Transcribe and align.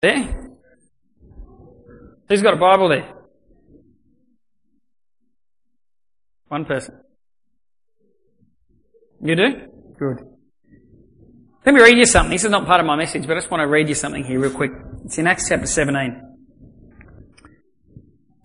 There? 0.00 0.52
Who's 2.28 2.42
got 2.42 2.54
a 2.54 2.56
Bible 2.56 2.88
there? 2.88 3.14
One 6.48 6.64
person. 6.64 7.00
You 9.20 9.34
do? 9.34 9.44
Good. 9.98 10.18
Let 11.66 11.74
me 11.74 11.80
read 11.80 11.98
you 11.98 12.06
something. 12.06 12.30
This 12.30 12.44
is 12.44 12.50
not 12.50 12.64
part 12.64 12.80
of 12.80 12.86
my 12.86 12.94
message, 12.94 13.26
but 13.26 13.36
I 13.36 13.40
just 13.40 13.50
want 13.50 13.62
to 13.62 13.66
read 13.66 13.88
you 13.88 13.94
something 13.94 14.24
here 14.24 14.38
real 14.38 14.52
quick. 14.52 14.70
It's 15.04 15.18
in 15.18 15.26
Acts 15.26 15.48
chapter 15.48 15.66
17. 15.66 16.22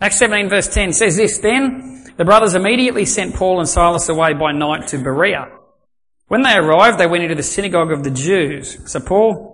Acts 0.00 0.18
17 0.18 0.48
verse 0.48 0.68
10 0.68 0.92
says 0.92 1.16
this, 1.16 1.38
Then 1.38 2.12
the 2.16 2.24
brothers 2.24 2.54
immediately 2.54 3.04
sent 3.04 3.36
Paul 3.36 3.60
and 3.60 3.68
Silas 3.68 4.08
away 4.08 4.34
by 4.34 4.50
night 4.52 4.88
to 4.88 4.98
Berea. 4.98 5.46
When 6.26 6.42
they 6.42 6.54
arrived, 6.56 6.98
they 6.98 7.06
went 7.06 7.22
into 7.22 7.36
the 7.36 7.44
synagogue 7.44 7.92
of 7.92 8.02
the 8.02 8.10
Jews. 8.10 8.90
So 8.90 8.98
Paul 8.98 9.53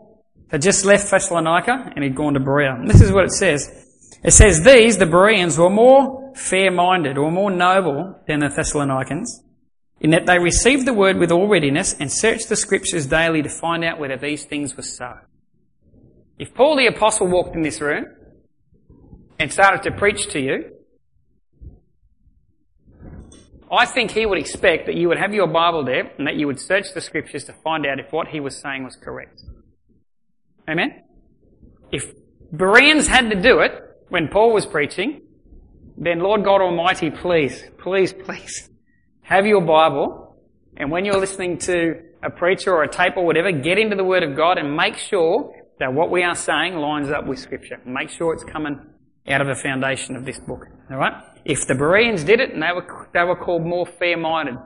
had 0.51 0.63
just 0.63 0.85
left 0.85 1.11
Thessalonica 1.11 1.93
and 1.95 2.05
he'd 2.05 2.17
gone 2.17 2.35
to 2.35 2.41
Berea. 2.41 2.75
And 2.75 2.89
this 2.89 3.01
is 3.01 3.13
what 3.13 3.25
it 3.25 3.33
says. 3.33 3.87
It 4.23 4.33
says, 4.33 4.63
These, 4.65 4.99
the 4.99 5.07
Bereans, 5.07 5.57
were 5.57 5.71
more 5.71 6.33
fair-minded 6.35 7.17
or 7.17 7.31
more 7.31 7.51
noble 7.51 8.21
than 8.27 8.41
the 8.41 8.49
Thessalonians 8.49 9.43
in 10.01 10.11
that 10.11 10.27
they 10.27 10.39
received 10.39 10.87
the 10.87 10.95
word 10.95 11.19
with 11.19 11.31
all 11.31 11.47
readiness 11.47 11.95
and 11.95 12.11
searched 12.11 12.49
the 12.49 12.57
scriptures 12.57 13.07
daily 13.07 13.43
to 13.43 13.49
find 13.49 13.85
out 13.85 13.99
whether 13.99 14.17
these 14.17 14.45
things 14.45 14.77
were 14.77 14.83
so. 14.83 15.13
If 16.39 16.55
Paul 16.55 16.77
the 16.77 16.87
apostle 16.87 17.27
walked 17.27 17.55
in 17.55 17.63
this 17.63 17.81
room 17.81 18.07
and 19.39 19.53
started 19.53 19.83
to 19.83 19.97
preach 19.97 20.29
to 20.29 20.41
you, 20.41 20.77
I 23.71 23.87
think 23.87 24.11
he 24.11 24.27
would 24.27 24.39
expect 24.39 24.87
that 24.87 24.97
you 24.97 25.09
would 25.09 25.19
have 25.19 25.33
your 25.33 25.47
Bible 25.47 25.85
there 25.85 26.11
and 26.19 26.27
that 26.27 26.35
you 26.35 26.47
would 26.47 26.59
search 26.59 26.93
the 26.95 27.01
scriptures 27.01 27.45
to 27.45 27.53
find 27.53 27.87
out 27.87 28.01
if 28.01 28.11
what 28.11 28.29
he 28.29 28.41
was 28.41 28.57
saying 28.57 28.85
was 28.85 28.97
correct. 28.97 29.43
Amen? 30.71 31.03
If 31.91 32.13
Bereans 32.53 33.07
had 33.07 33.31
to 33.31 33.41
do 33.41 33.61
it 33.61 33.73
when 34.09 34.29
Paul 34.29 34.53
was 34.53 34.67
preaching, 34.67 35.23
then 35.97 36.21
Lord 36.21 36.45
God 36.45 36.61
Almighty, 36.61 37.11
please, 37.11 37.65
please, 37.79 38.13
please, 38.25 38.71
have 39.23 39.47
your 39.47 39.61
Bible, 39.61 40.37
and 40.77 40.91
when 40.91 41.05
you're 41.05 41.19
listening 41.19 41.59
to 41.59 42.01
a 42.23 42.31
preacher 42.31 42.73
or 42.73 42.83
a 42.83 42.89
tape 42.89 43.17
or 43.17 43.25
whatever, 43.25 43.53
get 43.53 43.79
into 43.79 43.97
the 43.97 44.05
Word 44.05 44.23
of 44.23 44.37
God 44.37 44.59
and 44.59 44.77
make 44.77 44.97
sure 44.97 45.55
that 45.79 45.93
what 45.93 46.11
we 46.11 46.23
are 46.23 46.35
saying 46.35 46.77
lines 46.77 47.11
up 47.11 47.27
with 47.27 47.39
Scripture. 47.39 47.81
Make 47.87 48.11
sure 48.11 48.35
it's 48.35 48.45
coming 48.45 48.79
out 49.29 49.41
of 49.41 49.47
the 49.47 49.55
foundation 49.55 50.17
of 50.17 50.25
this 50.25 50.39
book. 50.39 50.67
Alright? 50.91 51.15
If 51.45 51.67
the 51.67 51.75
Bereans 51.75 52.25
did 52.25 52.41
it, 52.41 52.53
and 52.53 52.63
they 52.63 52.73
were, 52.75 53.09
they 53.15 53.25
were 53.25 53.37
called 53.37 53.65
more 53.65 53.87
fair-minded, 53.87 54.57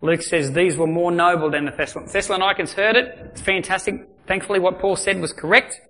Luke 0.00 0.22
says 0.22 0.52
these 0.52 0.76
were 0.76 0.86
more 0.86 1.12
noble 1.12 1.50
than 1.50 1.64
the 1.64 1.70
Thessalonians. 1.70 2.12
Thessalonians 2.12 2.72
heard 2.72 2.96
it. 2.96 3.18
It's 3.30 3.40
fantastic. 3.40 4.08
Thankfully 4.26 4.60
what 4.60 4.78
Paul 4.78 4.96
said 4.96 5.20
was 5.20 5.32
correct. 5.32 5.80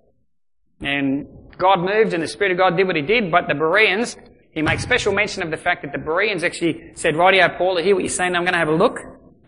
And 0.81 1.27
God 1.57 1.79
moved 1.79 2.13
and 2.13 2.23
the 2.23 2.27
Spirit 2.27 2.51
of 2.51 2.57
God 2.57 2.75
did 2.77 2.87
what 2.87 2.95
He 2.95 3.01
did, 3.01 3.31
but 3.31 3.47
the 3.47 3.55
Bereans 3.55 4.15
he 4.53 4.61
makes 4.61 4.83
special 4.83 5.13
mention 5.13 5.41
of 5.41 5.49
the 5.49 5.57
fact 5.57 5.81
that 5.81 5.91
the 5.91 5.97
Bereans 5.97 6.43
actually 6.43 6.91
said, 6.93 7.15
rightio, 7.15 7.57
Paul, 7.57 7.79
I 7.79 7.81
hear 7.81 7.95
what 7.95 8.03
you're 8.03 8.09
saying, 8.09 8.35
I'm 8.35 8.43
going 8.43 8.53
to 8.53 8.59
have 8.59 8.67
a 8.67 8.75
look. 8.75 8.99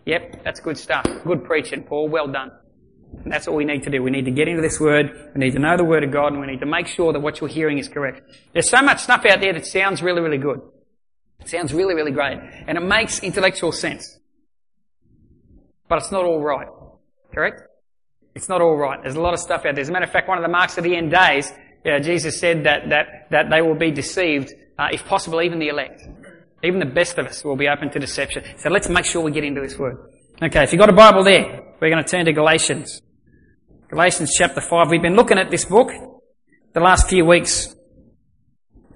Yep, 0.04 0.42
that's 0.42 0.58
good 0.58 0.76
stuff. 0.76 1.06
Good 1.24 1.44
preaching, 1.44 1.84
Paul. 1.84 2.08
Well 2.08 2.26
done. 2.26 2.50
And 3.22 3.32
that's 3.32 3.46
all 3.46 3.54
we 3.54 3.64
need 3.64 3.84
to 3.84 3.90
do. 3.90 4.02
We 4.02 4.10
need 4.10 4.24
to 4.24 4.32
get 4.32 4.48
into 4.48 4.62
this 4.62 4.80
word, 4.80 5.30
we 5.34 5.40
need 5.40 5.52
to 5.52 5.60
know 5.60 5.76
the 5.76 5.84
word 5.84 6.02
of 6.02 6.10
God, 6.10 6.32
and 6.32 6.40
we 6.40 6.48
need 6.48 6.58
to 6.58 6.66
make 6.66 6.88
sure 6.88 7.12
that 7.12 7.20
what 7.20 7.40
you're 7.40 7.48
hearing 7.48 7.78
is 7.78 7.88
correct. 7.88 8.20
There's 8.52 8.68
so 8.68 8.82
much 8.82 9.00
stuff 9.00 9.24
out 9.26 9.40
there 9.40 9.52
that 9.52 9.64
sounds 9.64 10.02
really, 10.02 10.20
really 10.20 10.38
good. 10.38 10.60
It 11.40 11.48
sounds 11.48 11.72
really, 11.72 11.94
really 11.94 12.10
great. 12.10 12.38
And 12.66 12.76
it 12.76 12.82
makes 12.82 13.20
intellectual 13.20 13.70
sense. 13.70 14.18
But 15.88 15.98
it's 15.98 16.10
not 16.10 16.24
all 16.24 16.42
right. 16.42 16.66
Correct? 17.32 17.62
It's 18.36 18.50
not 18.50 18.60
all 18.60 18.76
right. 18.76 19.02
There's 19.02 19.14
a 19.14 19.20
lot 19.20 19.32
of 19.32 19.40
stuff 19.40 19.64
out 19.64 19.74
there. 19.74 19.80
As 19.80 19.88
a 19.88 19.92
matter 19.92 20.04
of 20.04 20.12
fact, 20.12 20.28
one 20.28 20.36
of 20.36 20.42
the 20.42 20.50
marks 20.50 20.76
of 20.76 20.84
the 20.84 20.94
end 20.94 21.10
days, 21.10 21.50
yeah, 21.86 21.98
Jesus 22.00 22.38
said 22.38 22.64
that, 22.64 22.90
that, 22.90 23.28
that 23.30 23.46
they 23.50 23.62
will 23.62 23.74
be 23.74 23.90
deceived 23.90 24.52
uh, 24.78 24.88
if 24.92 25.06
possible, 25.06 25.40
even 25.40 25.58
the 25.58 25.68
elect. 25.68 26.02
Even 26.62 26.78
the 26.78 26.84
best 26.84 27.16
of 27.16 27.24
us 27.24 27.42
will 27.42 27.56
be 27.56 27.66
open 27.66 27.90
to 27.92 27.98
deception. 27.98 28.44
So 28.58 28.68
let's 28.68 28.90
make 28.90 29.06
sure 29.06 29.22
we 29.22 29.30
get 29.32 29.42
into 29.42 29.62
this 29.62 29.78
word. 29.78 29.96
Okay, 30.42 30.62
if 30.62 30.70
you've 30.70 30.78
got 30.78 30.90
a 30.90 30.92
Bible 30.92 31.24
there, 31.24 31.62
we're 31.80 31.88
going 31.88 32.04
to 32.04 32.08
turn 32.08 32.26
to 32.26 32.32
Galatians. 32.34 33.00
Galatians 33.88 34.34
chapter 34.36 34.60
5. 34.60 34.90
We've 34.90 35.00
been 35.00 35.16
looking 35.16 35.38
at 35.38 35.50
this 35.50 35.64
book 35.64 35.90
the 36.74 36.80
last 36.80 37.08
few 37.08 37.24
weeks. 37.24 37.74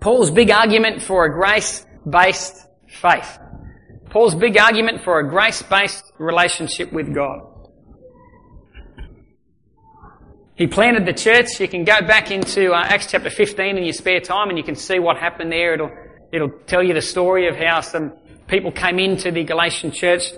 Paul's 0.00 0.30
big 0.30 0.50
argument 0.50 1.00
for 1.00 1.24
a 1.24 1.32
grace-based 1.32 2.58
faith. 2.88 3.38
Paul's 4.10 4.34
big 4.34 4.58
argument 4.58 5.02
for 5.02 5.18
a 5.18 5.26
grace-based 5.30 6.12
relationship 6.18 6.92
with 6.92 7.14
God. 7.14 7.49
He 10.60 10.66
planted 10.66 11.06
the 11.06 11.14
church. 11.14 11.58
You 11.58 11.68
can 11.68 11.84
go 11.84 12.02
back 12.02 12.30
into 12.30 12.72
uh, 12.74 12.84
Acts 12.86 13.06
chapter 13.10 13.30
15 13.30 13.78
in 13.78 13.82
your 13.82 13.94
spare 13.94 14.20
time 14.20 14.50
and 14.50 14.58
you 14.58 14.62
can 14.62 14.76
see 14.76 14.98
what 14.98 15.16
happened 15.16 15.50
there. 15.50 15.72
It'll, 15.72 15.90
it'll 16.32 16.50
tell 16.66 16.82
you 16.82 16.92
the 16.92 17.00
story 17.00 17.48
of 17.48 17.56
how 17.56 17.80
some 17.80 18.12
people 18.46 18.70
came 18.70 18.98
into 18.98 19.30
the 19.30 19.42
Galatian 19.42 19.90
church 19.90 20.34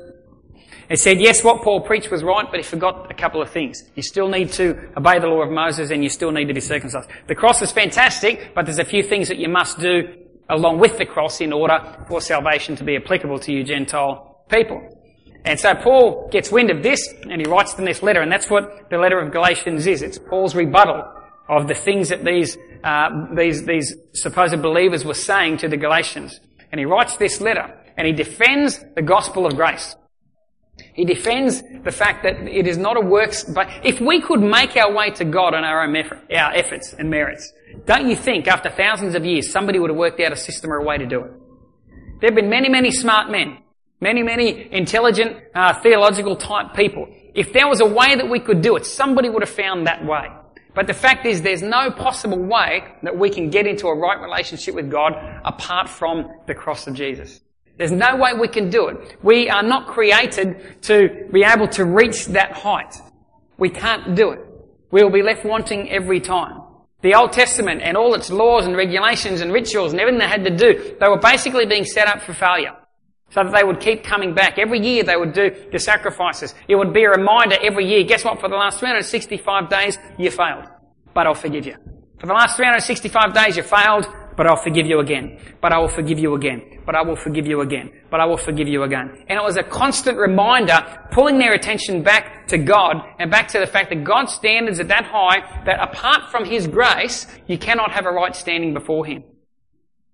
and 0.89 0.97
said, 0.97 1.21
yes, 1.21 1.43
what 1.43 1.63
Paul 1.63 1.81
preached 1.81 2.13
was 2.13 2.23
right, 2.23 2.47
but 2.49 2.61
he 2.61 2.63
forgot 2.63 3.11
a 3.11 3.15
couple 3.15 3.43
of 3.43 3.51
things. 3.51 3.83
You 3.97 4.05
still 4.05 4.29
need 4.29 4.53
to 4.53 4.93
obey 4.97 5.19
the 5.19 5.27
law 5.27 5.43
of 5.43 5.51
Moses 5.51 5.91
and 5.91 6.05
you 6.05 6.09
still 6.09 6.31
need 6.31 6.47
to 6.47 6.55
be 6.55 6.61
circumcised. 6.61 7.11
The 7.27 7.35
cross 7.35 7.61
is 7.61 7.73
fantastic, 7.73 8.55
but 8.55 8.65
there's 8.65 8.79
a 8.79 8.85
few 8.85 9.03
things 9.03 9.27
that 9.27 9.39
you 9.39 9.49
must 9.49 9.81
do 9.81 10.09
along 10.49 10.79
with 10.79 10.99
the 10.99 11.05
cross 11.05 11.41
in 11.41 11.53
order 11.53 11.81
for 12.07 12.21
salvation 12.21 12.77
to 12.77 12.85
be 12.85 12.95
applicable 12.95 13.41
to 13.41 13.53
you 13.53 13.65
Gentile 13.65 14.45
people. 14.49 15.01
And 15.44 15.59
so 15.59 15.75
Paul 15.75 16.29
gets 16.31 16.53
wind 16.53 16.71
of 16.71 16.83
this 16.83 17.12
and 17.29 17.41
he 17.41 17.50
writes 17.50 17.75
them 17.75 17.85
this 17.85 18.03
letter, 18.03 18.21
and 18.21 18.31
that's 18.31 18.49
what 18.49 18.91
the 18.91 18.99
letter 18.99 19.19
of 19.19 19.33
Galatians 19.33 19.87
is. 19.87 20.03
It's 20.03 20.19
Paul's 20.19 20.55
rebuttal 20.55 21.05
of 21.49 21.69
the 21.69 21.75
things 21.75 22.11
that 22.11 22.25
these, 22.25 22.56
uh, 22.85 23.35
these, 23.35 23.65
these 23.65 23.94
supposed 24.12 24.61
believers 24.62 25.05
were 25.05 25.15
saying 25.15 25.59
to 25.59 25.69
the 25.69 25.77
Galatians. 25.77 26.39
And 26.71 26.79
he 26.79 26.85
writes 26.85 27.17
this 27.17 27.41
letter 27.41 27.79
and 27.97 28.06
he 28.06 28.12
defends 28.12 28.83
the 28.94 29.03
gospel 29.03 29.47
of 29.47 29.56
grace. 29.56 29.97
He 30.94 31.05
defends 31.05 31.62
the 31.85 31.93
fact 31.93 32.23
that 32.23 32.37
it 32.49 32.67
is 32.67 32.79
not 32.79 32.97
a 32.97 33.00
works, 33.00 33.45
but 33.45 33.69
if 33.85 34.00
we 34.00 34.21
could 34.21 34.41
make 34.41 34.77
our 34.77 34.93
way 34.93 35.11
to 35.11 35.25
God 35.25 35.55
on 35.55 35.65
our 35.65 35.85
own 35.85 35.95
effort, 35.97 36.21
our 36.31 36.55
efforts 36.55 36.95
and 36.95 37.11
merits, 37.11 37.53
don't 37.85 38.09
you 38.09 38.17
think 38.17 38.47
after 38.47 38.71
thousands 38.71 39.15
of 39.15 39.25
years 39.25 39.50
somebody 39.50 39.79
would 39.79 39.91
have 39.91 39.99
worked 39.99 40.21
out 40.21 40.33
a 40.33 40.37
system 40.37 40.73
or 40.73 40.77
a 40.77 40.85
way 40.85 40.97
to 40.99 41.06
do 41.06 41.21
it? 41.21 41.33
There 42.21 42.31
have 42.31 42.35
been 42.35 42.49
many, 42.49 42.69
many 42.69 42.91
smart 42.91 43.31
men 43.31 43.59
Many, 44.02 44.25
many 44.25 44.69
intelligent, 44.72 45.37
uh, 45.54 45.75
theological 45.75 46.34
type 46.34 46.75
people. 46.75 47.06
If 47.34 47.52
there 47.52 47.69
was 47.69 47.81
a 47.81 47.87
way 47.87 48.16
that 48.16 48.28
we 48.28 48.40
could 48.40 48.60
do 48.60 48.75
it, 48.75 48.84
somebody 48.84 49.28
would 49.28 49.44
have 49.44 49.56
found 49.64 49.87
that 49.87 50.04
way. 50.04 50.26
But 50.75 50.88
the 50.88 50.93
fact 50.93 51.25
is 51.25 51.40
there's 51.40 51.62
no 51.62 51.88
possible 51.93 52.37
way 52.37 52.82
that 53.04 53.16
we 53.16 53.31
can 53.31 53.49
get 53.49 53.64
into 53.64 53.87
a 53.87 53.96
right 53.96 54.20
relationship 54.20 54.75
with 54.75 54.90
God 54.90 55.12
apart 55.44 55.88
from 55.88 56.32
the 56.49 56.54
cross 56.54 56.88
of 56.88 56.94
Jesus. 56.94 57.43
There's 57.78 57.93
no 57.93 58.16
way 58.16 58.32
we 58.34 58.49
can 58.49 58.70
do 58.70 58.88
it. 58.88 59.19
We 59.22 59.49
are 59.49 59.62
not 59.62 59.87
created 59.87 60.82
to 60.82 61.28
be 61.32 61.44
able 61.44 61.69
to 61.69 61.84
reach 61.84 62.26
that 62.26 62.50
height. 62.50 62.96
We 63.56 63.70
can't 63.70 64.16
do 64.16 64.32
it. 64.32 64.40
We 64.90 65.04
will 65.04 65.12
be 65.12 65.22
left 65.22 65.44
wanting 65.44 65.93
every 65.93 66.19
time. 66.19 66.60
The 67.02 67.14
Old 67.14 67.32
Testament 67.32 67.82
and 67.82 67.96
all 67.96 68.14
its 68.14 68.31
laws 68.32 68.66
and 68.66 68.76
regulations 68.76 69.43
and 69.43 69.52
rituals 69.52 69.93
and 69.93 70.00
everything 70.00 70.19
they 70.19 70.26
had 70.26 70.44
to 70.44 70.56
do, 70.56 70.96
they 70.99 71.06
were 71.06 71.21
basically 71.21 71.66
being 71.66 71.85
set 71.85 72.09
up 72.09 72.21
for 72.21 72.35
failure 72.35 72.75
so 73.33 73.43
that 73.43 73.53
they 73.53 73.65
would 73.65 73.81
keep 73.81 74.05
coming 74.05 74.35
back. 74.35 74.59
Every 74.59 74.79
year 74.79 75.03
they 75.03 75.17
would 75.17 75.33
do 75.33 75.51
the 75.73 75.79
sacrifices. 75.79 76.55
It 76.69 76.77
would 76.77 76.93
be 76.93 77.05
a 77.05 77.11
reminder 77.11 77.57
every 77.62 77.87
year. 77.87 78.05
Guess 78.05 78.25
what? 78.25 78.41
For 78.41 78.49
the 78.49 78.57
last 78.57 78.79
365 78.79 79.71
days, 79.71 79.99
you 80.19 80.31
failed. 80.31 80.67
But 81.15 81.27
I'll 81.27 81.35
forgive 81.35 81.67
you. 81.67 81.77
For 82.21 82.27
the 82.27 82.35
last 82.35 82.57
365 82.57 83.35
days, 83.35 83.57
you 83.57 83.62
failed, 83.62 84.07
but 84.37 84.47
I'll 84.47 84.62
forgive 84.62 84.87
you 84.87 85.01
again. 85.01 85.41
But 85.61 85.73
I 85.73 85.79
will 85.79 85.89
forgive 85.89 86.19
you 86.19 86.35
again. 86.35 86.83
But 86.85 86.95
I 86.95 87.03
will 87.03 87.17
forgive 87.17 87.47
you 87.47 87.62
again. 87.62 87.91
But 88.11 88.21
I 88.21 88.27
will 88.27 88.37
forgive 88.37 88.69
you 88.69 88.83
again. 88.85 89.25
And 89.29 89.39
it 89.39 89.43
was 89.43 89.57
a 89.57 89.62
constant 89.62 90.19
reminder, 90.19 90.85
pulling 91.11 91.39
their 91.39 91.55
attention 91.55 92.03
back 92.03 92.47
to 92.49 92.59
God 92.59 92.97
and 93.19 93.31
back 93.31 93.49
to 93.49 93.59
the 93.59 93.67
fact 93.67 93.89
that 93.91 94.05
God's 94.05 94.33
standards 94.33 94.79
are 94.79 94.85
that 94.85 95.05
high 95.05 95.65
that 95.65 95.83
apart 95.83 96.31
from 96.31 96.45
His 96.45 96.67
grace, 96.67 97.27
you 97.47 97.59
cannot 97.59 97.91
have 97.93 98.07
a 98.07 98.12
right 98.12 98.37
standing 98.37 98.75
before 98.75 99.05
Him. 99.05 99.25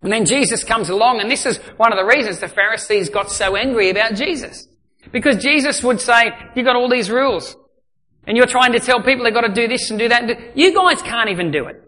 And 0.02 0.12
then 0.12 0.24
Jesus 0.24 0.62
comes 0.62 0.88
along, 0.88 1.20
and 1.20 1.30
this 1.30 1.44
is 1.44 1.58
one 1.76 1.92
of 1.92 1.98
the 1.98 2.04
reasons 2.04 2.38
the 2.38 2.48
Pharisees 2.48 3.10
got 3.10 3.30
so 3.30 3.56
angry 3.56 3.90
about 3.90 4.14
Jesus. 4.14 4.68
Because 5.12 5.42
Jesus 5.42 5.82
would 5.82 6.00
say, 6.00 6.30
you 6.54 6.62
got 6.62 6.76
all 6.76 6.88
these 6.88 7.10
rules. 7.10 7.56
And 8.26 8.36
you're 8.36 8.46
trying 8.46 8.72
to 8.72 8.80
tell 8.80 9.02
people 9.02 9.24
they've 9.24 9.34
got 9.34 9.46
to 9.46 9.52
do 9.52 9.66
this 9.66 9.90
and 9.90 9.98
do 9.98 10.08
that. 10.08 10.56
You 10.56 10.74
guys 10.74 11.02
can't 11.02 11.30
even 11.30 11.50
do 11.50 11.66
it. 11.66 11.82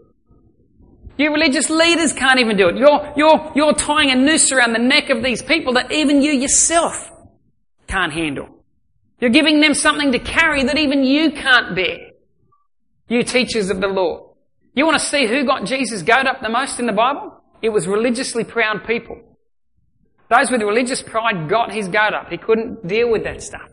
You 1.17 1.31
religious 1.31 1.69
leaders 1.69 2.13
can't 2.13 2.39
even 2.39 2.57
do 2.57 2.69
it. 2.69 2.77
You're, 2.77 3.13
you're, 3.15 3.51
you're 3.55 3.73
tying 3.73 4.09
a 4.09 4.15
noose 4.15 4.51
around 4.51 4.73
the 4.73 4.79
neck 4.79 5.09
of 5.09 5.23
these 5.23 5.41
people 5.41 5.73
that 5.73 5.91
even 5.91 6.21
you 6.21 6.31
yourself 6.31 7.09
can't 7.87 8.11
handle. 8.11 8.63
You're 9.19 9.29
giving 9.29 9.61
them 9.61 9.75
something 9.75 10.13
to 10.13 10.19
carry 10.19 10.63
that 10.63 10.77
even 10.77 11.03
you 11.03 11.31
can't 11.31 11.75
bear. 11.75 12.09
You 13.07 13.23
teachers 13.23 13.69
of 13.69 13.81
the 13.81 13.87
law. 13.87 14.33
You 14.73 14.85
want 14.85 14.99
to 14.99 15.05
see 15.05 15.27
who 15.27 15.45
got 15.45 15.65
Jesus 15.65 16.01
goat 16.01 16.25
up 16.25 16.41
the 16.41 16.49
most 16.49 16.79
in 16.79 16.87
the 16.87 16.93
Bible? 16.93 17.40
It 17.61 17.69
was 17.69 17.87
religiously 17.87 18.43
proud 18.43 18.85
people. 18.85 19.21
Those 20.29 20.49
with 20.49 20.61
religious 20.61 21.01
pride 21.01 21.49
got 21.49 21.73
his 21.73 21.87
goat 21.87 22.13
up. 22.13 22.29
He 22.29 22.37
couldn't 22.37 22.87
deal 22.87 23.11
with 23.11 23.23
that 23.25 23.43
stuff. 23.43 23.69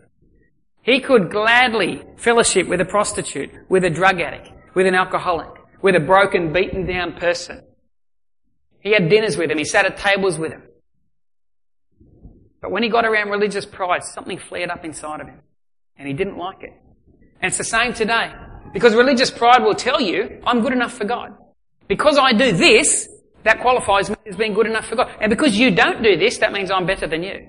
He 0.83 1.00
could 1.00 1.30
gladly 1.30 2.02
fellowship 2.16 2.66
with 2.66 2.80
a 2.80 2.85
prostitute, 2.85 3.50
with 3.68 3.85
a 3.85 3.90
drug 3.90 4.21
addict, 4.21 4.50
with 4.75 4.87
an 4.87 4.95
alcoholic, 4.95 5.50
with 5.83 5.95
a 5.95 6.00
broken, 6.00 6.52
beaten 6.52 6.87
down 6.87 7.12
person. 7.14 7.62
He 8.80 8.92
had 8.92 9.09
dinners 9.09 9.37
with 9.37 9.50
him. 9.50 9.59
He 9.59 9.64
sat 9.64 9.85
at 9.87 9.97
tables 9.97 10.38
with 10.38 10.52
him. 10.52 10.62
But 12.61 12.71
when 12.73 12.83
he 12.83 12.88
got 12.88 13.04
around 13.04 13.30
religious 13.30 13.66
pride, 13.66 14.02
something 14.02 14.38
flared 14.38 14.71
up 14.71 14.85
inside 14.85 15.21
of 15.21 15.28
him. 15.28 15.40
And 15.97 16.09
he 16.09 16.14
didn't 16.14 16.38
like 16.38 16.62
it. 16.62 16.73
And 17.40 17.50
it's 17.50 17.59
the 17.59 17.64
same 17.64 17.92
today. 17.92 18.33
Because 18.73 18.95
religious 18.95 19.30
pride 19.30 19.62
will 19.62 19.75
tell 19.75 20.00
you, 20.00 20.40
I'm 20.45 20.62
good 20.62 20.73
enough 20.73 20.92
for 20.92 21.04
God. 21.04 21.37
Because 21.87 22.18
I 22.18 22.33
do 22.33 22.52
this, 22.52 23.09
that 23.45 23.61
qualifies 23.61 24.11
me 24.11 24.16
as 24.26 24.37
being 24.37 24.54
good 24.54 24.66
enough 24.66 24.87
for 24.87 24.97
God. 24.97 25.11
And 25.21 25.30
because 25.30 25.59
you 25.59 25.71
don't 25.71 26.02
do 26.02 26.16
this, 26.16 26.38
that 26.38 26.52
means 26.52 26.71
I'm 26.71 26.87
better 26.87 27.07
than 27.07 27.23
you. 27.23 27.49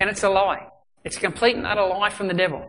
And 0.00 0.10
it's 0.10 0.22
a 0.22 0.30
lie. 0.30 0.66
It's 1.04 1.16
a 1.16 1.20
complete 1.20 1.56
and 1.56 1.66
utter 1.66 1.82
lie 1.82 2.10
from 2.10 2.28
the 2.28 2.34
devil. 2.34 2.68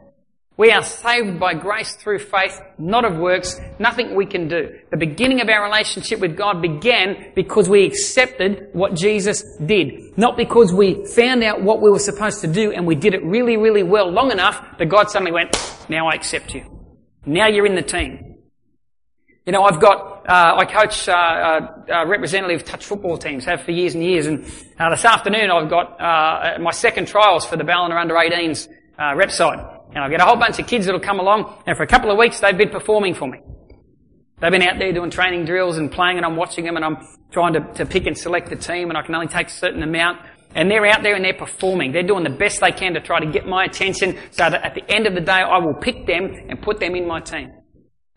We 0.60 0.72
are 0.72 0.84
saved 0.84 1.40
by 1.40 1.54
grace 1.54 1.96
through 1.96 2.20
faith, 2.20 2.60
not 2.78 3.06
of 3.06 3.18
works, 3.18 3.58
nothing 3.80 4.14
we 4.14 4.26
can 4.26 4.50
do. 4.50 4.78
The 4.92 4.98
beginning 4.98 5.40
of 5.40 5.48
our 5.48 5.64
relationship 5.64 6.20
with 6.20 6.36
God 6.36 6.62
began 6.62 7.32
because 7.34 7.70
we 7.70 7.86
accepted 7.86 8.68
what 8.74 8.94
Jesus 8.94 9.42
did. 9.66 10.18
Not 10.18 10.36
because 10.36 10.74
we 10.74 11.06
found 11.06 11.46
out 11.46 11.64
what 11.64 11.82
we 11.82 11.90
were 11.90 11.98
supposed 11.98 12.42
to 12.42 12.48
do 12.48 12.74
and 12.74 12.86
we 12.86 12.96
did 12.96 13.14
it 13.14 13.24
really, 13.24 13.56
really 13.56 13.84
well 13.84 14.12
long 14.12 14.32
enough 14.32 14.62
that 14.78 14.88
God 14.88 15.10
suddenly 15.10 15.32
went, 15.32 15.56
now 15.88 16.10
I 16.10 16.16
accept 16.16 16.54
you. 16.54 16.66
Now 17.26 17.48
you're 17.48 17.66
in 17.66 17.76
the 17.76 17.82
team. 17.82 18.36
You 19.46 19.54
know, 19.54 19.64
I've 19.64 19.80
got, 19.80 20.19
uh, 20.30 20.58
I 20.58 20.66
coach 20.66 21.10
uh, 21.10 21.12
uh, 21.12 22.06
representative 22.06 22.64
touch 22.64 22.86
football 22.86 23.18
teams, 23.18 23.46
have 23.46 23.64
for 23.64 23.72
years 23.72 23.96
and 23.96 24.04
years, 24.04 24.28
and 24.28 24.46
uh, 24.78 24.92
this 24.92 25.04
afternoon 25.04 25.50
I've 25.50 25.72
got 25.72 26.00
uh, 26.00 26.60
my 26.60 26.70
second 26.70 27.08
trials 27.08 27.46
for 27.46 27.58
the 27.58 27.64
Ballina 27.64 27.96
Under 27.96 28.14
18s 28.14 28.70
uh, 29.00 29.16
rep 29.16 29.32
side. 29.32 29.58
And 29.96 30.04
I 30.04 30.08
get 30.08 30.22
a 30.22 30.26
whole 30.26 30.36
bunch 30.36 30.60
of 30.60 30.68
kids 30.68 30.86
that'll 30.86 31.02
come 31.02 31.20
along, 31.20 31.64
and 31.66 31.76
for 31.76 31.82
a 31.82 31.88
couple 31.88 32.12
of 32.12 32.18
weeks 32.20 32.40
they've 32.40 32.56
been 32.56 32.70
performing 32.70 33.16
for 33.16 33.28
me. 33.28 33.40
They've 34.40 34.52
been 34.52 34.62
out 34.62 34.78
there 34.78 34.94
doing 34.94 35.10
training 35.10 35.46
drills 35.46 35.80
and 35.80 35.92
playing, 35.92 36.18
and 36.18 36.26
I'm 36.26 36.36
watching 36.36 36.64
them, 36.64 36.76
and 36.76 36.86
I'm 36.86 36.98
trying 37.32 37.54
to, 37.54 37.62
to 37.74 37.88
pick 37.88 38.06
and 38.06 38.16
select 38.16 38.52
the 38.52 38.56
team, 38.56 38.90
and 38.90 38.98
I 39.00 39.02
can 39.02 39.16
only 39.16 39.28
take 39.28 39.48
a 39.48 39.52
certain 39.52 39.82
amount. 39.82 40.22
And 40.54 40.70
they're 40.70 40.86
out 40.86 41.02
there 41.02 41.16
and 41.16 41.26
they're 41.26 41.34
performing. 41.34 41.92
They're 41.92 42.02
doing 42.02 42.24
the 42.24 42.32
best 42.32 42.60
they 42.60 42.72
can 42.72 42.94
to 42.94 43.02
try 43.02 43.20
to 43.20 43.32
get 43.32 43.46
my 43.46 43.66
attention 43.66 44.18
so 44.32 44.50
that 44.50 44.64
at 44.64 44.74
the 44.74 44.84
end 44.92 45.06
of 45.06 45.14
the 45.14 45.22
day 45.22 45.32
I 45.32 45.60
will 45.60 45.76
pick 45.76 46.08
them 46.08 46.34
and 46.50 46.60
put 46.60 46.80
them 46.80 46.96
in 46.96 47.08
my 47.08 47.20
team. 47.20 47.52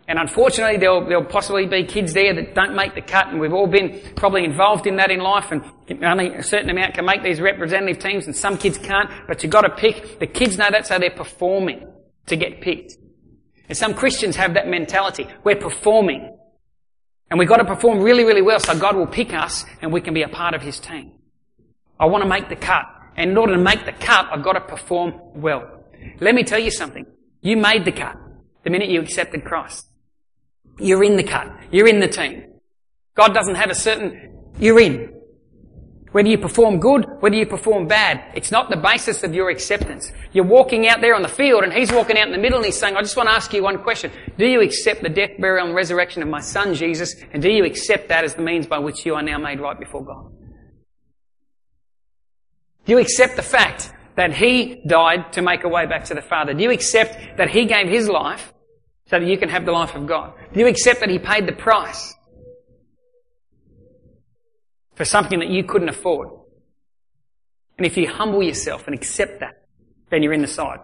And 0.09 0.19
unfortunately, 0.19 0.79
there'll, 0.79 1.07
there'll 1.07 1.25
possibly 1.25 1.67
be 1.67 1.85
kids 1.85 2.13
there 2.13 2.35
that 2.35 2.55
don't 2.55 2.75
make 2.75 2.95
the 2.95 3.03
cut, 3.03 3.29
and 3.29 3.41
we've 3.41 3.53
all 3.53 3.69
been 3.69 4.01
probably 4.17 4.45
involved 4.45 4.87
in 4.87 4.97
that 4.97 5.11
in 5.11 5.21
life, 5.21 5.53
and 5.53 5.63
only 6.05 6.35
a 6.35 6.43
certain 6.43 6.71
amount 6.71 6.95
can 6.95 7.05
make 7.05 7.23
these 7.23 7.41
representative 7.41 8.03
teams, 8.03 8.27
and 8.27 8.37
some 8.37 8.59
kids 8.59 8.79
can't, 8.79 9.09
but 9.29 9.43
you've 9.43 9.53
got 9.53 9.63
to 9.63 9.71
pick. 9.71 10.19
The 10.19 10.27
kids 10.27 10.59
know 10.59 10.69
that's 10.71 10.89
how 10.89 10.99
they're 10.99 11.11
performing 11.11 11.87
to 12.27 12.37
get 12.37 12.61
picked. 12.61 12.95
And 13.69 13.79
some 13.79 13.95
Christians 13.95 14.37
have 14.37 14.55
that 14.55 14.69
mentality. 14.69 15.27
We're 15.45 15.57
performing. 15.57 16.37
And 17.31 17.39
we've 17.39 17.49
got 17.49 17.59
to 17.59 17.65
perform 17.65 18.01
really, 18.01 18.25
really 18.25 18.43
well 18.43 18.61
so 18.61 18.79
God 18.79 18.97
will 18.97 19.07
pick 19.07 19.33
us 19.33 19.65
and 19.81 19.93
we 19.93 20.03
can 20.03 20.13
be 20.13 20.23
a 20.23 20.29
part 20.29 20.53
of 20.53 20.61
His 20.61 20.79
team. 20.79 21.13
I 21.99 22.07
want 22.07 22.23
to 22.23 22.29
make 22.29 22.49
the 22.49 22.57
cut. 22.57 22.85
And 23.17 23.31
in 23.31 23.37
order 23.39 23.55
to 23.55 23.61
make 23.61 23.87
the 23.87 23.93
cut, 23.93 24.29
I've 24.31 24.43
got 24.43 24.55
to 24.55 24.61
perform 24.61 25.15
well. 25.35 25.85
Let 26.21 26.35
me 26.35 26.45
tell 26.45 26.59
you 26.59 26.71
something. 26.71 27.07
You 27.41 27.57
made 27.57 27.85
the 27.85 27.93
cut 27.93 28.17
the 28.65 28.71
minute 28.71 28.91
you 28.91 29.01
accepted 29.01 29.45
Christ. 29.45 29.87
You're 30.83 31.05
in 31.05 31.17
the 31.17 31.23
cut. 31.23 31.51
You're 31.71 31.89
in 31.89 32.01
the 32.01 32.09
team. 32.09 32.45
God 33.15 33.35
doesn't 33.35 33.57
have 33.57 33.71
a 33.71 33.75
certain, 33.75 34.53
you're 34.59 34.81
in. 34.81 35.13
Whether 36.13 36.29
you 36.29 36.37
perform 36.37 36.79
good, 36.79 37.07
whether 37.21 37.37
you 37.37 37.47
perform 37.47 37.89
bad, 37.89 38.23
it's 38.35 38.51
not 38.51 38.69
the 38.69 38.77
basis 38.77 39.23
of 39.23 39.35
your 39.35 39.49
acceptance. 39.49 40.13
You're 40.33 40.45
walking 40.45 40.87
out 40.87 41.01
there 41.01 41.15
on 41.15 41.23
the 41.23 41.29
field 41.29 41.65
and 41.65 41.73
he's 41.73 41.91
walking 41.91 42.19
out 42.19 42.27
in 42.27 42.33
the 42.33 42.39
middle 42.39 42.59
and 42.59 42.67
he's 42.67 42.79
saying, 42.79 42.97
I 42.97 43.01
just 43.01 43.17
want 43.17 43.31
to 43.31 43.35
ask 43.35 43.53
you 43.55 43.63
one 43.63 43.83
question. 43.83 44.13
Do 44.37 44.47
you 44.47 44.61
accept 44.61 45.03
the 45.03 45.09
death, 45.09 45.31
burial 45.39 45.67
and 45.67 45.75
resurrection 45.75 46.23
of 46.23 46.29
my 46.29 46.41
son 46.41 46.75
Jesus? 46.75 47.17
And 47.33 47.43
do 47.43 47.51
you 47.51 47.65
accept 47.65 48.11
that 48.11 48.25
as 48.25 48.35
the 48.35 48.43
means 48.43 48.67
by 48.67 48.79
which 48.79 49.07
you 49.07 49.15
are 49.15 49.23
now 49.23 49.39
made 49.39 49.59
right 49.59 49.79
before 49.79 50.05
God? 50.05 50.31
Do 52.85 52.93
you 52.93 52.99
accept 52.99 53.37
the 53.37 53.43
fact 53.43 53.91
that 54.17 54.35
he 54.35 54.83
died 54.87 55.33
to 55.33 55.41
make 55.41 55.65
a 55.65 55.69
way 55.69 55.87
back 55.87 56.05
to 56.05 56.15
the 56.15 56.21
Father? 56.23 56.53
Do 56.53 56.63
you 56.63 56.73
accept 56.73 57.39
that 57.39 57.49
he 57.49 57.65
gave 57.65 57.89
his 57.89 58.09
life 58.09 58.53
so 59.13 59.21
that 59.21 59.27
you 59.27 59.37
can 59.37 59.51
have 59.51 59.67
the 59.67 59.73
life 59.73 59.95
of 59.95 60.07
God? 60.07 60.33
Do 60.55 60.61
you 60.61 60.67
accept 60.67 61.01
that 61.01 61.11
He 61.11 61.19
paid 61.19 61.47
the 61.47 61.53
price 61.53 62.15
for 64.95 65.05
something 65.05 65.41
that 65.41 65.51
you 65.51 65.65
couldn't 65.65 65.91
afford? 65.91 66.31
And 67.77 67.87
if 67.87 67.99
you 67.99 68.09
humble 68.09 68.43
yourself 68.43 68.87
and 68.87 68.95
accept 68.95 69.41
that, 69.41 69.67
then 70.09 70.23
you're 70.23 70.33
in 70.33 70.41
the 70.41 70.49
side. 70.49 70.79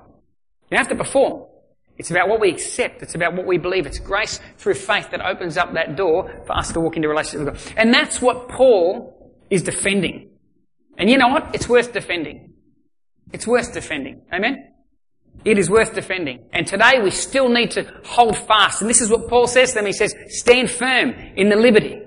You 0.70 0.76
have 0.76 0.88
to 0.88 0.94
perform. 0.94 1.46
It's 1.96 2.10
about 2.10 2.28
what 2.28 2.38
we 2.38 2.50
accept. 2.50 3.02
It's 3.02 3.14
about 3.14 3.34
what 3.34 3.46
we 3.46 3.56
believe. 3.56 3.86
It's 3.86 3.98
grace 3.98 4.40
through 4.58 4.74
faith 4.74 5.10
that 5.12 5.22
opens 5.22 5.56
up 5.56 5.72
that 5.72 5.96
door 5.96 6.30
for 6.44 6.52
us 6.52 6.70
to 6.74 6.80
walk 6.80 6.96
into 6.96 7.08
relationship 7.08 7.46
with 7.46 7.64
God. 7.64 7.74
And 7.78 7.94
that's 7.94 8.20
what 8.20 8.50
Paul 8.50 9.32
is 9.48 9.62
defending. 9.62 10.32
And 10.98 11.08
you 11.08 11.16
know 11.16 11.28
what? 11.28 11.54
It's 11.54 11.66
worth 11.66 11.94
defending. 11.94 12.52
It's 13.32 13.46
worth 13.46 13.72
defending. 13.72 14.20
Amen? 14.30 14.74
It 15.44 15.58
is 15.58 15.70
worth 15.70 15.94
defending. 15.94 16.44
And 16.52 16.66
today 16.66 17.00
we 17.02 17.10
still 17.10 17.48
need 17.48 17.70
to 17.72 17.84
hold 18.04 18.36
fast. 18.36 18.80
And 18.80 18.90
this 18.90 19.00
is 19.00 19.10
what 19.10 19.28
Paul 19.28 19.46
says 19.46 19.70
to 19.70 19.76
them. 19.76 19.86
He 19.86 19.92
says, 19.92 20.14
stand 20.28 20.70
firm 20.70 21.10
in 21.36 21.48
the 21.48 21.56
liberty. 21.56 22.02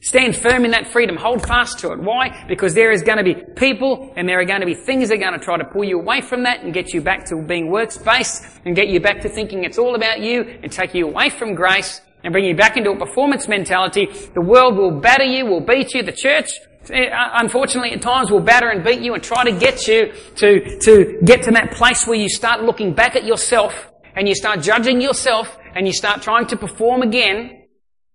Stand 0.00 0.34
firm 0.34 0.64
in 0.64 0.72
that 0.72 0.88
freedom. 0.88 1.16
Hold 1.16 1.46
fast 1.46 1.78
to 1.78 1.92
it. 1.92 2.00
Why? 2.00 2.44
Because 2.48 2.74
there 2.74 2.90
is 2.90 3.02
going 3.02 3.18
to 3.18 3.24
be 3.24 3.36
people 3.54 4.12
and 4.16 4.28
there 4.28 4.40
are 4.40 4.44
going 4.44 4.60
to 4.60 4.66
be 4.66 4.74
things 4.74 5.08
that 5.08 5.14
are 5.14 5.20
going 5.20 5.38
to 5.38 5.44
try 5.44 5.56
to 5.56 5.64
pull 5.64 5.84
you 5.84 6.00
away 6.00 6.20
from 6.20 6.42
that 6.42 6.64
and 6.64 6.74
get 6.74 6.92
you 6.92 7.00
back 7.00 7.24
to 7.26 7.40
being 7.40 7.70
works 7.70 7.98
based 7.98 8.44
and 8.64 8.74
get 8.74 8.88
you 8.88 8.98
back 8.98 9.20
to 9.20 9.28
thinking 9.28 9.62
it's 9.62 9.78
all 9.78 9.94
about 9.94 10.20
you 10.20 10.58
and 10.62 10.72
take 10.72 10.92
you 10.92 11.06
away 11.06 11.30
from 11.30 11.54
grace 11.54 12.00
and 12.24 12.32
bring 12.32 12.44
you 12.44 12.56
back 12.56 12.76
into 12.76 12.90
a 12.90 12.98
performance 12.98 13.46
mentality. 13.46 14.06
The 14.34 14.40
world 14.40 14.76
will 14.76 14.90
batter 14.90 15.24
you, 15.24 15.46
will 15.46 15.60
beat 15.60 15.94
you. 15.94 16.02
The 16.02 16.10
church 16.10 16.50
Uh, 16.90 16.94
unfortunately, 17.34 17.92
at 17.92 18.02
times 18.02 18.30
will 18.30 18.40
batter 18.40 18.68
and 18.68 18.84
beat 18.84 19.00
you 19.00 19.14
and 19.14 19.22
try 19.22 19.44
to 19.44 19.52
get 19.52 19.86
you 19.86 20.12
to, 20.36 20.78
to 20.80 21.20
get 21.24 21.42
to 21.44 21.52
that 21.52 21.72
place 21.72 22.06
where 22.06 22.18
you 22.18 22.28
start 22.28 22.62
looking 22.62 22.92
back 22.92 23.14
at 23.14 23.24
yourself 23.24 23.90
and 24.16 24.28
you 24.28 24.34
start 24.34 24.60
judging 24.60 25.00
yourself 25.00 25.56
and 25.74 25.86
you 25.86 25.92
start 25.92 26.22
trying 26.22 26.46
to 26.46 26.56
perform 26.56 27.02
again 27.02 27.66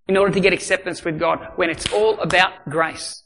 in 0.08 0.18
order 0.18 0.34
to 0.34 0.40
get 0.40 0.54
acceptance 0.54 1.04
with 1.04 1.20
God 1.20 1.40
when 1.56 1.70
it's 1.70 1.92
all 1.94 2.20
about 2.20 2.66
grace. 2.70 3.24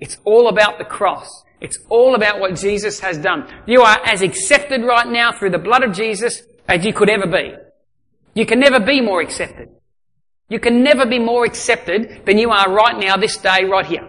It's 0.00 0.18
all 0.24 0.48
about 0.48 0.78
the 0.78 0.84
cross. 0.84 1.44
It's 1.60 1.78
all 1.88 2.14
about 2.14 2.40
what 2.40 2.56
Jesus 2.56 3.00
has 3.00 3.16
done. 3.16 3.48
You 3.66 3.82
are 3.82 3.98
as 4.04 4.22
accepted 4.22 4.82
right 4.82 5.06
now 5.06 5.32
through 5.32 5.50
the 5.50 5.58
blood 5.58 5.82
of 5.82 5.92
Jesus 5.92 6.42
as 6.68 6.84
you 6.84 6.92
could 6.92 7.08
ever 7.08 7.26
be. 7.26 7.54
You 8.34 8.44
can 8.44 8.58
never 8.58 8.80
be 8.80 9.00
more 9.00 9.20
accepted. 9.20 9.68
You 10.48 10.60
can 10.60 10.82
never 10.82 11.06
be 11.06 11.18
more 11.18 11.44
accepted 11.44 12.26
than 12.26 12.38
you 12.38 12.50
are 12.50 12.70
right 12.70 12.98
now, 12.98 13.16
this 13.16 13.36
day, 13.36 13.64
right 13.64 13.86
here. 13.86 14.08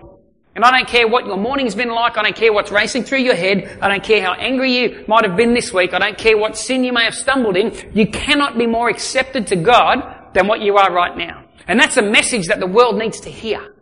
And 0.56 0.64
I 0.64 0.72
don't 0.72 0.88
care 0.88 1.06
what 1.06 1.26
your 1.26 1.36
morning's 1.36 1.76
been 1.76 1.90
like. 1.90 2.18
I 2.18 2.24
don't 2.24 2.36
care 2.36 2.54
what's 2.54 2.72
racing 2.72 3.04
through 3.04 3.20
your 3.20 3.36
head. 3.36 3.78
I 3.82 3.90
don't 3.90 4.04
care 4.04 4.24
how 4.24 4.34
angry 4.34 4.74
you 4.74 5.04
might 5.06 5.26
have 5.26 5.36
been 5.36 5.54
this 5.54 5.74
week. 5.74 5.94
I 5.94 6.00
don't 6.00 6.18
care 6.18 6.38
what 6.38 6.56
sin 6.56 6.86
you 6.86 6.94
may 6.94 7.04
have 7.04 7.14
stumbled 7.14 7.58
in. 7.58 7.92
You 7.94 8.08
cannot 8.08 8.58
be 8.58 8.66
more 8.66 8.90
accepted 8.90 9.48
to 9.48 9.58
God 9.58 10.34
than 10.34 10.48
what 10.48 10.62
you 10.62 10.78
are 10.78 10.94
right 10.94 11.16
now. 11.18 11.44
And 11.68 11.78
that's 11.78 11.98
a 11.98 12.02
message 12.02 12.48
that 12.48 12.62
the 12.62 12.68
world 12.68 12.98
needs 12.98 13.20
to 13.22 13.30
hear. 13.30 13.76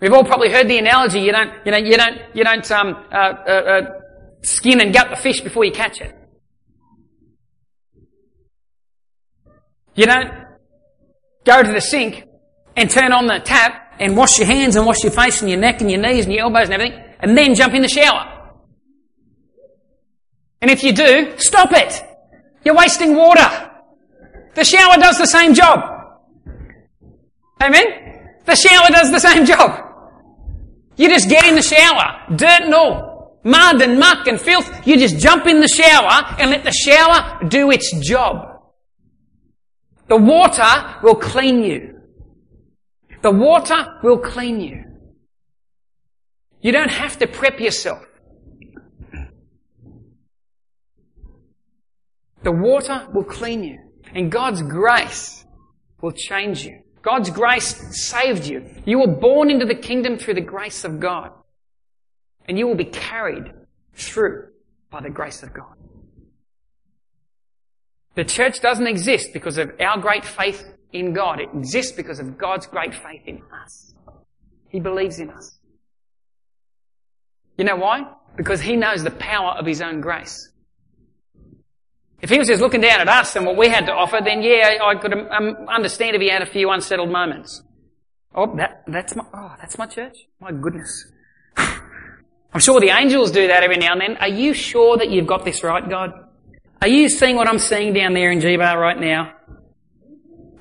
We've 0.00 0.12
all 0.12 0.24
probably 0.24 0.50
heard 0.50 0.68
the 0.68 0.78
analogy. 0.78 1.20
You 1.20 1.32
don't, 1.32 1.52
you 1.64 1.72
know, 1.72 1.78
you 1.78 1.96
don't, 1.96 2.18
you 2.34 2.44
don't 2.44 2.70
um, 2.70 3.04
uh, 3.10 3.16
uh, 3.16 3.50
uh, 3.50 4.00
skin 4.42 4.82
and 4.82 4.92
gut 4.92 5.08
the 5.08 5.16
fish 5.16 5.40
before 5.40 5.64
you 5.64 5.72
catch 5.72 6.02
it. 6.02 6.14
You 9.94 10.04
don't 10.04 10.30
go 11.44 11.62
to 11.62 11.72
the 11.72 11.80
sink 11.80 12.27
and 12.78 12.88
turn 12.88 13.12
on 13.12 13.26
the 13.26 13.40
tap 13.40 13.92
and 13.98 14.16
wash 14.16 14.38
your 14.38 14.46
hands 14.46 14.76
and 14.76 14.86
wash 14.86 15.02
your 15.02 15.10
face 15.10 15.40
and 15.40 15.50
your 15.50 15.58
neck 15.58 15.80
and 15.80 15.90
your 15.90 16.00
knees 16.00 16.24
and 16.24 16.32
your 16.32 16.44
elbows 16.44 16.70
and 16.70 16.74
everything, 16.74 17.02
and 17.18 17.36
then 17.36 17.54
jump 17.56 17.74
in 17.74 17.82
the 17.82 17.88
shower. 17.88 18.54
And 20.62 20.70
if 20.70 20.84
you 20.84 20.92
do, 20.92 21.34
stop 21.38 21.72
it. 21.72 22.02
You're 22.64 22.76
wasting 22.76 23.16
water. 23.16 23.70
The 24.54 24.64
shower 24.64 24.96
does 24.96 25.18
the 25.18 25.26
same 25.26 25.54
job. 25.54 25.80
Amen? 27.60 28.30
The 28.44 28.54
shower 28.54 28.88
does 28.90 29.10
the 29.10 29.20
same 29.20 29.44
job. 29.44 29.84
You 30.96 31.08
just 31.08 31.28
get 31.28 31.44
in 31.44 31.56
the 31.56 31.62
shower, 31.62 32.36
dirt 32.36 32.62
and 32.62 32.74
all, 32.74 33.40
mud 33.42 33.82
and 33.82 33.98
muck 33.98 34.26
and 34.28 34.40
filth. 34.40 34.86
You 34.86 34.96
just 34.98 35.18
jump 35.18 35.46
in 35.46 35.60
the 35.60 35.68
shower 35.68 36.36
and 36.38 36.50
let 36.50 36.62
the 36.62 36.72
shower 36.72 37.44
do 37.48 37.70
its 37.72 37.92
job. 38.00 38.62
The 40.06 40.16
water 40.16 40.96
will 41.02 41.16
clean 41.16 41.62
you. 41.64 41.97
The 43.22 43.30
water 43.30 43.98
will 44.02 44.18
clean 44.18 44.60
you. 44.60 44.84
You 46.60 46.72
don't 46.72 46.90
have 46.90 47.18
to 47.18 47.26
prep 47.26 47.60
yourself. 47.60 48.04
The 52.42 52.52
water 52.52 53.08
will 53.12 53.24
clean 53.24 53.64
you. 53.64 53.78
And 54.14 54.30
God's 54.30 54.62
grace 54.62 55.44
will 56.00 56.12
change 56.12 56.64
you. 56.64 56.82
God's 57.02 57.30
grace 57.30 57.74
saved 58.08 58.46
you. 58.46 58.64
You 58.84 59.00
were 59.00 59.06
born 59.06 59.50
into 59.50 59.66
the 59.66 59.74
kingdom 59.74 60.18
through 60.18 60.34
the 60.34 60.40
grace 60.40 60.84
of 60.84 61.00
God. 61.00 61.32
And 62.46 62.58
you 62.58 62.66
will 62.66 62.74
be 62.74 62.84
carried 62.84 63.52
through 63.94 64.48
by 64.90 65.02
the 65.02 65.10
grace 65.10 65.42
of 65.42 65.52
God. 65.52 65.74
The 68.14 68.24
church 68.24 68.60
doesn't 68.60 68.86
exist 68.86 69.30
because 69.32 69.58
of 69.58 69.72
our 69.80 69.98
great 69.98 70.24
faith 70.24 70.64
in 70.92 71.12
God. 71.12 71.40
It 71.40 71.50
exists 71.54 71.92
because 71.92 72.18
of 72.18 72.38
God's 72.38 72.66
great 72.66 72.94
faith 72.94 73.22
in 73.26 73.42
us. 73.62 73.94
He 74.68 74.80
believes 74.80 75.18
in 75.18 75.30
us. 75.30 75.58
You 77.56 77.64
know 77.64 77.76
why? 77.76 78.06
Because 78.36 78.60
He 78.60 78.76
knows 78.76 79.02
the 79.02 79.10
power 79.10 79.52
of 79.58 79.66
His 79.66 79.80
own 79.80 80.00
grace. 80.00 80.50
If 82.20 82.30
He 82.30 82.38
was 82.38 82.48
just 82.48 82.60
looking 82.60 82.80
down 82.80 83.00
at 83.00 83.08
us 83.08 83.36
and 83.36 83.46
what 83.46 83.56
we 83.56 83.68
had 83.68 83.86
to 83.86 83.92
offer, 83.92 84.20
then 84.24 84.42
yeah, 84.42 84.78
I 84.82 84.94
could 84.94 85.12
um, 85.12 85.56
understand 85.68 86.16
if 86.16 86.22
He 86.22 86.28
had 86.28 86.42
a 86.42 86.46
few 86.46 86.70
unsettled 86.70 87.10
moments. 87.10 87.62
Oh, 88.34 88.54
that, 88.56 88.84
that's 88.86 89.16
my, 89.16 89.24
oh, 89.34 89.54
that's 89.58 89.78
my 89.78 89.86
church? 89.86 90.16
My 90.40 90.52
goodness. 90.52 91.06
I'm 91.56 92.60
sure 92.60 92.80
the 92.80 92.90
angels 92.90 93.30
do 93.30 93.48
that 93.48 93.62
every 93.62 93.76
now 93.76 93.92
and 93.92 94.00
then. 94.00 94.16
Are 94.18 94.28
you 94.28 94.54
sure 94.54 94.96
that 94.96 95.10
you've 95.10 95.26
got 95.26 95.44
this 95.44 95.62
right, 95.62 95.88
God? 95.88 96.12
Are 96.80 96.88
you 96.88 97.08
seeing 97.08 97.36
what 97.36 97.48
I'm 97.48 97.58
seeing 97.58 97.92
down 97.92 98.14
there 98.14 98.30
in 98.30 98.40
G-Bar 98.40 98.78
right 98.78 98.98
now? 98.98 99.34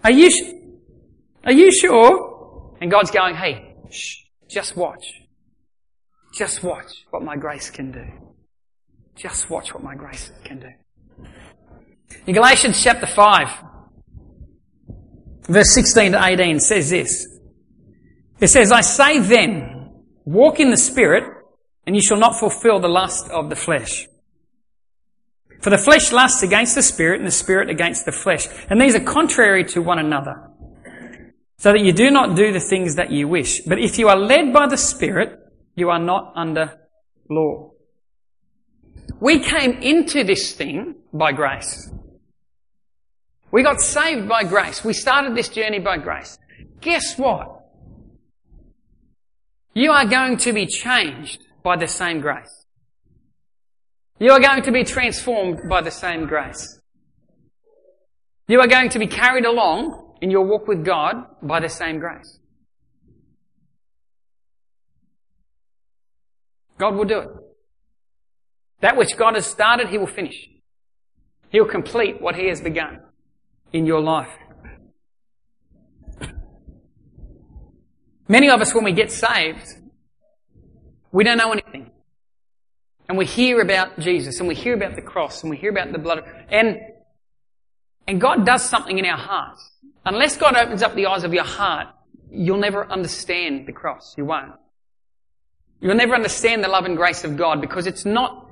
Are 0.04 0.12
you, 0.12 0.30
sh- 0.30 0.54
are 1.46 1.51
you 1.51 1.72
sure? 1.72 2.75
And 2.80 2.92
God's 2.92 3.12
going, 3.12 3.36
hey, 3.36 3.75
shh, 3.89 4.24
just 4.50 4.75
watch. 4.75 5.06
Just 6.34 6.63
watch 6.63 7.06
what 7.10 7.24
my 7.24 7.36
grace 7.36 7.70
can 7.70 7.92
do. 7.92 8.06
Just 9.16 9.50
watch 9.50 9.74
what 9.74 9.84
my 9.84 9.96
grace 9.96 10.32
can 10.44 10.60
do. 10.60 10.70
In 12.27 12.34
Galatians 12.34 12.82
chapter 12.82 13.08
5, 13.08 13.63
verse 15.48 15.74
16 15.74 16.12
to 16.12 16.24
18 16.24 16.60
says 16.60 16.89
this. 16.89 17.27
It 18.39 18.48
says, 18.48 18.72
I 18.72 18.82
say 18.82 19.20
then, 19.20 20.04
walk 20.25 20.60
in 20.60 20.70
the 20.70 20.77
Spirit, 20.77 21.24
and 21.88 21.96
you 21.96 22.01
shall 22.01 22.20
not 22.20 22.39
fulfill 22.39 22.80
the 22.80 22.88
lust 22.88 23.30
of 23.30 23.50
the 23.50 23.56
flesh. 23.56 24.08
For 25.62 25.70
the 25.70 25.78
flesh 25.78 26.12
lusts 26.12 26.44
against 26.44 26.76
the 26.76 26.84
Spirit, 26.84 27.20
and 27.20 27.28
the 27.28 27.32
Spirit 27.32 27.70
against 27.70 28.06
the 28.06 28.12
flesh. 28.12 28.48
And 28.70 28.80
these 28.80 28.96
are 28.96 29.00
contrary 29.00 29.64
to 29.66 29.82
one 29.82 30.00
another. 30.00 30.36
So 31.58 31.72
that 31.72 31.82
you 31.82 31.94
do 31.94 32.12
not 32.12 32.36
do 32.36 32.54
the 32.54 32.60
things 32.60 32.96
that 32.96 33.12
you 33.12 33.28
wish. 33.28 33.62
But 33.62 33.80
if 33.80 33.98
you 33.98 34.08
are 34.10 34.18
led 34.18 34.54
by 34.54 34.68
the 34.68 34.78
Spirit, 34.78 35.40
you 35.76 35.90
are 35.90 36.00
not 36.00 36.34
under 36.36 36.80
law. 37.30 37.72
We 39.20 39.40
came 39.40 39.72
into 39.82 40.24
this 40.24 40.54
thing 40.54 40.96
by 41.12 41.32
grace. 41.32 41.90
We 43.52 43.64
got 43.64 43.82
saved 43.82 44.28
by 44.28 44.44
grace. 44.44 44.84
We 44.84 44.94
started 44.94 45.36
this 45.36 45.50
journey 45.50 45.80
by 45.80 45.98
grace. 45.98 46.38
Guess 46.82 47.18
what? 47.18 47.66
You 49.74 49.92
are 49.92 50.06
going 50.06 50.38
to 50.38 50.54
be 50.54 50.68
changed 50.68 51.44
by 51.64 51.78
the 51.78 51.88
same 51.88 52.20
grace. 52.20 52.67
You 54.20 54.32
are 54.32 54.40
going 54.40 54.64
to 54.64 54.72
be 54.72 54.84
transformed 54.84 55.70
by 55.70 55.82
the 55.82 55.92
same 55.92 56.26
grace. 56.26 56.80
You 58.48 58.60
are 58.62 58.68
going 58.68 58.90
to 58.90 59.00
be 59.00 59.08
carried 59.08 59.46
along 59.46 60.16
in 60.22 60.32
your 60.32 60.46
walk 60.46 60.68
with 60.68 60.84
God 60.84 61.16
by 61.42 61.60
the 61.60 61.70
same 61.70 62.00
grace. 62.00 62.40
God 66.80 66.96
will 66.96 67.06
do 67.06 67.20
it. 67.20 67.28
That 68.82 68.98
which 68.98 69.16
God 69.18 69.36
has 69.36 69.46
started, 69.46 69.90
He 69.90 69.98
will 69.98 70.08
finish. 70.08 70.48
He 71.50 71.60
will 71.60 71.68
complete 71.68 72.22
what 72.22 72.36
He 72.36 72.48
has 72.50 72.62
begun 72.62 73.02
in 73.74 73.86
your 73.86 74.02
life. 74.02 74.30
Many 78.28 78.50
of 78.50 78.62
us, 78.62 78.74
when 78.74 78.84
we 78.84 78.92
get 78.92 79.12
saved, 79.12 79.66
we 81.12 81.24
don't 81.24 81.38
know 81.38 81.52
anything. 81.52 81.92
And 83.10 83.18
we 83.18 83.26
hear 83.26 83.62
about 83.62 84.00
Jesus 84.00 84.40
and 84.40 84.48
we 84.48 84.56
hear 84.56 84.74
about 84.74 84.96
the 84.96 85.02
cross 85.02 85.42
and 85.42 85.50
we 85.50 85.58
hear 85.58 85.72
about 85.72 85.92
the 85.92 86.00
blood. 86.00 86.24
And, 86.50 86.80
and 88.08 88.20
God 88.20 88.46
does 88.46 88.68
something 88.68 88.98
in 88.98 89.06
our 89.06 89.18
hearts. 89.18 89.72
Unless 90.06 90.38
God 90.38 90.56
opens 90.56 90.82
up 90.82 90.96
the 90.96 91.06
eyes 91.06 91.24
of 91.24 91.34
your 91.34 91.44
heart, 91.44 91.88
you'll 92.30 92.58
never 92.58 92.90
understand 92.92 93.68
the 93.68 93.72
cross. 93.72 94.16
You 94.18 94.26
won't. 94.26 94.54
You'll 95.80 95.96
never 95.96 96.16
understand 96.16 96.64
the 96.64 96.68
love 96.68 96.86
and 96.86 96.98
grace 96.98 97.24
of 97.24 97.38
God 97.38 97.62
because 97.62 97.88
it's 97.88 98.06
not 98.06 98.48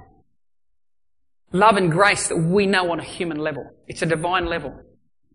love 1.52 1.78
and 1.78 1.92
grace 1.92 2.28
that 2.28 2.38
we 2.38 2.66
know 2.66 2.92
on 2.92 3.00
a 3.00 3.04
human 3.04 3.38
level. 3.38 3.72
It's 3.88 4.02
a 4.02 4.06
divine 4.06 4.46
level. 4.46 4.80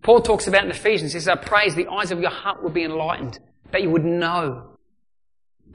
Paul 0.02 0.22
talks 0.22 0.46
about 0.46 0.64
in 0.64 0.70
Ephesians, 0.70 1.12
he 1.12 1.20
says, 1.20 1.28
I 1.28 1.34
praise 1.36 1.74
the 1.74 1.88
eyes 1.88 2.10
of 2.10 2.20
your 2.20 2.30
heart 2.30 2.62
will 2.62 2.70
be 2.70 2.84
enlightened 2.84 3.38
that 3.72 3.82
you 3.82 3.90
would 3.90 4.04
know. 4.04 4.78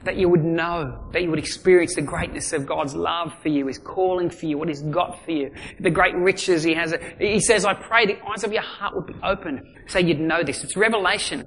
That 0.04 0.16
you 0.16 0.28
would 0.28 0.44
know, 0.44 1.08
that 1.12 1.22
you 1.22 1.30
would 1.30 1.38
experience 1.38 1.94
the 1.96 2.02
greatness 2.02 2.52
of 2.52 2.64
God's 2.64 2.94
love 2.94 3.32
for 3.42 3.48
you, 3.48 3.66
His 3.66 3.78
calling 3.78 4.30
for 4.30 4.46
you, 4.46 4.56
what 4.56 4.68
He's 4.68 4.82
got 4.82 5.24
for 5.24 5.32
you, 5.32 5.50
the 5.80 5.90
great 5.90 6.14
riches 6.14 6.62
He 6.62 6.74
has. 6.74 6.94
He 7.18 7.40
says, 7.40 7.64
I 7.64 7.74
pray 7.74 8.06
the 8.06 8.18
eyes 8.24 8.44
of 8.44 8.52
your 8.52 8.62
heart 8.62 8.94
would 8.94 9.06
be 9.06 9.16
open 9.24 9.74
so 9.88 9.98
you'd 9.98 10.20
know 10.20 10.42
this. 10.44 10.62
It's 10.62 10.76
revelation 10.76 11.44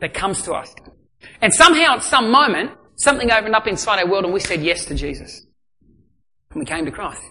that 0.00 0.12
comes 0.12 0.42
to 0.42 0.52
us. 0.52 0.74
And 1.40 1.52
somehow 1.52 1.96
at 1.96 2.02
some 2.02 2.30
moment, 2.30 2.72
something 2.96 3.30
opened 3.30 3.54
up 3.54 3.66
inside 3.66 4.00
our 4.00 4.08
world 4.08 4.24
and 4.24 4.34
we 4.34 4.40
said 4.40 4.62
yes 4.62 4.84
to 4.86 4.94
Jesus. 4.94 5.46
And 6.50 6.60
we 6.60 6.66
came 6.66 6.84
to 6.84 6.90
Christ. 6.90 7.22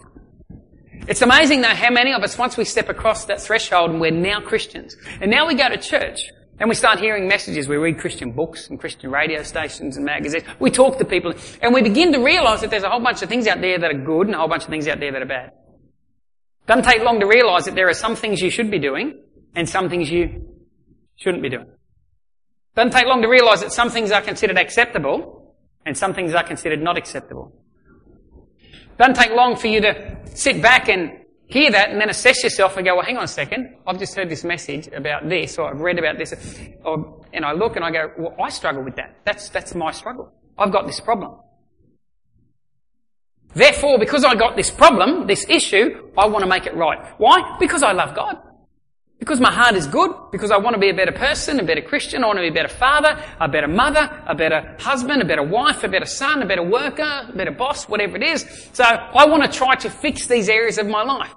It's 1.07 1.21
amazing 1.21 1.61
though 1.61 1.67
how 1.69 1.91
many 1.91 2.13
of 2.13 2.23
us, 2.23 2.37
once 2.37 2.57
we 2.57 2.65
step 2.65 2.89
across 2.89 3.25
that 3.25 3.41
threshold 3.41 3.91
and 3.91 3.99
we're 3.99 4.11
now 4.11 4.39
Christians, 4.39 4.95
and 5.19 5.29
now 5.29 5.47
we 5.47 5.55
go 5.55 5.69
to 5.69 5.77
church, 5.77 6.19
and 6.59 6.69
we 6.69 6.75
start 6.75 6.99
hearing 6.99 7.27
messages. 7.27 7.67
We 7.67 7.77
read 7.77 7.97
Christian 7.97 8.31
books 8.31 8.69
and 8.69 8.79
Christian 8.79 9.11
radio 9.11 9.43
stations 9.43 9.97
and 9.97 10.05
magazines. 10.05 10.43
We 10.59 10.69
talk 10.71 10.97
to 10.99 11.05
people 11.05 11.33
and 11.61 11.73
we 11.73 11.81
begin 11.81 12.13
to 12.13 12.19
realize 12.19 12.61
that 12.61 12.69
there's 12.69 12.83
a 12.83 12.89
whole 12.89 12.99
bunch 12.99 13.21
of 13.21 13.29
things 13.29 13.47
out 13.47 13.59
there 13.61 13.79
that 13.79 13.89
are 13.89 13.97
good 13.97 14.27
and 14.27 14.35
a 14.35 14.37
whole 14.37 14.47
bunch 14.47 14.63
of 14.63 14.69
things 14.69 14.87
out 14.87 14.99
there 14.99 15.11
that 15.11 15.21
are 15.21 15.25
bad. 15.25 15.51
Doesn't 16.67 16.85
take 16.85 17.03
long 17.03 17.19
to 17.19 17.25
realize 17.25 17.65
that 17.65 17.75
there 17.75 17.89
are 17.89 17.93
some 17.93 18.15
things 18.15 18.39
you 18.39 18.49
should 18.49 18.71
be 18.71 18.79
doing 18.79 19.19
and 19.55 19.67
some 19.67 19.89
things 19.89 20.09
you 20.09 20.57
shouldn't 21.15 21.43
be 21.43 21.49
doing. 21.49 21.67
Doesn't 22.75 22.91
take 22.91 23.05
long 23.05 23.21
to 23.21 23.27
realize 23.27 23.61
that 23.61 23.71
some 23.71 23.89
things 23.89 24.11
are 24.11 24.21
considered 24.21 24.57
acceptable 24.57 25.55
and 25.85 25.97
some 25.97 26.13
things 26.13 26.33
are 26.33 26.43
considered 26.43 26.81
not 26.81 26.97
acceptable. 26.97 27.51
Doesn't 28.97 29.15
take 29.15 29.31
long 29.31 29.55
for 29.55 29.67
you 29.67 29.81
to 29.81 30.17
sit 30.33 30.61
back 30.61 30.87
and 30.87 31.22
hear 31.53 31.71
that 31.71 31.91
and 31.91 32.01
then 32.01 32.09
assess 32.09 32.43
yourself 32.43 32.75
and 32.77 32.85
go, 32.85 32.95
well, 32.95 33.05
hang 33.05 33.17
on 33.17 33.23
a 33.23 33.27
second. 33.27 33.75
I've 33.85 33.99
just 33.99 34.15
heard 34.15 34.27
this 34.27 34.43
message 34.43 34.87
about 34.87 35.29
this 35.29 35.59
or 35.59 35.69
I've 35.69 35.79
read 35.79 35.99
about 35.99 36.17
this. 36.17 36.33
Or, 36.83 37.23
and 37.31 37.45
I 37.45 37.53
look 37.53 37.75
and 37.75 37.85
I 37.85 37.91
go, 37.91 38.11
well, 38.17 38.35
I 38.41 38.49
struggle 38.49 38.83
with 38.83 38.95
that. 38.95 39.17
That's, 39.23 39.49
that's 39.49 39.75
my 39.75 39.91
struggle. 39.91 40.33
I've 40.57 40.71
got 40.71 40.87
this 40.87 40.99
problem. 40.99 41.35
Therefore, 43.53 43.99
because 43.99 44.23
I 44.23 44.33
got 44.33 44.55
this 44.55 44.71
problem, 44.71 45.27
this 45.27 45.45
issue, 45.47 46.09
I 46.17 46.25
want 46.25 46.43
to 46.43 46.49
make 46.49 46.65
it 46.65 46.75
right. 46.75 46.99
Why? 47.19 47.55
Because 47.59 47.83
I 47.83 47.91
love 47.91 48.15
God. 48.15 48.37
Because 49.19 49.39
my 49.39 49.51
heart 49.53 49.75
is 49.75 49.85
good, 49.85 50.11
because 50.31 50.49
I 50.49 50.57
want 50.57 50.73
to 50.73 50.79
be 50.79 50.89
a 50.89 50.93
better 50.93 51.11
person, 51.11 51.59
a 51.59 51.63
better 51.63 51.81
Christian, 51.81 52.23
I 52.23 52.27
want 52.27 52.39
to 52.39 52.41
be 52.41 52.49
a 52.49 52.51
better 52.51 52.67
father, 52.67 53.23
a 53.39 53.47
better 53.47 53.67
mother, 53.67 54.09
a 54.25 54.33
better 54.33 54.75
husband, 54.79 55.21
a 55.21 55.25
better 55.25 55.43
wife, 55.43 55.83
a 55.83 55.87
better 55.87 56.07
son, 56.07 56.41
a 56.41 56.47
better 56.47 56.63
worker, 56.63 57.27
a 57.29 57.31
better 57.31 57.51
boss, 57.51 57.87
whatever 57.87 58.17
it 58.17 58.23
is. 58.23 58.43
So 58.73 58.83
I 58.83 59.27
want 59.27 59.43
to 59.43 59.49
try 59.49 59.75
to 59.75 59.89
fix 59.89 60.25
these 60.25 60.49
areas 60.49 60.79
of 60.79 60.87
my 60.87 61.03
life. 61.03 61.33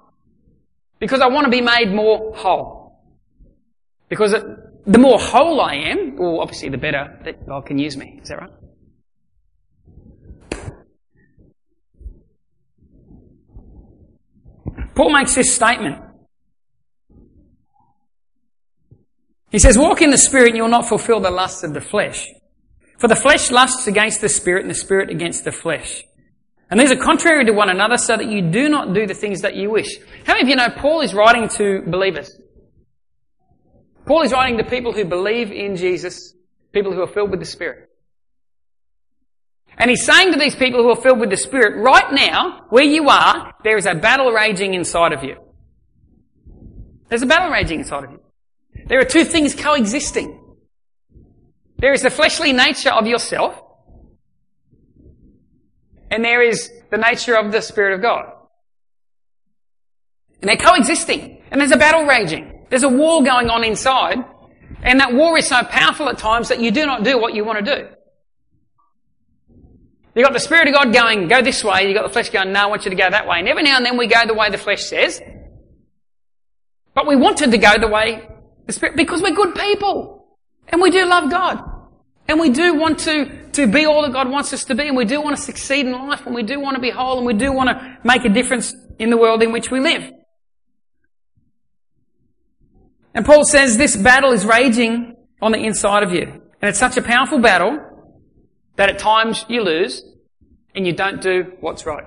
Because 0.98 1.20
I 1.20 1.28
want 1.28 1.44
to 1.44 1.50
be 1.50 1.60
made 1.60 1.92
more 1.92 2.34
whole. 2.34 3.00
Because 4.08 4.32
the 4.32 4.98
more 4.98 5.18
whole 5.18 5.60
I 5.60 5.74
am, 5.74 6.16
well 6.16 6.40
obviously 6.40 6.68
the 6.68 6.78
better 6.78 7.18
that 7.24 7.46
God 7.46 7.66
can 7.66 7.78
use 7.78 7.96
me. 7.96 8.20
Is 8.22 8.28
that 8.28 8.40
right? 8.40 8.50
Paul 14.94 15.10
makes 15.10 15.34
this 15.34 15.54
statement. 15.54 16.02
He 19.50 19.58
says, 19.58 19.78
walk 19.78 20.02
in 20.02 20.10
the 20.10 20.18
Spirit 20.18 20.48
and 20.48 20.56
you'll 20.56 20.68
not 20.68 20.88
fulfill 20.88 21.20
the 21.20 21.30
lusts 21.30 21.62
of 21.62 21.74
the 21.74 21.80
flesh. 21.80 22.26
For 22.98 23.08
the 23.08 23.14
flesh 23.14 23.50
lusts 23.50 23.86
against 23.86 24.20
the 24.20 24.28
Spirit 24.28 24.62
and 24.62 24.70
the 24.70 24.74
Spirit 24.74 25.10
against 25.10 25.44
the 25.44 25.52
flesh. 25.52 26.02
And 26.70 26.80
these 26.80 26.90
are 26.90 26.96
contrary 26.96 27.44
to 27.44 27.52
one 27.52 27.70
another 27.70 27.96
so 27.96 28.16
that 28.16 28.28
you 28.28 28.42
do 28.42 28.68
not 28.68 28.92
do 28.92 29.06
the 29.06 29.14
things 29.14 29.42
that 29.42 29.54
you 29.54 29.70
wish. 29.70 29.98
How 30.24 30.34
many 30.34 30.42
of 30.42 30.48
you 30.48 30.56
know 30.56 30.68
Paul 30.70 31.00
is 31.00 31.14
writing 31.14 31.48
to 31.50 31.82
believers? 31.86 32.30
Paul 34.06 34.22
is 34.22 34.32
writing 34.32 34.58
to 34.58 34.64
people 34.64 34.92
who 34.92 35.04
believe 35.04 35.52
in 35.52 35.76
Jesus, 35.76 36.34
people 36.72 36.92
who 36.92 37.02
are 37.02 37.08
filled 37.08 37.30
with 37.30 37.40
the 37.40 37.46
Spirit. 37.46 37.88
And 39.78 39.90
he's 39.90 40.04
saying 40.04 40.32
to 40.32 40.38
these 40.38 40.56
people 40.56 40.82
who 40.82 40.90
are 40.90 41.00
filled 41.00 41.20
with 41.20 41.30
the 41.30 41.36
Spirit, 41.36 41.82
right 41.82 42.12
now, 42.12 42.66
where 42.70 42.84
you 42.84 43.08
are, 43.08 43.52
there 43.62 43.76
is 43.76 43.86
a 43.86 43.94
battle 43.94 44.32
raging 44.32 44.74
inside 44.74 45.12
of 45.12 45.22
you. 45.22 45.36
There's 47.08 47.22
a 47.22 47.26
battle 47.26 47.50
raging 47.50 47.80
inside 47.80 48.04
of 48.04 48.10
you. 48.12 48.20
There 48.86 49.00
are 49.00 49.04
two 49.04 49.24
things 49.24 49.54
coexisting. 49.54 50.40
There 51.78 51.92
is 51.92 52.02
the 52.02 52.10
fleshly 52.10 52.52
nature 52.52 52.90
of 52.90 53.06
yourself, 53.06 53.60
and 56.16 56.24
there 56.24 56.40
is 56.40 56.72
the 56.90 56.96
nature 56.96 57.36
of 57.36 57.52
the 57.52 57.60
Spirit 57.60 57.92
of 57.92 58.00
God. 58.00 58.32
And 60.40 60.48
they're 60.48 60.56
coexisting. 60.56 61.42
And 61.50 61.60
there's 61.60 61.72
a 61.72 61.76
battle 61.76 62.06
raging. 62.06 62.64
There's 62.70 62.84
a 62.84 62.88
war 62.88 63.22
going 63.22 63.50
on 63.50 63.62
inside. 63.64 64.24
And 64.82 64.98
that 65.00 65.12
war 65.12 65.36
is 65.36 65.46
so 65.46 65.62
powerful 65.64 66.08
at 66.08 66.16
times 66.16 66.48
that 66.48 66.58
you 66.58 66.70
do 66.70 66.86
not 66.86 67.04
do 67.04 67.18
what 67.18 67.34
you 67.34 67.44
want 67.44 67.62
to 67.62 67.76
do. 67.76 67.88
You've 70.14 70.24
got 70.24 70.32
the 70.32 70.40
Spirit 70.40 70.68
of 70.68 70.72
God 70.72 70.94
going, 70.94 71.28
go 71.28 71.42
this 71.42 71.62
way. 71.62 71.86
You've 71.86 71.94
got 71.94 72.04
the 72.04 72.12
flesh 72.14 72.30
going, 72.30 72.50
no, 72.50 72.60
I 72.60 72.66
want 72.66 72.86
you 72.86 72.90
to 72.90 72.96
go 72.96 73.10
that 73.10 73.28
way. 73.28 73.38
And 73.38 73.46
every 73.46 73.62
now 73.62 73.76
and 73.76 73.84
then 73.84 73.98
we 73.98 74.06
go 74.06 74.26
the 74.26 74.32
way 74.32 74.48
the 74.48 74.56
flesh 74.56 74.84
says. 74.84 75.20
But 76.94 77.06
we 77.06 77.14
wanted 77.14 77.50
to 77.50 77.58
go 77.58 77.76
the 77.78 77.88
way 77.88 78.26
the 78.64 78.72
Spirit, 78.72 78.96
because 78.96 79.20
we're 79.20 79.34
good 79.34 79.54
people. 79.54 80.26
And 80.68 80.80
we 80.80 80.90
do 80.90 81.04
love 81.04 81.30
God. 81.30 81.62
And 82.26 82.40
we 82.40 82.48
do 82.48 82.72
want 82.72 83.00
to, 83.00 83.45
to 83.56 83.66
be 83.66 83.84
all 83.84 84.02
that 84.02 84.12
God 84.12 84.30
wants 84.30 84.52
us 84.52 84.64
to 84.64 84.74
be, 84.74 84.86
and 84.86 84.96
we 84.96 85.04
do 85.04 85.20
want 85.20 85.36
to 85.36 85.42
succeed 85.42 85.86
in 85.86 85.92
life, 85.92 86.24
and 86.26 86.34
we 86.34 86.42
do 86.42 86.60
want 86.60 86.76
to 86.76 86.80
be 86.80 86.90
whole, 86.90 87.18
and 87.18 87.26
we 87.26 87.34
do 87.34 87.52
want 87.52 87.68
to 87.68 87.98
make 88.04 88.24
a 88.24 88.28
difference 88.28 88.74
in 88.98 89.10
the 89.10 89.16
world 89.16 89.42
in 89.42 89.52
which 89.52 89.70
we 89.70 89.80
live. 89.80 90.10
And 93.14 93.24
Paul 93.24 93.44
says 93.44 93.78
this 93.78 93.96
battle 93.96 94.32
is 94.32 94.44
raging 94.44 95.16
on 95.40 95.52
the 95.52 95.58
inside 95.58 96.02
of 96.02 96.12
you. 96.12 96.22
And 96.22 96.68
it's 96.68 96.78
such 96.78 96.96
a 96.96 97.02
powerful 97.02 97.40
battle 97.40 97.78
that 98.76 98.90
at 98.90 98.98
times 98.98 99.44
you 99.48 99.62
lose 99.62 100.02
and 100.74 100.86
you 100.86 100.92
don't 100.92 101.22
do 101.22 101.52
what's 101.60 101.86
right. 101.86 102.04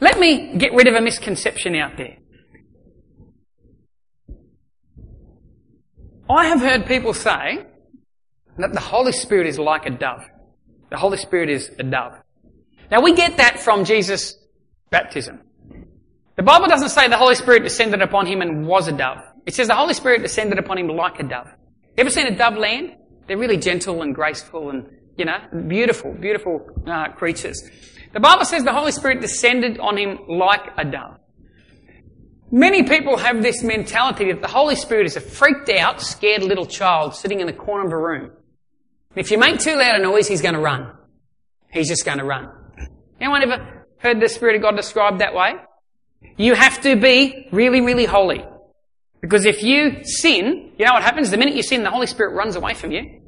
Let 0.00 0.18
me 0.18 0.56
get 0.56 0.72
rid 0.72 0.86
of 0.86 0.94
a 0.94 1.00
misconception 1.00 1.74
out 1.74 1.96
there. 1.96 2.16
I 6.30 6.46
have 6.46 6.60
heard 6.60 6.86
people 6.86 7.12
say 7.14 7.66
that 8.58 8.72
the 8.72 8.80
Holy 8.80 9.12
Spirit 9.12 9.46
is 9.46 9.58
like 9.58 9.86
a 9.86 9.90
dove. 9.90 10.24
The 10.90 10.96
Holy 10.96 11.18
Spirit 11.18 11.50
is 11.50 11.70
a 11.78 11.82
dove. 11.82 12.14
Now 12.90 13.02
we 13.02 13.14
get 13.14 13.36
that 13.36 13.60
from 13.60 13.84
Jesus' 13.84 14.36
baptism. 14.90 15.40
The 16.36 16.42
Bible 16.42 16.68
doesn't 16.68 16.90
say 16.90 17.08
the 17.08 17.16
Holy 17.16 17.34
Spirit 17.34 17.64
descended 17.64 18.00
upon 18.00 18.26
him 18.26 18.40
and 18.40 18.66
was 18.66 18.88
a 18.88 18.92
dove. 18.92 19.18
It 19.44 19.54
says 19.54 19.68
the 19.68 19.74
Holy 19.74 19.94
Spirit 19.94 20.22
descended 20.22 20.58
upon 20.58 20.78
him 20.78 20.88
like 20.88 21.18
a 21.18 21.24
dove. 21.24 21.48
Ever 21.96 22.10
seen 22.10 22.26
a 22.26 22.36
dove 22.36 22.56
land? 22.56 22.94
They're 23.26 23.36
really 23.36 23.56
gentle 23.56 24.02
and 24.02 24.14
graceful 24.14 24.70
and, 24.70 24.88
you 25.16 25.24
know, 25.24 25.38
beautiful, 25.66 26.14
beautiful 26.14 26.64
uh, 26.86 27.08
creatures. 27.08 27.62
The 28.12 28.20
Bible 28.20 28.44
says 28.44 28.64
the 28.64 28.72
Holy 28.72 28.92
Spirit 28.92 29.20
descended 29.20 29.78
on 29.80 29.98
him 29.98 30.18
like 30.28 30.62
a 30.78 30.84
dove. 30.84 31.18
Many 32.50 32.84
people 32.84 33.18
have 33.18 33.42
this 33.42 33.62
mentality 33.62 34.32
that 34.32 34.40
the 34.40 34.48
Holy 34.48 34.76
Spirit 34.76 35.06
is 35.06 35.16
a 35.16 35.20
freaked 35.20 35.68
out, 35.68 36.00
scared 36.00 36.42
little 36.42 36.64
child 36.64 37.14
sitting 37.14 37.40
in 37.40 37.46
the 37.46 37.52
corner 37.52 37.84
of 37.84 37.92
a 37.92 37.98
room. 37.98 38.30
If 39.14 39.30
you 39.30 39.38
make 39.38 39.58
too 39.58 39.76
loud 39.76 40.00
a 40.00 40.02
noise, 40.02 40.28
he's 40.28 40.42
going 40.42 40.54
to 40.54 40.60
run. 40.60 40.92
He's 41.72 41.88
just 41.88 42.04
going 42.04 42.18
to 42.18 42.24
run. 42.24 42.50
Anyone 43.20 43.42
ever 43.42 43.86
heard 43.98 44.20
the 44.20 44.28
Spirit 44.28 44.56
of 44.56 44.62
God 44.62 44.76
described 44.76 45.20
that 45.20 45.34
way? 45.34 45.54
You 46.36 46.54
have 46.54 46.80
to 46.82 46.96
be 46.96 47.48
really, 47.52 47.80
really 47.80 48.04
holy. 48.04 48.44
Because 49.20 49.44
if 49.44 49.62
you 49.62 50.04
sin, 50.04 50.72
you 50.78 50.84
know 50.84 50.92
what 50.92 51.02
happens? 51.02 51.30
The 51.30 51.36
minute 51.36 51.54
you 51.54 51.62
sin, 51.62 51.82
the 51.82 51.90
Holy 51.90 52.06
Spirit 52.06 52.34
runs 52.34 52.54
away 52.54 52.74
from 52.74 52.92
you 52.92 53.20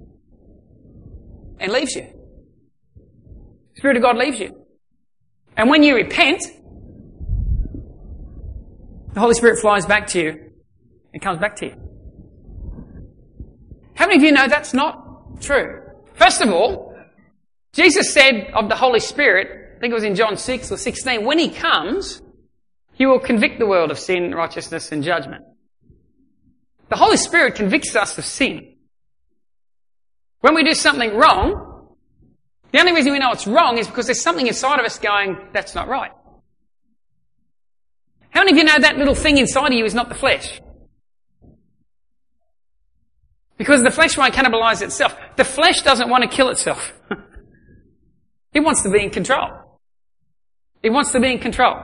and 1.59 1.73
leaves 1.73 1.95
you. 1.95 2.07
The 3.75 3.77
Spirit 3.77 3.97
of 3.97 4.03
God 4.03 4.17
leaves 4.17 4.39
you. 4.39 4.57
And 5.57 5.69
when 5.69 5.83
you 5.83 5.97
repent, 5.97 6.43
the 9.13 9.21
Holy 9.21 9.35
Spirit 9.35 9.59
flies 9.59 9.87
back 9.87 10.07
to 10.09 10.21
you 10.21 10.51
and 11.13 11.21
comes 11.21 11.39
back 11.39 11.57
to 11.57 11.67
you. 11.67 11.75
How 13.95 14.07
many 14.07 14.17
of 14.19 14.23
you 14.23 14.33
know 14.33 14.47
that's 14.47 14.73
not 14.73 15.10
true? 15.41 15.83
First 16.15 16.43
of 16.43 16.51
all, 16.51 16.97
Jesus 17.73 18.13
said 18.13 18.51
of 18.55 18.69
the 18.69 18.77
Holy 18.77 19.01
Spirit, 19.01 19.77
I 19.77 19.81
think 19.81 19.93
it 19.93 19.95
was 19.95 20.05
in 20.05 20.15
John 20.15 20.37
6 20.37 20.73
or 20.73 20.77
16, 20.77 21.25
when 21.25 21.39
He 21.39 21.51
comes, 21.51 22.23
He 22.95 23.07
will 23.07 23.21
convict 23.21 23.59
the 23.59 23.67
world 23.67 23.91
of 23.91 23.99
sin, 23.99 24.35
righteousness 24.35 24.93
and 24.93 25.03
judgment. 25.03 25.45
The 26.89 26.97
Holy 26.97 27.17
Spirit 27.17 27.55
convicts 27.55 27.95
us 27.95 28.19
of 28.19 28.25
sin. 28.25 28.75
When 30.41 30.55
we 30.55 30.65
do 30.65 30.75
something 30.75 31.15
wrong, 31.15 31.97
the 32.73 32.81
only 32.81 32.93
reason 32.93 33.13
we 33.13 33.19
know 33.19 33.33
it's 33.33 33.47
wrong 33.47 33.79
is 33.79 33.87
because 33.87 34.07
there's 34.07 34.21
something 34.21 34.47
inside 34.47 34.79
of 34.79 34.87
us 34.87 34.99
going, 34.99 35.37
that's 35.53 35.75
not 35.75 35.89
right. 35.89 36.13
How 38.31 38.41
many 38.41 38.53
of 38.53 38.59
you 38.59 38.65
know 38.65 38.79
that 38.79 38.97
little 38.97 39.15
thing 39.15 39.39
inside 39.39 39.69
of 39.69 39.73
you 39.73 39.85
is 39.85 39.95
not 39.95 40.09
the 40.09 40.15
flesh? 40.15 40.61
Because 43.61 43.83
the 43.83 43.91
flesh 43.91 44.17
won't 44.17 44.33
cannibalize 44.33 44.81
itself. 44.81 45.15
The 45.37 45.45
flesh 45.45 45.83
doesn't 45.83 46.09
want 46.09 46.23
to 46.23 46.35
kill 46.35 46.49
itself. 46.49 46.95
it 48.55 48.61
wants 48.61 48.81
to 48.85 48.91
be 48.91 49.03
in 49.03 49.11
control. 49.11 49.51
It 50.83 50.89
wants 50.89 51.13
to 51.13 51.21
be 51.21 51.31
in 51.31 51.41
control. 51.41 51.77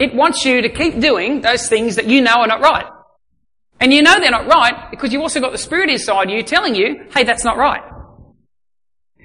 It 0.00 0.12
wants 0.12 0.44
you 0.44 0.60
to 0.60 0.68
keep 0.68 0.98
doing 0.98 1.40
those 1.40 1.68
things 1.68 1.94
that 1.94 2.08
you 2.08 2.20
know 2.20 2.40
are 2.40 2.48
not 2.48 2.60
right. 2.62 2.86
And 3.78 3.92
you 3.92 4.02
know 4.02 4.18
they're 4.18 4.32
not 4.32 4.48
right 4.48 4.90
because 4.90 5.12
you've 5.12 5.22
also 5.22 5.38
got 5.38 5.52
the 5.52 5.58
Spirit 5.58 5.88
inside 5.88 6.30
you 6.30 6.42
telling 6.42 6.74
you, 6.74 7.04
hey, 7.14 7.22
that's 7.22 7.44
not 7.44 7.58
right. 7.58 7.82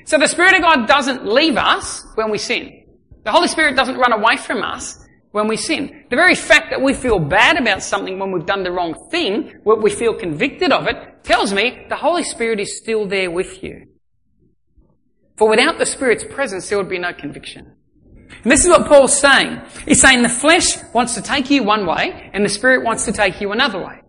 So 0.05 0.19
the 0.19 0.27
Spirit 0.27 0.53
of 0.53 0.61
God 0.61 0.87
doesn't 0.87 1.25
leave 1.25 1.57
us 1.57 2.05
when 2.13 2.29
we 2.29 2.37
sin. 2.37 2.83
The 3.23 3.31
Holy 3.31 3.47
Spirit 3.47 3.75
doesn't 3.75 3.97
run 3.97 4.13
away 4.13 4.37
from 4.37 4.61
us 4.61 5.03
when 5.31 5.47
we 5.47 5.57
sin. 5.57 6.05
The 6.09 6.15
very 6.15 6.35
fact 6.35 6.69
that 6.71 6.81
we 6.81 6.93
feel 6.93 7.19
bad 7.19 7.57
about 7.57 7.83
something 7.83 8.17
when 8.17 8.31
we've 8.31 8.45
done 8.45 8.63
the 8.63 8.71
wrong 8.71 9.09
thing, 9.09 9.59
we 9.63 9.89
feel 9.89 10.13
convicted 10.13 10.71
of 10.71 10.87
it, 10.87 11.18
tells 11.23 11.53
me 11.53 11.85
the 11.89 11.95
Holy 11.95 12.23
Spirit 12.23 12.59
is 12.59 12.77
still 12.77 13.07
there 13.07 13.31
with 13.31 13.63
you. 13.63 13.87
For 15.37 15.49
without 15.49 15.77
the 15.77 15.85
Spirit's 15.85 16.23
presence, 16.23 16.67
there 16.67 16.77
would 16.77 16.89
be 16.89 16.99
no 16.99 17.13
conviction. 17.13 17.73
And 18.43 18.51
this 18.51 18.63
is 18.63 18.69
what 18.69 18.87
Paul's 18.87 19.17
saying. 19.17 19.61
He's 19.85 20.01
saying 20.01 20.21
the 20.21 20.29
flesh 20.29 20.77
wants 20.93 21.15
to 21.15 21.21
take 21.21 21.49
you 21.49 21.63
one 21.63 21.85
way 21.85 22.29
and 22.33 22.43
the 22.43 22.49
Spirit 22.49 22.83
wants 22.83 23.05
to 23.05 23.11
take 23.11 23.41
you 23.41 23.51
another 23.51 23.79
way. 23.79 24.01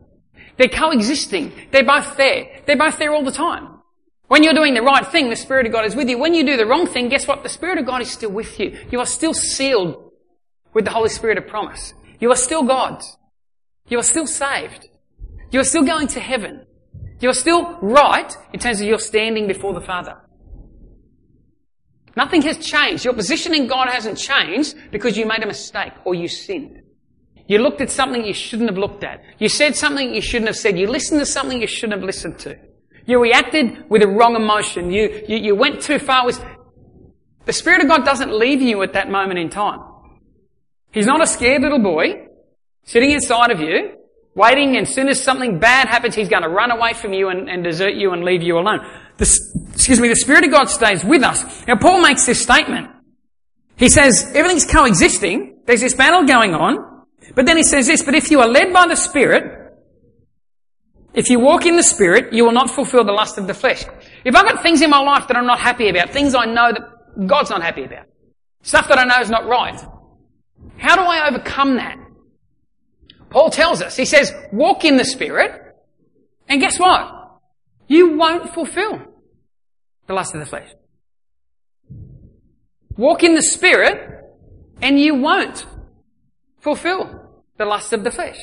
They're 0.57 0.69
coexisting. 0.69 1.53
They're 1.71 1.85
both 1.85 2.17
there. 2.17 2.63
They're 2.67 2.77
both 2.77 2.99
there 2.99 3.13
all 3.13 3.25
the 3.25 3.33
time. 3.33 3.81
When 4.29 4.45
you're 4.45 4.55
doing 4.55 4.75
the 4.75 4.83
right 4.83 5.07
thing, 5.07 5.31
the 5.31 5.37
Spirit 5.37 5.67
of 5.67 5.73
God 5.73 5.87
is 5.87 5.97
with 5.97 6.09
you. 6.09 6.19
When 6.19 6.35
you 6.35 6.45
do 6.45 6.57
the 6.57 6.67
wrong 6.67 6.87
thing, 6.87 7.09
guess 7.09 7.27
what? 7.27 7.43
The 7.43 7.49
Spirit 7.49 7.79
of 7.79 7.87
God 7.87 8.03
is 8.03 8.11
still 8.11 8.31
with 8.31 8.61
you. 8.61 8.79
You 8.91 9.01
are 9.01 9.07
still 9.07 9.35
sealed 9.35 10.13
with 10.73 10.85
the 10.85 10.93
Holy 10.93 11.09
Spirit 11.09 11.39
of 11.39 11.49
promise. 11.49 11.95
You 12.21 12.31
are 12.31 12.37
still 12.37 12.63
God's. 12.63 13.17
You 13.89 13.99
are 13.99 14.05
still 14.05 14.27
saved. 14.27 14.89
You 15.51 15.61
are 15.61 15.65
still 15.65 15.83
going 15.83 16.07
to 16.09 16.21
heaven. 16.21 16.67
You 17.21 17.29
are 17.29 17.35
still 17.35 17.79
right 17.81 18.35
in 18.53 18.61
terms 18.61 18.81
of 18.81 18.87
your 18.87 18.99
standing 18.99 19.47
before 19.47 19.75
the 19.75 19.81
Father. 19.81 20.17
Nothing 22.17 22.43
has 22.43 22.59
changed. 22.59 23.05
Your 23.05 23.15
position 23.15 23.55
in 23.55 23.67
God 23.67 23.89
hasn't 23.89 24.19
changed 24.19 24.75
because 24.91 25.17
you 25.17 25.27
made 25.27 25.43
a 25.43 25.47
mistake 25.47 25.93
or 26.05 26.15
you 26.15 26.29
sinned. 26.29 26.83
You 27.47 27.59
looked 27.59 27.81
at 27.81 27.91
something 27.91 28.25
you 28.25 28.33
shouldn't 28.33 28.69
have 28.69 28.79
looked 28.79 29.05
at. 29.05 29.23
You 29.39 29.49
said 29.49 29.77
something 29.77 30.15
you 30.15 30.21
shouldn't 30.21 30.49
have 30.49 30.57
said. 30.57 30.79
You 30.79 30.87
listened 30.87 31.21
to 31.21 31.27
something 31.27 31.61
you 31.61 31.67
shouldn't 31.67 32.01
have 32.01 32.05
listened 32.05 32.39
to. 32.41 32.59
You 33.07 33.21
reacted 33.21 33.89
with 33.91 34.03
a 34.03 34.09
wrong 34.09 34.37
emotion. 34.37 34.91
You, 34.91 35.25
you, 35.29 35.37
you 35.37 35.55
went 35.55 35.81
too 35.83 35.99
far 35.99 36.25
with... 36.25 36.43
The 37.47 37.53
Spirit 37.53 37.83
of 37.83 37.89
God 37.89 38.05
doesn't 38.05 38.33
leave 38.33 38.63
you 38.63 38.83
at 38.83 38.93
that 38.93 39.11
moment 39.11 39.39
in 39.39 39.51
time. 39.51 39.81
He's 40.93 41.07
not 41.07 41.23
a 41.23 41.27
scared 41.27 41.63
little 41.63 41.83
boy 41.83 42.27
sitting 42.85 43.11
inside 43.11 43.51
of 43.51 43.61
you, 43.61 43.97
waiting, 44.35 44.77
and 44.77 44.87
as 44.87 44.95
soon 44.95 45.09
as 45.09 45.23
something 45.23 45.59
bad 45.59 45.89
happens, 45.89 46.15
he's 46.15 46.29
going 46.29 46.43
to 46.43 46.49
run 46.49 46.71
away 46.71 46.93
from 46.93 47.13
you 47.13 47.29
and, 47.29 47.49
and 47.49 47.65
desert 47.65 47.95
you 47.95 48.13
and 48.13 48.25
leave 48.25 48.43
you 48.43 48.59
alone. 48.59 48.81
The, 49.19 49.25
excuse 49.73 50.01
me, 50.01 50.09
the 50.09 50.17
Spirit 50.17 50.45
of 50.45 50.51
God 50.51 50.67
stays 50.67 51.05
with 51.05 51.23
us. 51.23 51.67
Now, 51.67 51.77
Paul 51.77 52.01
makes 52.01 52.27
this 52.27 52.41
statement. 52.41 52.91
He 53.77 53.89
says, 53.89 54.33
everything's 54.35 54.67
coexisting. 54.67 55.63
There's 55.67 55.81
this 55.81 55.95
battle 55.95 56.25
going 56.25 56.55
on. 56.55 57.05
But 57.35 57.47
then 57.47 57.57
he 57.57 57.63
says 57.63 57.87
this, 57.87 58.03
but 58.03 58.15
if 58.15 58.31
you 58.31 58.41
are 58.41 58.49
led 58.49 58.73
by 58.73 58.87
the 58.87 58.97
Spirit, 58.97 59.59
if 61.15 61.29
you 61.29 61.41
walk 61.41 61.67
in 61.67 61.77
the 61.77 61.83
Spirit, 61.83 62.33
you 62.33 62.45
will 62.45 62.53
not 62.53 62.71
fulfill 62.71 63.05
the 63.05 63.13
lust 63.13 63.39
of 63.39 63.47
the 63.47 63.55
flesh. 63.55 63.85
If 64.25 64.35
I've 64.37 64.45
got 64.45 64.63
things 64.63 64.81
in 64.81 64.91
my 64.91 65.01
life 65.01 65.27
that 65.29 65.37
I'm 65.37 65.47
not 65.47 65.59
happy 65.59 65.89
about, 65.89 66.11
things 66.11 66.35
I 66.35 66.45
know 66.45 66.73
that 66.73 67.27
God's 67.27 67.51
not 67.51 67.63
happy 67.63 67.85
about, 67.85 68.07
stuff 68.63 68.89
that 68.89 68.99
I 68.99 69.05
know 69.05 69.21
is 69.21 69.31
not 69.31 69.47
right, 69.47 69.81
how 70.79 70.97
do 70.97 71.03
I 71.03 71.29
overcome 71.29 71.77
that? 71.77 71.97
Paul 73.31 73.51
tells 73.51 73.81
us, 73.81 73.97
he 73.97 74.05
says, 74.05 74.35
walk 74.53 74.85
in 74.85 74.97
the 74.97 75.05
Spirit, 75.05 75.77
and 76.49 76.61
guess 76.61 76.79
what? 76.79 77.39
You 77.87 78.17
won't 78.17 78.53
fulfill 78.53 79.01
the 80.07 80.15
lust 80.15 80.35
of 80.35 80.41
the 80.41 80.47
flesh. 80.47 80.69
Walk 82.97 83.23
in 83.23 83.35
the 83.35 83.43
Spirit, 83.43 84.25
and 84.83 85.01
you 85.01 85.15
won't 85.15 85.65
fulfill 86.59 87.31
the 87.57 87.65
lust 87.65 87.93
of 87.93 88.05
the 88.05 88.11
flesh. 88.11 88.39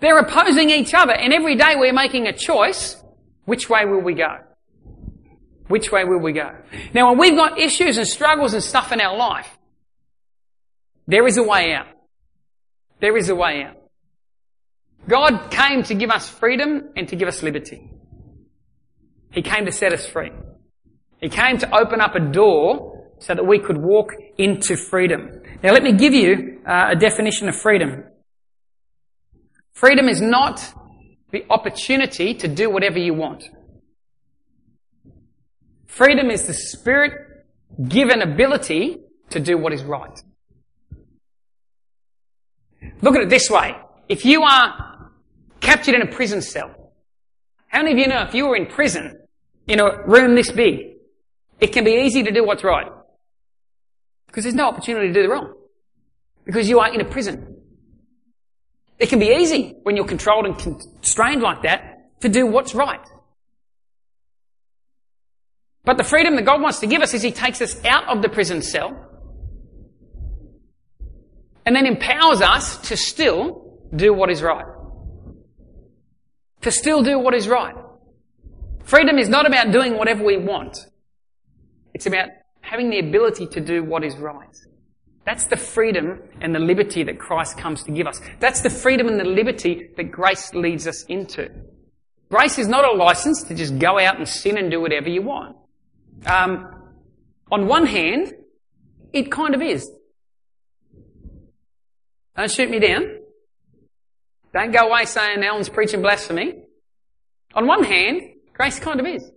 They're 0.00 0.18
opposing 0.18 0.70
each 0.70 0.94
other, 0.94 1.12
and 1.12 1.32
every 1.32 1.56
day 1.56 1.74
we're 1.76 1.92
making 1.92 2.26
a 2.26 2.32
choice. 2.32 2.96
Which 3.44 3.68
way 3.68 3.84
will 3.84 4.00
we 4.00 4.14
go? 4.14 4.38
Which 5.68 5.90
way 5.90 6.04
will 6.04 6.20
we 6.20 6.32
go? 6.32 6.54
Now, 6.92 7.08
when 7.08 7.18
we've 7.18 7.36
got 7.36 7.58
issues 7.58 7.98
and 7.98 8.06
struggles 8.06 8.54
and 8.54 8.62
stuff 8.62 8.92
in 8.92 9.00
our 9.00 9.16
life, 9.16 9.48
there 11.06 11.26
is 11.26 11.36
a 11.36 11.42
way 11.42 11.72
out. 11.72 11.86
There 13.00 13.16
is 13.16 13.28
a 13.28 13.34
way 13.34 13.62
out. 13.62 13.76
God 15.08 15.50
came 15.50 15.82
to 15.84 15.94
give 15.94 16.10
us 16.10 16.28
freedom 16.28 16.90
and 16.96 17.08
to 17.08 17.16
give 17.16 17.28
us 17.28 17.42
liberty. 17.42 17.90
He 19.32 19.42
came 19.42 19.66
to 19.66 19.72
set 19.72 19.92
us 19.92 20.06
free. 20.06 20.30
He 21.20 21.28
came 21.28 21.58
to 21.58 21.76
open 21.76 22.00
up 22.00 22.14
a 22.14 22.20
door 22.20 23.12
so 23.18 23.34
that 23.34 23.46
we 23.46 23.58
could 23.58 23.76
walk 23.76 24.12
into 24.38 24.76
freedom. 24.76 25.42
Now 25.62 25.72
let 25.72 25.82
me 25.82 25.92
give 25.92 26.14
you 26.14 26.60
uh, 26.66 26.90
a 26.90 26.96
definition 26.96 27.48
of 27.48 27.56
freedom. 27.56 28.04
Freedom 29.72 30.08
is 30.08 30.20
not 30.20 30.72
the 31.30 31.44
opportunity 31.50 32.34
to 32.34 32.48
do 32.48 32.70
whatever 32.70 32.98
you 32.98 33.14
want. 33.14 33.44
Freedom 35.86 36.30
is 36.30 36.46
the 36.46 36.54
spirit 36.54 37.12
given 37.88 38.22
ability 38.22 38.98
to 39.30 39.40
do 39.40 39.58
what 39.58 39.72
is 39.72 39.82
right. 39.82 40.20
Look 43.02 43.16
at 43.16 43.22
it 43.22 43.30
this 43.30 43.50
way. 43.50 43.76
If 44.08 44.24
you 44.24 44.42
are 44.42 44.94
captured 45.64 45.94
in 45.94 46.02
a 46.02 46.06
prison 46.06 46.42
cell. 46.42 46.70
How 47.68 47.82
many 47.82 47.92
of 47.92 47.98
you 47.98 48.06
know 48.06 48.22
if 48.22 48.34
you 48.34 48.46
were 48.46 48.56
in 48.56 48.66
prison, 48.66 49.18
in 49.66 49.80
a 49.80 50.06
room 50.06 50.34
this 50.34 50.52
big, 50.52 50.96
it 51.60 51.68
can 51.68 51.84
be 51.84 51.92
easy 52.04 52.22
to 52.22 52.30
do 52.30 52.44
what's 52.44 52.62
right? 52.62 52.86
Because 54.26 54.44
there's 54.44 54.54
no 54.54 54.68
opportunity 54.68 55.08
to 55.08 55.12
do 55.12 55.22
the 55.22 55.28
wrong. 55.28 55.54
Because 56.44 56.68
you 56.68 56.78
are 56.80 56.92
in 56.92 57.00
a 57.00 57.04
prison. 57.04 57.56
It 58.98 59.08
can 59.08 59.18
be 59.18 59.28
easy 59.28 59.74
when 59.82 59.96
you're 59.96 60.06
controlled 60.06 60.44
and 60.46 60.58
constrained 60.58 61.42
like 61.42 61.62
that 61.62 62.20
to 62.20 62.28
do 62.28 62.46
what's 62.46 62.74
right. 62.74 63.04
But 65.84 65.96
the 65.96 66.04
freedom 66.04 66.36
that 66.36 66.44
God 66.44 66.60
wants 66.60 66.80
to 66.80 66.86
give 66.86 67.02
us 67.02 67.14
is 67.14 67.22
He 67.22 67.32
takes 67.32 67.60
us 67.60 67.82
out 67.84 68.08
of 68.08 68.22
the 68.22 68.28
prison 68.28 68.62
cell 68.62 69.13
and 71.66 71.74
then 71.74 71.86
empowers 71.86 72.40
us 72.40 72.76
to 72.88 72.96
still 72.96 73.78
do 73.94 74.12
what 74.12 74.30
is 74.30 74.42
right. 74.42 74.66
To 76.62 76.70
still 76.70 77.02
do 77.02 77.18
what 77.18 77.34
is 77.34 77.48
right. 77.48 77.74
Freedom 78.84 79.18
is 79.18 79.28
not 79.28 79.46
about 79.46 79.72
doing 79.72 79.96
whatever 79.96 80.24
we 80.24 80.36
want. 80.36 80.78
It's 81.94 82.06
about 82.06 82.28
having 82.60 82.90
the 82.90 82.98
ability 82.98 83.46
to 83.48 83.60
do 83.60 83.82
what 83.82 84.04
is 84.04 84.16
right. 84.16 84.56
That's 85.24 85.46
the 85.46 85.56
freedom 85.56 86.20
and 86.40 86.54
the 86.54 86.58
liberty 86.58 87.02
that 87.02 87.18
Christ 87.18 87.56
comes 87.56 87.82
to 87.84 87.92
give 87.92 88.06
us. 88.06 88.20
That's 88.40 88.60
the 88.60 88.68
freedom 88.68 89.08
and 89.08 89.18
the 89.18 89.24
liberty 89.24 89.88
that 89.96 90.04
grace 90.04 90.52
leads 90.52 90.86
us 90.86 91.04
into. 91.04 91.50
Grace 92.30 92.58
is 92.58 92.68
not 92.68 92.84
a 92.84 92.96
license 92.96 93.42
to 93.44 93.54
just 93.54 93.78
go 93.78 93.98
out 93.98 94.18
and 94.18 94.28
sin 94.28 94.58
and 94.58 94.70
do 94.70 94.80
whatever 94.80 95.08
you 95.08 95.22
want. 95.22 95.56
Um, 96.26 96.68
on 97.50 97.66
one 97.66 97.86
hand, 97.86 98.34
it 99.12 99.30
kind 99.30 99.54
of 99.54 99.62
is. 99.62 99.88
Don't 102.36 102.50
shoot 102.50 102.68
me 102.68 102.80
down. 102.80 103.18
Don't 104.52 104.72
go 104.72 104.88
away 104.88 105.04
saying 105.04 105.42
Alan's 105.42 105.68
preaching 105.68 106.02
blasphemy. 106.02 106.54
On 107.54 107.66
one 107.66 107.84
hand, 107.84 108.22
grace 108.52 108.78
kind 108.78 109.00
of 109.00 109.06
is. 109.06 109.30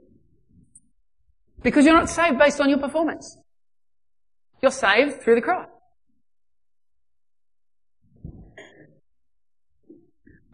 Because 1.61 1.85
you're 1.85 1.95
not 1.95 2.09
saved 2.09 2.37
based 2.37 2.61
on 2.61 2.69
your 2.69 2.79
performance. 2.79 3.37
You're 4.61 4.71
saved 4.71 5.21
through 5.21 5.35
the 5.35 5.41
cross. 5.41 5.67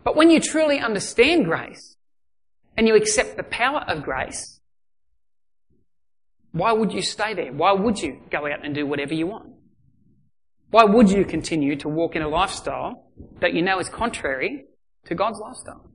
But 0.04 0.18
when 0.18 0.30
you 0.30 0.40
truly 0.40 0.80
understand 0.80 1.46
grace 1.46 1.96
and 2.76 2.88
you 2.88 2.96
accept 2.96 3.38
the 3.38 3.44
power 3.44 3.86
of 3.88 4.04
grace, 4.04 4.60
why 6.52 6.74
would 6.74 6.92
you 6.92 7.02
stay 7.02 7.34
there? 7.34 7.54
Why 7.54 7.72
would 7.72 8.00
you 8.00 8.20
go 8.30 8.46
out 8.46 8.66
and 8.66 8.76
do 8.76 8.86
whatever 8.86 9.14
you 9.14 9.28
want? 9.28 9.53
Why 10.74 10.86
would 10.86 11.12
you 11.12 11.24
continue 11.24 11.76
to 11.76 11.88
walk 11.88 12.16
in 12.16 12.24
a 12.24 12.28
lifestyle 12.28 13.06
that 13.42 13.54
you 13.54 13.62
know 13.62 13.78
is 13.78 13.90
contrary 13.90 14.66
to 15.06 15.14
God's 15.14 15.40
lifestyle? 15.40 15.88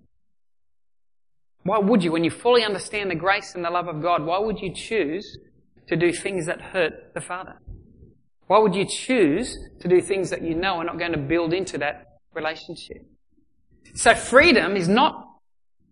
Why 1.64 1.78
would 1.78 2.04
you, 2.04 2.12
when 2.12 2.22
you 2.22 2.30
fully 2.30 2.62
understand 2.62 3.10
the 3.10 3.16
grace 3.16 3.56
and 3.56 3.64
the 3.64 3.70
love 3.70 3.88
of 3.88 4.00
God, 4.00 4.24
why 4.24 4.38
would 4.38 4.60
you 4.60 4.72
choose 4.72 5.36
to 5.88 5.96
do 5.96 6.12
things 6.12 6.46
that 6.46 6.60
hurt 6.60 7.12
the 7.12 7.20
Father? 7.20 7.56
Why 8.46 8.60
would 8.60 8.76
you 8.76 8.86
choose 8.86 9.52
to 9.80 9.88
do 9.88 10.00
things 10.00 10.30
that 10.30 10.42
you 10.42 10.54
know 10.54 10.76
are 10.76 10.84
not 10.84 10.96
going 10.96 11.10
to 11.10 11.18
build 11.18 11.52
into 11.52 11.78
that 11.78 12.20
relationship? 12.32 13.04
So 13.94 14.14
freedom 14.14 14.76
is 14.76 14.88
not 14.88 15.26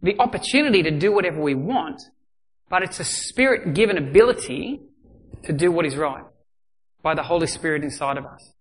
the 0.01 0.17
opportunity 0.21 0.85
to 0.85 0.93
do 0.93 1.11
whatever 1.11 1.43
we 1.43 1.57
want, 1.57 2.01
but 2.71 2.85
it's 2.85 3.01
a 3.01 3.05
spirit 3.05 3.75
given 3.75 3.99
ability 3.99 4.79
to 5.43 5.53
do 5.53 5.73
what 5.73 5.87
is 5.87 5.97
right 5.97 6.23
by 7.03 7.17
the 7.17 7.25
Holy 7.25 7.49
Spirit 7.49 7.83
inside 7.83 8.17
of 8.17 8.25
us. 8.25 8.53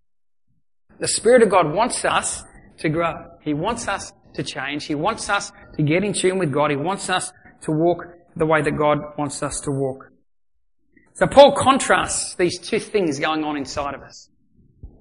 The 0.98 1.08
Spirit 1.08 1.42
of 1.42 1.50
God 1.50 1.72
wants 1.72 2.04
us 2.04 2.42
to 2.78 2.88
grow. 2.88 3.14
He 3.42 3.54
wants 3.54 3.88
us 3.88 4.12
to 4.34 4.42
change. 4.42 4.84
He 4.86 4.94
wants 4.94 5.28
us 5.28 5.52
to 5.76 5.82
get 5.82 6.04
in 6.04 6.12
tune 6.12 6.38
with 6.38 6.52
God. 6.52 6.70
He 6.70 6.76
wants 6.76 7.10
us 7.10 7.32
to 7.62 7.72
walk 7.72 8.04
the 8.36 8.46
way 8.46 8.62
that 8.62 8.72
God 8.72 8.98
wants 9.18 9.42
us 9.42 9.60
to 9.60 9.70
walk. 9.70 10.10
So 11.14 11.26
Paul 11.26 11.52
contrasts 11.52 12.34
these 12.34 12.58
two 12.58 12.78
things 12.78 13.18
going 13.18 13.44
on 13.44 13.56
inside 13.56 13.94
of 13.94 14.02
us. 14.02 14.28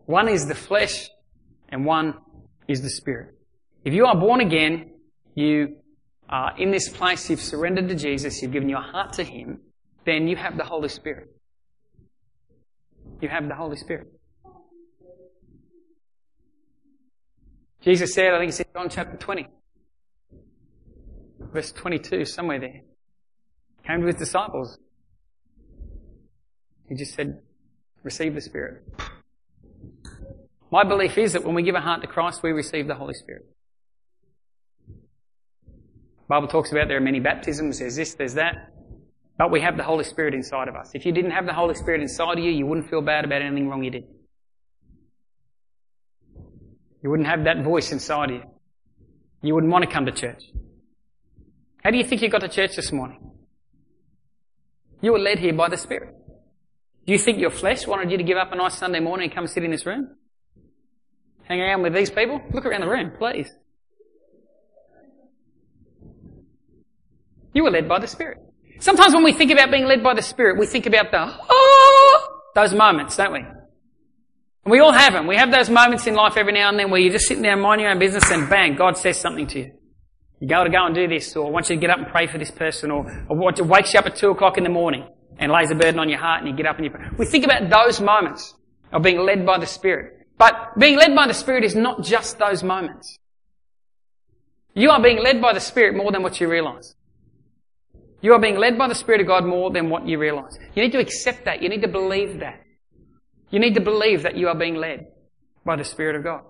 One 0.05 0.29
is 0.29 0.47
the 0.47 0.55
flesh 0.55 1.10
and 1.69 1.86
one 1.86 2.15
is 2.67 2.81
the 2.81 2.89
spirit. 2.89 3.36
If 3.84 3.93
you 3.93 4.05
are 4.05 4.15
born 4.15 4.39
again, 4.39 4.91
you 5.36 5.77
are 6.29 6.58
in 6.58 6.71
this 6.71 6.89
place, 6.89 7.29
you've 7.29 7.41
surrendered 7.41 7.89
to 7.89 7.95
Jesus, 7.95 8.41
you've 8.41 8.51
given 8.51 8.69
your 8.69 8.81
heart 8.81 9.13
to 9.13 9.23
Him, 9.23 9.60
then 10.05 10.27
you 10.27 10.36
have 10.36 10.58
the 10.58 10.63
Holy 10.63 10.89
Spirit. 10.89 11.27
You 13.21 13.29
have 13.29 13.47
the 13.47 13.55
Holy 13.55 13.75
Spirit. 13.75 14.08
Jesus 17.86 18.15
said, 18.15 18.34
I 18.34 18.39
think 18.39 18.50
it's 18.50 18.60
in 18.60 18.65
John 18.74 18.89
chapter 18.89 19.15
20, 19.15 19.48
verse 21.54 21.71
22, 21.71 22.26
somewhere 22.26 22.60
there. 22.60 22.82
Came 23.86 24.02
to 24.02 24.08
his 24.08 24.15
disciples. 24.15 24.80
He 26.89 26.95
just 26.95 27.13
said, 27.13 27.41
receive 28.02 28.34
the 28.34 28.41
Spirit. 28.41 28.84
My 30.71 30.84
belief 30.84 31.15
is 31.19 31.34
that 31.34 31.43
when 31.45 31.54
we 31.54 31.62
give 31.62 31.76
a 31.76 31.80
heart 31.80 32.02
to 32.02 32.08
Christ, 32.08 32.41
we 32.41 32.52
receive 32.52 32.88
the 32.88 32.95
Holy 32.95 33.13
Spirit. 33.13 33.45
Bible 36.28 36.48
talks 36.48 36.71
about 36.71 36.88
there 36.88 36.98
are 36.98 37.02
many 37.02 37.19
baptisms, 37.19 37.78
there's 37.78 37.95
this, 37.95 38.15
there's 38.15 38.34
that. 38.34 38.74
But 39.38 39.52
we 39.52 39.62
have 39.62 39.78
the 39.78 39.84
Holy 39.84 40.06
Spirit 40.06 40.34
inside 40.34 40.69
of 40.69 40.76
us. 40.76 40.89
If 40.95 41.06
you 41.06 41.12
didn't 41.12 41.32
have 41.32 41.45
the 41.45 41.54
Holy 41.54 41.76
Spirit 41.76 42.02
inside 42.02 42.39
of 42.39 42.43
you, 42.43 42.50
you 42.50 42.65
wouldn't 42.65 42.89
feel 42.89 43.02
bad 43.02 43.26
about 43.26 43.43
anything 43.43 43.69
wrong 43.69 43.84
you 43.84 43.91
did. 43.91 44.06
You 47.05 47.11
wouldn't 47.11 47.29
have 47.29 47.43
that 47.43 47.63
voice 47.63 47.91
inside 47.91 48.31
you. 48.31 48.41
You 49.43 49.53
wouldn't 49.53 49.71
want 49.71 49.85
to 49.85 49.91
come 49.91 50.07
to 50.07 50.11
church. 50.11 50.41
How 51.83 51.91
do 51.91 51.99
you 51.99 52.03
think 52.03 52.23
you 52.23 52.29
got 52.29 52.41
to 52.41 52.49
church 52.49 52.75
this 52.75 52.91
morning? 52.91 53.19
You 55.01 55.11
were 55.11 55.19
led 55.19 55.37
here 55.37 55.53
by 55.53 55.69
the 55.69 55.77
Spirit. 55.77 56.15
Do 57.05 57.13
you 57.13 57.19
think 57.19 57.37
your 57.37 57.51
flesh 57.51 57.85
wanted 57.85 58.09
you 58.09 58.17
to 58.17 58.23
give 58.23 58.39
up 58.39 58.51
a 58.53 58.55
nice 58.55 58.73
Sunday 58.79 59.01
morning 59.01 59.25
and 59.25 59.35
come 59.35 59.45
sit 59.45 59.63
in 59.63 59.69
this 59.69 59.85
room? 59.85 60.15
Hang 61.43 61.61
around 61.61 61.83
with 61.83 61.93
these 61.93 62.09
people? 62.09 62.41
Look 62.51 62.65
around 62.65 62.81
the 62.81 62.89
room, 62.89 63.11
please. 63.19 63.53
You 67.53 67.65
were 67.65 67.69
led 67.69 67.87
by 67.87 67.99
the 67.99 68.07
Spirit. 68.07 68.39
Sometimes 68.79 69.13
when 69.13 69.23
we 69.23 69.31
think 69.31 69.51
about 69.51 69.69
being 69.69 69.85
led 69.85 70.01
by 70.01 70.15
the 70.15 70.23
Spirit, 70.23 70.57
we 70.57 70.65
think 70.65 70.87
about 70.87 71.11
the, 71.11 71.37
oh, 71.51 72.41
those 72.55 72.73
moments, 72.73 73.15
don't 73.15 73.31
we? 73.31 73.45
And 74.65 74.71
we 74.71 74.80
all 74.80 74.91
have 74.91 75.13
them. 75.13 75.28
We 75.28 75.36
have 75.36 75.51
those 75.51 75.69
moments 75.69 76.08
in 76.08 76.15
life 76.15 76.38
every 76.38 76.54
now 76.54 76.69
and 76.69 76.80
then 76.80 76.89
where 76.89 76.99
you're 76.99 77.13
just 77.13 77.28
sitting 77.28 77.43
there 77.43 77.56
minding 77.56 77.84
your 77.84 77.93
own 77.93 77.99
business 77.99 78.30
and 78.32 78.49
bang, 78.49 78.75
God 78.75 78.97
says 78.97 79.19
something 79.19 79.45
to 79.47 79.60
you. 79.60 79.71
You 80.39 80.47
go 80.47 80.63
to 80.63 80.69
go 80.69 80.86
and 80.86 80.93
do 80.93 81.08
this, 81.08 81.36
or 81.36 81.47
I 81.47 81.49
want 81.51 81.69
you 81.69 81.75
to 81.75 81.80
get 81.80 81.91
up 81.91 81.99
and 81.99 82.08
pray 82.08 82.28
for 82.28 82.38
this 82.38 82.51
person, 82.51 82.91
or, 82.91 83.25
or 83.30 83.38
wakes 83.38 83.93
you 83.93 83.99
up 83.99 84.06
at 84.06 84.15
two 84.15 84.32
o'clock 84.32 84.58
in 84.58 84.63
the 84.63 84.69
morning 84.69 85.08
and 85.38 85.51
lays 85.51 85.69
a 85.69 85.75
burden 85.75 85.99
on 85.99 86.10
your 86.10 86.19
heart 86.19 86.41
and 86.41 86.49
you 86.49 86.56
get 86.56 86.65
up 86.65 86.78
and 86.78 86.86
you 86.86 86.91
pray. 86.91 87.06
We 87.17 87.25
think 87.25 87.45
about 87.45 87.69
those 87.69 88.01
moments 88.01 88.56
of 88.91 89.04
being 89.04 89.19
led 89.19 89.45
by 89.45 89.60
the 89.60 89.67
Spirit. 89.67 90.28
But 90.38 90.78
being 90.78 90.97
led 90.97 91.15
by 91.15 91.28
the 91.28 91.34
Spirit 91.34 91.63
is 91.63 91.75
not 91.75 92.04
just 92.04 92.39
those 92.39 92.63
moments. 92.63 93.19
You 94.73 94.89
are 94.89 95.01
being 95.01 95.19
led 95.23 95.41
by 95.41 95.54
the 95.54 95.60
Spirit 95.60 95.95
more 95.95 96.12
than 96.12 96.23
what 96.23 96.41
you 96.41 96.49
realize. 96.49 96.95
You 98.21 98.34
are 98.34 98.39
being 98.39 98.58
led 98.58 98.78
by 98.78 98.88
the 98.88 98.95
Spirit 98.95 99.21
of 99.21 99.28
God 99.28 99.45
more 99.45 99.71
than 99.71 99.89
what 99.89 100.08
you 100.08 100.17
realize. 100.17 100.58
You 100.73 100.84
need 100.84 100.91
to 100.93 100.99
accept 100.99 101.45
that. 101.45 101.62
You 101.62 101.69
need 101.69 101.82
to 101.84 101.88
believe 101.88 102.39
that. 102.39 102.64
You 103.55 103.61
need 103.61 103.75
to 103.75 103.79
believe 103.79 104.23
that 104.23 104.35
you 104.35 104.49
are 104.49 104.53
being 104.53 104.75
led 104.75 105.07
by 105.65 105.77
the 105.77 105.85
Spirit 105.85 106.17
of 106.17 106.25
God. 106.25 106.41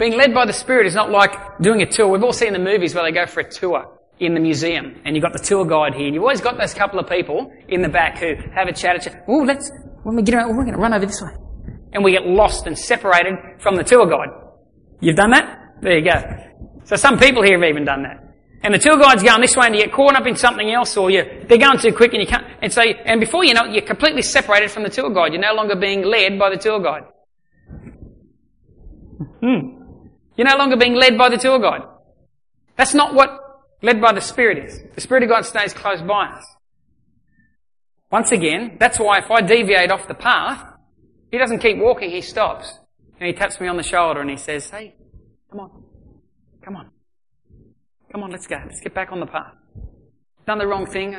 Being 0.00 0.16
led 0.16 0.34
by 0.34 0.44
the 0.44 0.52
Spirit 0.52 0.88
is 0.88 0.96
not 0.96 1.12
like 1.12 1.30
doing 1.60 1.80
a 1.80 1.86
tour. 1.86 2.08
We've 2.08 2.24
all 2.24 2.32
seen 2.32 2.52
the 2.54 2.58
movies 2.58 2.92
where 2.92 3.04
they 3.04 3.12
go 3.12 3.24
for 3.24 3.38
a 3.38 3.48
tour 3.48 3.96
in 4.18 4.34
the 4.34 4.40
museum 4.40 5.00
and 5.04 5.14
you've 5.14 5.22
got 5.22 5.32
the 5.32 5.38
tour 5.38 5.64
guide 5.64 5.94
here 5.94 6.06
and 6.06 6.14
you've 6.16 6.24
always 6.24 6.40
got 6.40 6.58
those 6.58 6.74
couple 6.74 6.98
of 6.98 7.08
people 7.08 7.52
in 7.68 7.82
the 7.82 7.88
back 7.88 8.18
who 8.18 8.34
have 8.52 8.66
a 8.66 8.72
chat. 8.72 9.00
chat. 9.00 9.24
Oh, 9.28 9.44
let's, 9.46 9.70
when 10.02 10.16
we 10.16 10.24
get 10.24 10.34
out, 10.34 10.48
we're 10.48 10.64
going 10.64 10.74
to 10.74 10.80
run 10.80 10.92
over 10.92 11.06
this 11.06 11.22
way. 11.22 11.36
And 11.92 12.02
we 12.02 12.10
get 12.10 12.26
lost 12.26 12.66
and 12.66 12.76
separated 12.76 13.36
from 13.60 13.76
the 13.76 13.84
tour 13.84 14.10
guide. 14.10 14.30
You've 14.98 15.14
done 15.14 15.30
that? 15.30 15.56
There 15.82 15.96
you 15.96 16.04
go. 16.04 16.20
So 16.82 16.96
some 16.96 17.16
people 17.16 17.44
here 17.44 17.60
have 17.60 17.70
even 17.70 17.84
done 17.84 18.02
that. 18.02 18.29
And 18.62 18.74
the 18.74 18.78
tour 18.78 18.98
guide's 18.98 19.22
going 19.22 19.40
this 19.40 19.56
way 19.56 19.66
and 19.66 19.74
you 19.74 19.82
get 19.82 19.92
caught 19.92 20.14
up 20.14 20.26
in 20.26 20.36
something 20.36 20.70
else 20.70 20.96
or 20.96 21.10
you, 21.10 21.24
they're 21.48 21.58
going 21.58 21.78
too 21.78 21.92
quick 21.92 22.12
and 22.12 22.20
you 22.20 22.26
can't, 22.26 22.44
and 22.60 22.70
so, 22.70 22.82
and 22.82 23.18
before 23.18 23.42
you 23.42 23.54
know 23.54 23.64
it, 23.64 23.72
you're 23.72 23.82
completely 23.82 24.22
separated 24.22 24.70
from 24.70 24.82
the 24.82 24.90
tour 24.90 25.08
guide. 25.08 25.32
You're 25.32 25.40
no 25.40 25.54
longer 25.54 25.76
being 25.76 26.02
led 26.02 26.38
by 26.38 26.50
the 26.50 26.58
tour 26.58 26.78
guide. 26.80 27.04
Hmm. 29.40 29.80
You're 30.36 30.48
no 30.48 30.56
longer 30.56 30.76
being 30.76 30.94
led 30.94 31.16
by 31.16 31.30
the 31.30 31.38
tour 31.38 31.58
guide. 31.58 31.82
That's 32.76 32.94
not 32.94 33.14
what 33.14 33.30
led 33.82 34.00
by 34.00 34.12
the 34.12 34.20
Spirit 34.20 34.64
is. 34.64 34.80
The 34.94 35.00
Spirit 35.00 35.22
of 35.22 35.30
God 35.30 35.46
stays 35.46 35.72
close 35.72 36.02
by 36.02 36.26
us. 36.26 36.44
Once 38.10 38.32
again, 38.32 38.76
that's 38.78 38.98
why 38.98 39.18
if 39.18 39.30
I 39.30 39.40
deviate 39.40 39.90
off 39.90 40.06
the 40.08 40.14
path, 40.14 40.66
He 41.30 41.38
doesn't 41.38 41.60
keep 41.60 41.78
walking, 41.78 42.10
He 42.10 42.20
stops. 42.20 42.78
And 43.18 43.26
He 43.26 43.32
taps 43.32 43.60
me 43.60 43.68
on 43.68 43.76
the 43.76 43.82
shoulder 43.82 44.20
and 44.20 44.28
He 44.28 44.36
says, 44.36 44.68
hey, 44.68 44.94
come 45.50 45.60
on. 45.60 45.84
Come 46.62 46.76
on. 46.76 46.90
Come 48.12 48.22
on, 48.22 48.30
let's 48.30 48.46
go. 48.46 48.60
Let's 48.64 48.80
get 48.80 48.94
back 48.94 49.12
on 49.12 49.20
the 49.20 49.26
path. 49.26 49.54
Done 50.46 50.58
the 50.58 50.66
wrong 50.66 50.86
thing. 50.86 51.16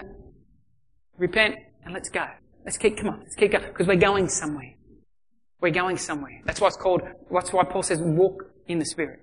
Repent 1.17 1.55
and 1.85 1.93
let's 1.93 2.09
go. 2.09 2.25
Let's 2.65 2.77
keep, 2.77 2.97
come 2.97 3.07
on, 3.07 3.19
let's 3.19 3.35
keep 3.35 3.51
going. 3.51 3.65
Because 3.65 3.87
we're 3.87 3.95
going 3.95 4.27
somewhere. 4.27 4.73
We're 5.61 5.71
going 5.71 5.97
somewhere. 5.97 6.41
That's 6.45 6.59
why 6.59 6.67
it's 6.67 6.77
called, 6.77 7.01
that's 7.31 7.53
why 7.53 7.63
Paul 7.63 7.83
says 7.83 7.99
walk 8.01 8.43
in 8.67 8.79
the 8.79 8.85
Spirit. 8.85 9.19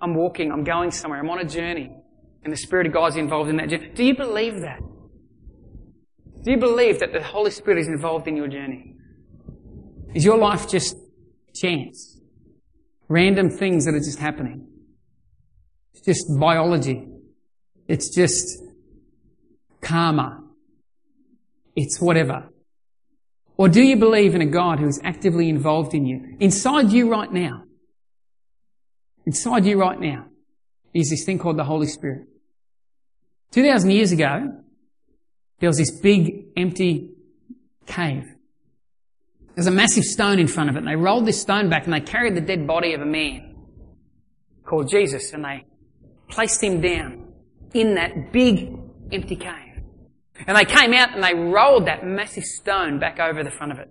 I'm 0.00 0.14
walking, 0.14 0.50
I'm 0.50 0.64
going 0.64 0.90
somewhere, 0.90 1.20
I'm 1.20 1.30
on 1.30 1.38
a 1.38 1.44
journey, 1.44 1.90
and 2.44 2.52
the 2.52 2.56
Spirit 2.56 2.86
of 2.86 2.92
God's 2.92 3.16
involved 3.16 3.48
in 3.48 3.56
that 3.56 3.68
journey. 3.68 3.90
Do 3.94 4.04
you 4.04 4.16
believe 4.16 4.60
that? 4.60 4.80
Do 6.42 6.50
you 6.50 6.58
believe 6.58 6.98
that 7.00 7.12
the 7.12 7.22
Holy 7.22 7.50
Spirit 7.50 7.78
is 7.78 7.88
involved 7.88 8.26
in 8.26 8.36
your 8.36 8.48
journey? 8.48 8.96
Is 10.14 10.24
your 10.24 10.36
life 10.36 10.68
just 10.68 10.96
chance? 11.54 12.20
Random 13.08 13.48
things 13.48 13.84
that 13.84 13.94
are 13.94 14.00
just 14.00 14.18
happening? 14.18 14.66
It's 15.94 16.04
just 16.04 16.38
biology. 16.38 17.06
It's 17.88 18.14
just 18.14 18.46
karma. 19.80 20.42
It's 21.76 22.00
whatever. 22.00 22.48
Or 23.56 23.68
do 23.68 23.82
you 23.82 23.96
believe 23.96 24.34
in 24.34 24.40
a 24.40 24.46
God 24.46 24.78
who 24.78 24.86
is 24.86 25.00
actively 25.04 25.48
involved 25.48 25.94
in 25.94 26.06
you? 26.06 26.36
Inside 26.40 26.90
you 26.90 27.10
right 27.10 27.32
now. 27.32 27.64
Inside 29.26 29.66
you 29.66 29.78
right 29.78 30.00
now 30.00 30.26
is 30.94 31.10
this 31.10 31.24
thing 31.24 31.38
called 31.38 31.58
the 31.58 31.64
Holy 31.64 31.86
Spirit. 31.86 32.26
2,000 33.52 33.90
years 33.90 34.12
ago, 34.12 34.62
there 35.60 35.68
was 35.68 35.78
this 35.78 36.00
big 36.00 36.46
empty 36.56 37.10
cave. 37.86 38.24
There's 39.54 39.66
a 39.66 39.70
massive 39.70 40.04
stone 40.04 40.38
in 40.38 40.48
front 40.48 40.70
of 40.70 40.76
it 40.76 40.80
and 40.80 40.88
they 40.88 40.96
rolled 40.96 41.26
this 41.26 41.40
stone 41.40 41.68
back 41.68 41.84
and 41.84 41.92
they 41.92 42.00
carried 42.00 42.34
the 42.34 42.40
dead 42.40 42.66
body 42.66 42.94
of 42.94 43.02
a 43.02 43.06
man 43.06 43.54
called 44.64 44.88
Jesus 44.90 45.32
and 45.32 45.44
they 45.44 45.66
placed 46.32 46.62
him 46.62 46.80
down 46.80 47.32
in 47.74 47.94
that 47.94 48.32
big 48.32 48.76
empty 49.12 49.36
cave. 49.36 49.82
And 50.46 50.56
they 50.56 50.64
came 50.64 50.92
out 50.92 51.14
and 51.14 51.22
they 51.22 51.34
rolled 51.34 51.86
that 51.86 52.04
massive 52.04 52.44
stone 52.44 52.98
back 52.98 53.20
over 53.20 53.44
the 53.44 53.50
front 53.50 53.72
of 53.72 53.78
it. 53.78 53.90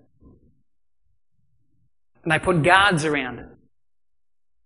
And 2.23 2.31
they 2.31 2.39
put 2.39 2.63
guards 2.63 3.05
around 3.05 3.39
it. 3.39 3.45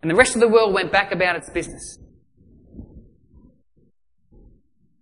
And 0.02 0.10
the 0.10 0.16
rest 0.16 0.36
of 0.36 0.42
the 0.42 0.48
world 0.48 0.74
went 0.74 0.92
back 0.92 1.12
about 1.12 1.36
its 1.36 1.50
business. 1.50 2.00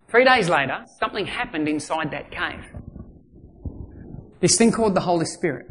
Three 0.08 0.24
days 0.24 0.48
later, 0.48 0.84
something 1.00 1.26
happened 1.26 1.68
inside 1.68 2.10
that 2.12 2.30
cave. 2.30 2.64
This 4.40 4.56
thing 4.56 4.72
called 4.72 4.94
the 4.94 5.00
Holy 5.00 5.26
Spirit. 5.26 5.66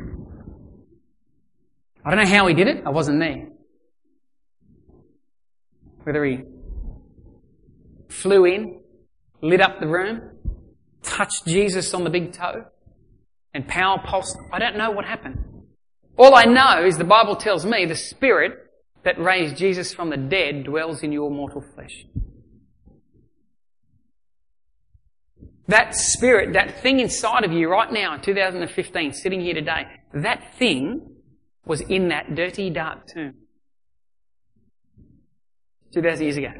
I 2.03 2.09
don't 2.09 2.19
know 2.23 2.29
how 2.29 2.47
he 2.47 2.53
did 2.53 2.67
it. 2.67 2.83
I 2.85 2.89
wasn't 2.89 3.19
there. 3.19 3.47
Whether 6.03 6.25
he 6.25 6.43
flew 8.13 8.45
in, 8.45 8.80
lit 9.41 9.62
up 9.62 9.80
the 9.80 9.88
room, 9.88 10.21
touched 11.02 11.45
Jesus 11.45 11.93
on 11.93 12.04
the 12.04 12.10
big 12.10 12.34
toe 12.34 12.65
and 13.54 13.67
power 13.67 13.99
pulsed. 14.06 14.38
I 14.52 14.60
don't 14.60 14.78
know 14.78 14.91
what 14.91 15.06
happened. 15.06 15.43
All 16.17 16.36
I 16.36 16.43
know 16.43 16.86
is 16.86 16.97
the 16.97 17.04
Bible 17.04 17.36
tells 17.36 17.65
me 17.65 17.86
the 17.86 17.95
Spirit 17.95 18.54
that 19.04 19.19
raised 19.19 19.58
Jesus 19.58 19.93
from 19.93 20.10
the 20.10 20.17
dead 20.17 20.63
dwells 20.63 21.04
in 21.04 21.12
your 21.12 21.30
mortal 21.30 21.63
flesh. 21.76 22.06
That 25.67 25.95
spirit, 25.95 26.54
that 26.54 26.82
thing 26.82 26.99
inside 26.99 27.45
of 27.45 27.52
you 27.54 27.69
right 27.69 27.91
now 27.91 28.15
in 28.15 28.21
2015, 28.21 29.13
sitting 29.13 29.41
here 29.41 29.54
today, 29.54 29.86
that 30.13 30.56
thing 30.56 31.15
was 31.65 31.82
in 31.82 32.10
that 32.10 32.36
dirty, 32.36 32.69
dark 32.69 33.08
tomb. 33.08 33.36
2,000 35.93 36.23
years 36.23 36.38
ago. 36.38 36.52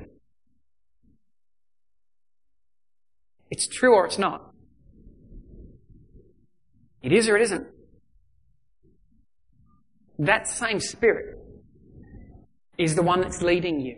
It's 3.54 3.68
true 3.68 3.94
or 3.94 4.08
it's 4.08 4.18
not. 4.18 4.52
It 7.04 7.12
is 7.12 7.30
or 7.30 7.38
it 7.38 7.44
isn't. 7.44 7.68
That 10.18 10.48
same 10.48 10.80
spirit 10.80 11.38
is 12.80 12.96
the 12.96 13.04
one 13.04 13.22
that's 13.22 13.44
leading 13.44 13.80
you. 13.80 13.98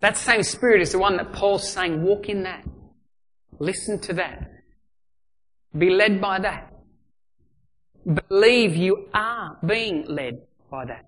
That 0.00 0.16
same 0.16 0.42
spirit 0.42 0.82
is 0.82 0.90
the 0.90 0.98
one 0.98 1.16
that 1.18 1.32
Paul's 1.32 1.70
saying, 1.70 2.02
walk 2.02 2.28
in 2.28 2.42
that. 2.42 2.64
Listen 3.60 4.00
to 4.00 4.14
that. 4.14 4.50
Be 5.78 5.88
led 5.88 6.20
by 6.20 6.40
that. 6.40 6.72
Believe 8.28 8.74
you 8.74 9.06
are 9.14 9.58
being 9.64 10.06
led 10.08 10.40
by 10.68 10.86
that. 10.86 11.04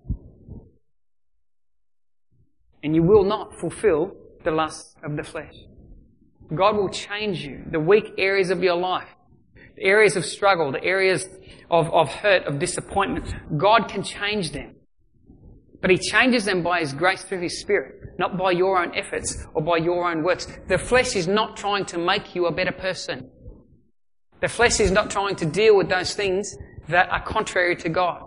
And 2.81 2.95
you 2.95 3.03
will 3.03 3.25
not 3.25 3.59
fulfill 3.59 4.15
the 4.45 4.51
lusts 4.51 4.95
of 5.03 5.17
the 5.17 5.23
flesh. 5.23 5.55
God 6.53 6.77
will 6.77 6.89
change 6.89 7.41
you. 7.41 7.63
The 7.71 7.79
weak 7.79 8.13
areas 8.17 8.49
of 8.49 8.61
your 8.61 8.75
life, 8.75 9.09
the 9.75 9.83
areas 9.83 10.15
of 10.15 10.25
struggle, 10.25 10.71
the 10.71 10.83
areas 10.83 11.27
of, 11.71 11.91
of 11.91 12.09
hurt, 12.09 12.43
of 12.43 12.59
disappointment, 12.59 13.33
God 13.57 13.87
can 13.87 14.03
change 14.03 14.51
them. 14.51 14.75
But 15.81 15.89
He 15.91 15.97
changes 15.97 16.45
them 16.45 16.63
by 16.63 16.81
His 16.81 16.93
grace 16.93 17.23
through 17.23 17.41
His 17.41 17.59
Spirit, 17.59 18.17
not 18.19 18.37
by 18.37 18.51
your 18.51 18.81
own 18.81 18.95
efforts 18.95 19.45
or 19.53 19.61
by 19.61 19.77
your 19.77 20.09
own 20.09 20.23
works. 20.23 20.47
The 20.67 20.77
flesh 20.77 21.15
is 21.15 21.27
not 21.27 21.57
trying 21.57 21.85
to 21.85 21.97
make 21.97 22.35
you 22.35 22.45
a 22.45 22.51
better 22.51 22.71
person. 22.71 23.29
The 24.41 24.47
flesh 24.47 24.79
is 24.79 24.91
not 24.91 25.09
trying 25.09 25.35
to 25.37 25.45
deal 25.45 25.75
with 25.75 25.89
those 25.89 26.13
things 26.13 26.55
that 26.89 27.09
are 27.09 27.23
contrary 27.23 27.75
to 27.77 27.89
God. 27.89 28.21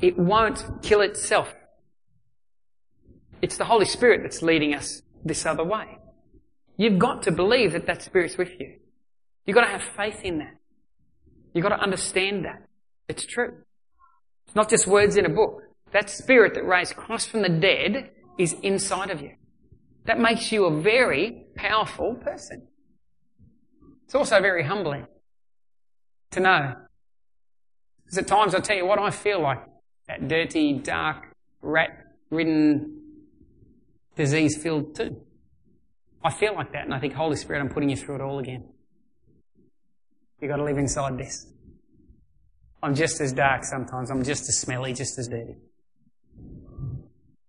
It 0.00 0.18
won't 0.18 0.64
kill 0.82 1.00
itself. 1.00 1.54
It's 3.40 3.56
the 3.56 3.64
Holy 3.64 3.84
Spirit 3.84 4.22
that's 4.22 4.42
leading 4.42 4.74
us 4.74 5.02
this 5.24 5.46
other 5.46 5.64
way. 5.64 5.98
You've 6.76 6.98
got 6.98 7.22
to 7.22 7.32
believe 7.32 7.72
that 7.72 7.86
that 7.86 8.02
Spirit's 8.02 8.36
with 8.36 8.50
you. 8.60 8.76
You've 9.46 9.54
got 9.54 9.64
to 9.64 9.70
have 9.70 9.82
faith 9.82 10.20
in 10.22 10.38
that. 10.38 10.54
You've 11.54 11.62
got 11.62 11.76
to 11.76 11.80
understand 11.80 12.44
that. 12.44 12.68
It's 13.08 13.24
true. 13.24 13.62
It's 14.46 14.54
not 14.54 14.68
just 14.68 14.86
words 14.86 15.16
in 15.16 15.24
a 15.24 15.30
book. 15.30 15.62
That 15.92 16.10
Spirit 16.10 16.54
that 16.54 16.66
raised 16.66 16.96
Christ 16.96 17.30
from 17.30 17.42
the 17.42 17.48
dead 17.48 18.10
is 18.38 18.54
inside 18.62 19.10
of 19.10 19.22
you. 19.22 19.32
That 20.04 20.18
makes 20.18 20.52
you 20.52 20.66
a 20.66 20.80
very 20.82 21.46
powerful 21.54 22.14
person. 22.14 22.68
It's 24.04 24.14
also 24.14 24.40
very 24.40 24.64
humbling 24.64 25.06
to 26.32 26.40
know. 26.40 26.74
Because 28.04 28.18
at 28.18 28.26
times 28.26 28.54
I 28.54 28.60
tell 28.60 28.76
you 28.76 28.86
what 28.86 28.98
I 28.98 29.10
feel 29.10 29.40
like. 29.40 29.64
That 30.08 30.28
dirty, 30.28 30.74
dark, 30.74 31.34
rat-ridden, 31.62 33.00
disease-filled 34.14 34.94
too. 34.94 35.25
I 36.26 36.30
feel 36.32 36.56
like 36.56 36.72
that 36.72 36.84
and 36.84 36.92
I 36.92 36.98
think, 36.98 37.14
Holy 37.14 37.36
Spirit, 37.36 37.60
I'm 37.60 37.68
putting 37.68 37.88
you 37.88 37.94
through 37.94 38.16
it 38.16 38.20
all 38.20 38.40
again. 38.40 38.64
You've 40.40 40.50
got 40.50 40.56
to 40.56 40.64
live 40.64 40.76
inside 40.76 41.16
this. 41.16 41.46
I'm 42.82 42.96
just 42.96 43.20
as 43.20 43.32
dark 43.32 43.62
sometimes. 43.64 44.10
I'm 44.10 44.24
just 44.24 44.42
as 44.48 44.58
smelly, 44.58 44.92
just 44.92 45.16
as 45.20 45.28
dirty. 45.28 45.54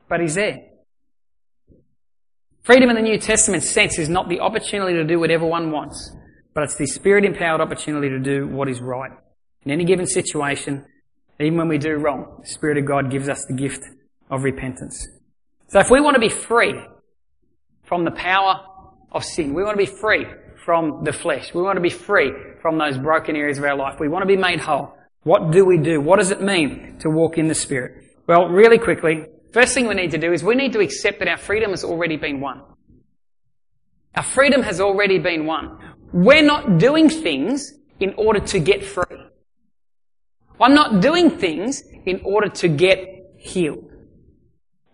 But 0.08 0.20
He's 0.20 0.36
there. 0.36 0.60
Freedom 2.62 2.92
in 2.92 2.96
the 2.96 3.02
New 3.02 3.18
Testament 3.18 3.63
sense 3.63 3.98
is 3.98 4.10
not 4.10 4.30
the 4.30 4.42
opportunity 4.42 4.94
to 4.94 5.04
do 5.06 5.20
whatever 5.20 5.48
one 5.48 5.72
wants, 5.72 6.16
but 6.54 6.63
it's 6.63 6.76
the 6.76 6.86
Spirit 6.86 7.26
empowered 7.26 7.62
opportunity 7.62 8.10
to 8.10 8.20
do 8.20 8.48
what 8.48 8.70
is 8.70 8.80
right. 8.80 9.12
In 9.63 9.72
any 9.72 9.86
given 9.86 10.06
situation, 10.06 10.86
even 11.40 11.58
when 11.58 11.68
we 11.68 11.80
do 11.80 11.96
wrong, 11.96 12.42
the 12.44 12.48
Spirit 12.48 12.78
of 12.78 12.86
God 12.86 13.10
gives 13.10 13.28
us 13.28 13.44
the 13.50 13.56
gift 13.56 13.84
of 14.30 14.44
repentance. 14.44 15.08
So 15.70 15.80
if 15.80 15.90
we 15.90 16.00
want 16.00 16.13
to 16.13 16.22
be 16.22 16.30
free 16.30 16.76
from 17.88 18.06
the 18.06 18.12
power 18.12 18.62
of 19.12 19.23
sin. 19.23 19.54
We 19.54 19.63
want 19.63 19.80
to 19.80 19.86
be 19.86 19.91
free 19.91 20.26
from 20.63 21.04
the 21.04 21.13
flesh. 21.13 21.54
We 21.54 21.62
want 21.62 21.78
to 21.78 21.82
be 21.82 21.89
free 21.89 22.32
from 22.62 22.78
those 22.78 22.97
broken 22.97 23.36
areas 23.36 23.58
of 23.58 23.63
our 23.63 23.76
life. 23.76 24.00
We 24.00 24.10
want 24.10 24.23
to 24.23 24.28
be 24.28 24.38
made 24.38 24.60
whole. 24.60 24.93
What 25.23 25.52
do 25.52 25.65
we 25.65 25.78
do? 25.78 26.02
What 26.02 26.19
does 26.19 26.32
it 26.32 26.41
mean 26.41 26.97
to 27.00 27.10
walk 27.10 27.38
in 27.38 27.47
the 27.47 27.56
Spirit? 27.56 28.04
Well, 28.28 28.50
really 28.50 28.78
quickly, 28.78 29.26
first 29.54 29.73
thing 29.73 29.88
we 29.88 29.95
need 29.95 30.12
to 30.12 30.17
do 30.17 30.34
is 30.34 30.43
we 30.43 30.56
need 30.56 30.73
to 30.73 30.80
accept 30.80 31.19
that 31.19 31.28
our 31.28 31.38
freedom 31.38 31.71
has 31.71 31.84
already 31.84 32.17
been 32.17 32.41
won. 32.41 32.62
Our 34.15 34.23
freedom 34.23 34.62
has 34.63 34.82
already 34.82 35.19
been 35.19 35.45
won. 35.45 35.80
We're 36.12 36.43
not 36.43 36.78
doing 36.78 37.10
things 37.10 37.73
in 38.00 38.13
order 38.17 38.39
to 38.39 38.60
get 38.60 38.84
free. 38.84 39.06
I'm 40.60 40.73
not 40.73 41.02
doing 41.02 41.38
things 41.38 41.84
in 42.06 42.21
order 42.23 42.50
to 42.50 42.67
get 42.67 43.00
healed. 43.38 43.91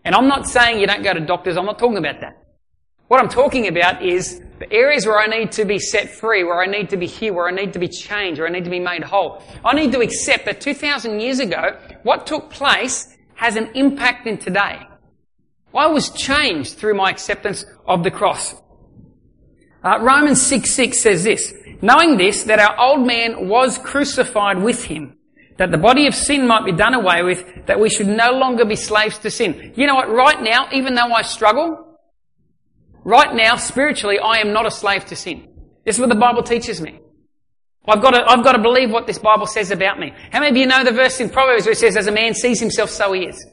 And 0.05 0.13
I'm 0.13 0.27
not 0.27 0.47
saying 0.47 0.79
you 0.79 0.87
don't 0.87 1.03
go 1.03 1.13
to 1.13 1.21
doctors. 1.21 1.57
I'm 1.57 1.65
not 1.65 1.79
talking 1.79 1.97
about 1.97 2.19
that. 2.21 2.42
What 3.07 3.21
I'm 3.21 3.29
talking 3.29 3.67
about 3.67 4.03
is 4.03 4.41
the 4.59 4.71
areas 4.71 5.05
where 5.05 5.19
I 5.19 5.27
need 5.27 5.51
to 5.53 5.65
be 5.65 5.77
set 5.77 6.09
free, 6.09 6.43
where 6.43 6.61
I 6.61 6.65
need 6.65 6.89
to 6.91 6.97
be 6.97 7.05
healed, 7.05 7.35
where 7.35 7.47
I 7.47 7.51
need 7.51 7.73
to 7.73 7.79
be 7.79 7.87
changed, 7.87 8.39
where 8.39 8.47
I 8.47 8.51
need 8.51 8.63
to 8.63 8.69
be 8.69 8.79
made 8.79 9.03
whole. 9.03 9.43
I 9.63 9.73
need 9.73 9.91
to 9.91 9.99
accept 9.99 10.45
that 10.45 10.61
2,000 10.61 11.19
years 11.19 11.39
ago, 11.39 11.77
what 12.03 12.25
took 12.25 12.49
place 12.49 13.15
has 13.35 13.55
an 13.55 13.71
impact 13.75 14.25
in 14.25 14.37
today. 14.37 14.79
I 15.75 15.87
was 15.87 16.11
changed 16.11 16.77
through 16.77 16.93
my 16.93 17.09
acceptance 17.09 17.65
of 17.85 18.03
the 18.03 18.11
cross. 18.11 18.55
Uh, 19.83 19.99
Romans 19.99 20.41
6 20.41 20.71
6 20.71 21.01
says 21.01 21.23
this, 21.23 21.53
knowing 21.81 22.17
this, 22.17 22.43
that 22.43 22.59
our 22.59 22.79
old 22.79 23.05
man 23.05 23.49
was 23.49 23.77
crucified 23.77 24.59
with 24.59 24.85
him, 24.85 25.17
that 25.57 25.71
the 25.71 25.77
body 25.77 26.07
of 26.07 26.15
sin 26.15 26.47
might 26.47 26.63
be 26.63 26.71
done 26.71 26.93
away 26.93 27.21
with, 27.21 27.65
that 27.65 27.79
we 27.79 27.89
should 27.89 28.07
no 28.07 28.31
longer 28.31 28.63
be 28.63 28.77
slaves 28.77 29.17
to 29.19 29.29
sin. 29.29 29.73
You 29.75 29.87
know 29.87 29.95
what? 29.95 30.09
Right 30.09 30.41
now, 30.41 30.69
even 30.71 30.95
though 30.95 31.11
I 31.11 31.23
struggle, 31.23 31.92
Right 33.03 33.33
now, 33.35 33.57
spiritually, 33.57 34.19
I 34.19 34.37
am 34.37 34.53
not 34.53 34.65
a 34.65 34.71
slave 34.71 35.05
to 35.05 35.15
sin. 35.15 35.47
This 35.85 35.95
is 35.95 35.99
what 35.99 36.09
the 36.09 36.15
Bible 36.15 36.43
teaches 36.43 36.79
me. 36.81 36.99
I've 37.85 38.01
got 38.01 38.11
to, 38.11 38.23
I've 38.25 38.43
got 38.43 38.53
to 38.53 38.61
believe 38.61 38.91
what 38.91 39.07
this 39.07 39.19
Bible 39.19 39.45
says 39.45 39.71
about 39.71 39.99
me. 39.99 40.13
How 40.31 40.39
many 40.39 40.51
of 40.51 40.57
you 40.57 40.65
know 40.65 40.83
the 40.85 40.93
verse 40.93 41.19
in 41.19 41.29
Proverbs 41.29 41.65
where 41.65 41.73
it 41.73 41.77
says, 41.77 41.97
as 41.97 42.07
a 42.07 42.13
man 42.13 42.33
sees 42.33 42.59
himself, 42.59 42.89
so 42.89 43.11
he 43.11 43.25
is? 43.25 43.45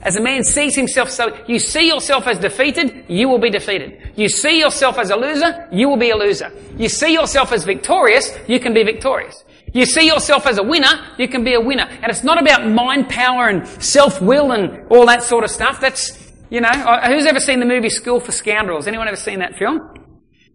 As 0.00 0.16
a 0.16 0.20
man 0.20 0.42
sees 0.42 0.74
himself 0.74 1.10
so, 1.10 1.38
you 1.46 1.58
see 1.58 1.86
yourself 1.86 2.26
as 2.26 2.38
defeated, 2.38 3.04
you 3.08 3.28
will 3.28 3.38
be 3.38 3.50
defeated. 3.50 4.12
You 4.16 4.28
see 4.28 4.58
yourself 4.58 4.98
as 4.98 5.10
a 5.10 5.16
loser, 5.16 5.68
you 5.72 5.88
will 5.88 5.96
be 5.96 6.10
a 6.10 6.16
loser. 6.16 6.52
You 6.76 6.88
see 6.88 7.14
yourself 7.14 7.52
as 7.52 7.64
victorious, 7.64 8.36
you 8.46 8.60
can 8.60 8.74
be 8.74 8.82
victorious. 8.82 9.44
You 9.72 9.86
see 9.86 10.06
yourself 10.06 10.46
as 10.46 10.58
a 10.58 10.62
winner, 10.62 11.06
you 11.16 11.28
can 11.28 11.44
be 11.44 11.54
a 11.54 11.60
winner. 11.60 11.84
And 11.84 12.06
it's 12.06 12.24
not 12.24 12.40
about 12.40 12.68
mind 12.68 13.08
power 13.08 13.48
and 13.48 13.66
self-will 13.82 14.52
and 14.52 14.86
all 14.90 15.06
that 15.06 15.22
sort 15.22 15.44
of 15.44 15.50
stuff. 15.50 15.80
That's, 15.80 16.25
you 16.50 16.60
know, 16.60 16.68
who's 16.68 17.26
ever 17.26 17.40
seen 17.40 17.60
the 17.60 17.66
movie 17.66 17.88
School 17.88 18.20
for 18.20 18.32
Scoundrels? 18.32 18.86
Anyone 18.86 19.08
ever 19.08 19.16
seen 19.16 19.40
that 19.40 19.56
film? 19.56 19.80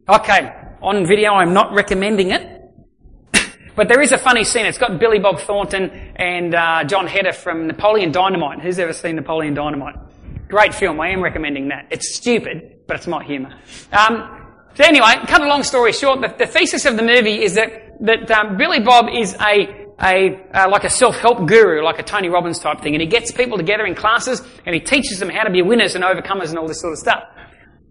Okay, 0.08 0.54
on 0.82 1.06
video 1.06 1.34
I'm 1.34 1.54
not 1.54 1.74
recommending 1.74 2.32
it. 2.32 2.62
but 3.76 3.88
there 3.88 4.02
is 4.02 4.12
a 4.12 4.18
funny 4.18 4.44
scene. 4.44 4.66
It's 4.66 4.78
got 4.78 5.00
Billy 5.00 5.20
Bob 5.20 5.40
Thornton 5.40 5.90
and 6.16 6.56
uh, 6.56 6.84
Jon 6.86 7.08
Heder 7.08 7.34
from 7.34 7.68
Napoleon 7.68 8.12
Dynamite. 8.12 8.62
Who's 8.62 8.80
ever 8.80 8.94
seen 8.94 9.16
Napoleon 9.16 9.54
Dynamite? 9.54 9.96
Great 10.48 10.74
film. 10.74 11.00
I 11.00 11.10
am 11.10 11.22
recommending 11.22 11.70
that. 11.70 11.88
It's 11.92 12.16
stupid, 12.16 12.80
but 12.88 12.98
it's 12.98 13.08
my 13.08 13.24
humour. 13.24 13.54
Um, 13.92 14.38
so 14.74 14.84
anyway, 14.84 15.16
cut 15.28 15.42
a 15.42 15.48
long 15.48 15.64
story 15.64 15.94
short, 15.94 16.22
the, 16.22 16.34
the 16.38 16.48
thesis 16.48 16.86
of 16.86 16.96
the 16.96 17.04
movie 17.04 17.44
is 17.44 17.56
that 17.56 17.82
that 18.02 18.32
um, 18.32 18.58
Billy 18.58 18.80
Bob 18.80 19.08
is 19.14 19.36
a 19.36 19.88
a 20.02 20.40
uh, 20.54 20.70
like 20.70 20.84
a 20.84 20.90
self-help 20.90 21.48
guru, 21.48 21.84
like 21.84 22.00
a 22.00 22.04
Tony 22.04 22.30
Robbins 22.30 22.60
type 22.60 22.82
thing, 22.82 22.94
and 22.96 23.02
he 23.02 23.08
gets 23.08 23.32
people 23.32 23.58
together 23.58 23.86
in 23.86 23.96
classes 23.96 24.42
and 24.66 24.74
he 24.74 24.82
teaches 24.82 25.20
them 25.20 25.30
how 25.30 25.44
to 25.44 25.52
be 25.52 25.62
winners 25.62 25.96
and 25.96 26.04
overcomers 26.04 26.50
and 26.50 26.58
all 26.58 26.68
this 26.68 26.82
sort 26.82 26.94
of 26.94 27.00
stuff. 27.00 27.24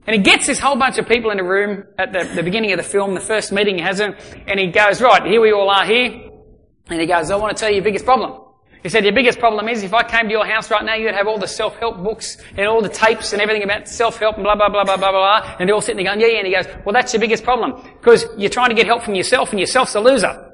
And 0.07 0.17
he 0.17 0.23
gets 0.23 0.47
this 0.47 0.59
whole 0.59 0.77
bunch 0.77 0.99
of 0.99 1.07
people 1.07 1.31
in 1.31 1.39
a 1.39 1.45
room 1.45 1.85
at 1.99 2.13
the, 2.13 2.25
the 2.35 2.43
beginning 2.43 2.73
of 2.73 2.79
the 2.79 2.83
film, 2.83 3.15
the 3.15 3.21
first 3.21 3.53
meeting 3.53 3.77
he 3.77 3.83
has 3.83 3.99
them, 3.99 4.15
and 4.47 4.59
he 4.59 4.69
goes, 4.69 5.01
right, 5.01 5.25
here 5.25 5.41
we 5.41 5.53
all 5.53 5.69
are 5.71 5.85
here. 5.85 6.31
And 6.89 7.01
he 7.01 7.07
goes, 7.07 7.31
I 7.31 7.37
want 7.37 7.57
to 7.57 7.61
tell 7.61 7.69
you 7.69 7.77
your 7.77 7.85
biggest 7.85 8.05
problem. 8.05 8.41
He 8.83 8.89
said, 8.89 9.05
your 9.05 9.13
biggest 9.13 9.39
problem 9.39 9.69
is 9.69 9.83
if 9.83 9.93
I 9.93 10.03
came 10.03 10.25
to 10.25 10.31
your 10.31 10.47
house 10.47 10.71
right 10.71 10.85
now, 10.85 10.95
you'd 10.95 11.15
have 11.15 11.29
all 11.29 11.39
the 11.39 11.47
self-help 11.47 12.03
books 12.03 12.39
and 12.57 12.67
all 12.67 12.81
the 12.81 12.89
tapes 12.89 13.35
and 13.35 13.43
everything 13.43 13.63
about 13.63 13.87
self-help 13.87 14.37
and 14.37 14.43
blah, 14.43 14.57
blah, 14.57 14.71
blah, 14.71 14.85
blah, 14.85 14.97
blah, 14.97 15.13
blah. 15.13 15.57
And 15.59 15.69
they're 15.69 15.75
all 15.75 15.83
sitting 15.83 16.03
there 16.03 16.13
going, 16.13 16.21
yeah, 16.21 16.33
yeah. 16.33 16.39
And 16.39 16.47
he 16.47 16.55
goes, 16.55 16.67
well, 16.85 16.95
that's 16.95 17.13
your 17.13 17.21
biggest 17.21 17.45
problem. 17.45 17.87
Because 18.01 18.25
you're 18.39 18.51
trying 18.51 18.71
to 18.71 18.75
get 18.75 18.87
help 18.87 19.03
from 19.03 19.15
yourself 19.15 19.51
and 19.51 19.61
yourself's 19.61 19.95
a 19.95 20.01
loser. 20.01 20.50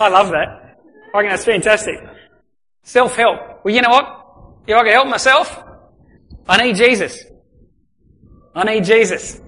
I 0.00 0.08
love 0.08 0.28
that. 0.30 0.78
I 1.14 1.20
think 1.20 1.30
that's 1.30 1.44
fantastic. 1.44 1.96
Self-help. 2.82 3.64
Well, 3.64 3.74
you 3.74 3.82
know 3.82 3.90
what? 3.90 4.24
If 4.66 4.76
I 4.76 4.84
can 4.84 4.92
help 4.92 5.08
myself, 5.08 5.64
I 6.48 6.62
need 6.64 6.76
Jesus. 6.76 7.24
I 8.54 8.64
need 8.64 8.84
Jesus. 8.84 9.40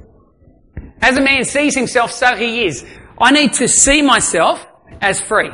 As 1.03 1.17
a 1.17 1.21
man 1.21 1.45
sees 1.45 1.75
himself, 1.75 2.13
so 2.13 2.37
he 2.37 2.67
is. 2.67 2.85
I 3.19 3.31
need 3.31 3.55
to 3.55 3.69
see 3.69 4.03
myself 4.03 4.67
as 5.01 5.21
free. 5.21 5.51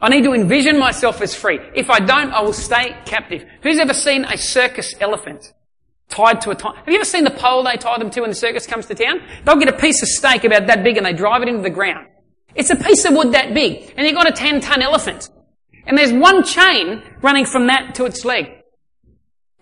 I 0.00 0.08
need 0.10 0.24
to 0.24 0.32
envision 0.34 0.78
myself 0.78 1.22
as 1.22 1.34
free. 1.34 1.58
If 1.74 1.88
I 1.88 2.00
don't, 2.00 2.30
I 2.30 2.42
will 2.42 2.52
stay 2.52 2.96
captive. 3.06 3.44
Who's 3.62 3.78
ever 3.78 3.94
seen 3.94 4.24
a 4.24 4.36
circus 4.36 4.94
elephant 5.00 5.52
tied 6.10 6.42
to 6.42 6.50
a 6.50 6.54
tie? 6.54 6.76
Have 6.76 6.88
you 6.88 6.96
ever 6.96 7.04
seen 7.04 7.24
the 7.24 7.30
pole 7.30 7.64
they 7.64 7.76
tie 7.76 7.98
them 7.98 8.10
to 8.10 8.20
when 8.20 8.30
the 8.30 8.36
circus 8.36 8.66
comes 8.66 8.86
to 8.86 8.94
town? 8.94 9.20
They'll 9.44 9.56
get 9.56 9.68
a 9.68 9.76
piece 9.76 10.02
of 10.02 10.08
stake 10.08 10.44
about 10.44 10.66
that 10.66 10.84
big 10.84 10.98
and 10.98 11.06
they 11.06 11.14
drive 11.14 11.42
it 11.42 11.48
into 11.48 11.62
the 11.62 11.70
ground. 11.70 12.08
It's 12.56 12.70
a 12.70 12.76
piece 12.76 13.04
of 13.04 13.14
wood 13.14 13.32
that 13.32 13.54
big, 13.54 13.92
and 13.96 14.06
you've 14.06 14.16
got 14.16 14.28
a 14.28 14.32
10 14.32 14.60
ton 14.60 14.82
elephant. 14.82 15.28
And 15.86 15.96
there's 15.96 16.12
one 16.12 16.42
chain 16.42 17.02
running 17.22 17.46
from 17.46 17.68
that 17.68 17.94
to 17.96 18.06
its 18.06 18.24
leg. 18.24 18.46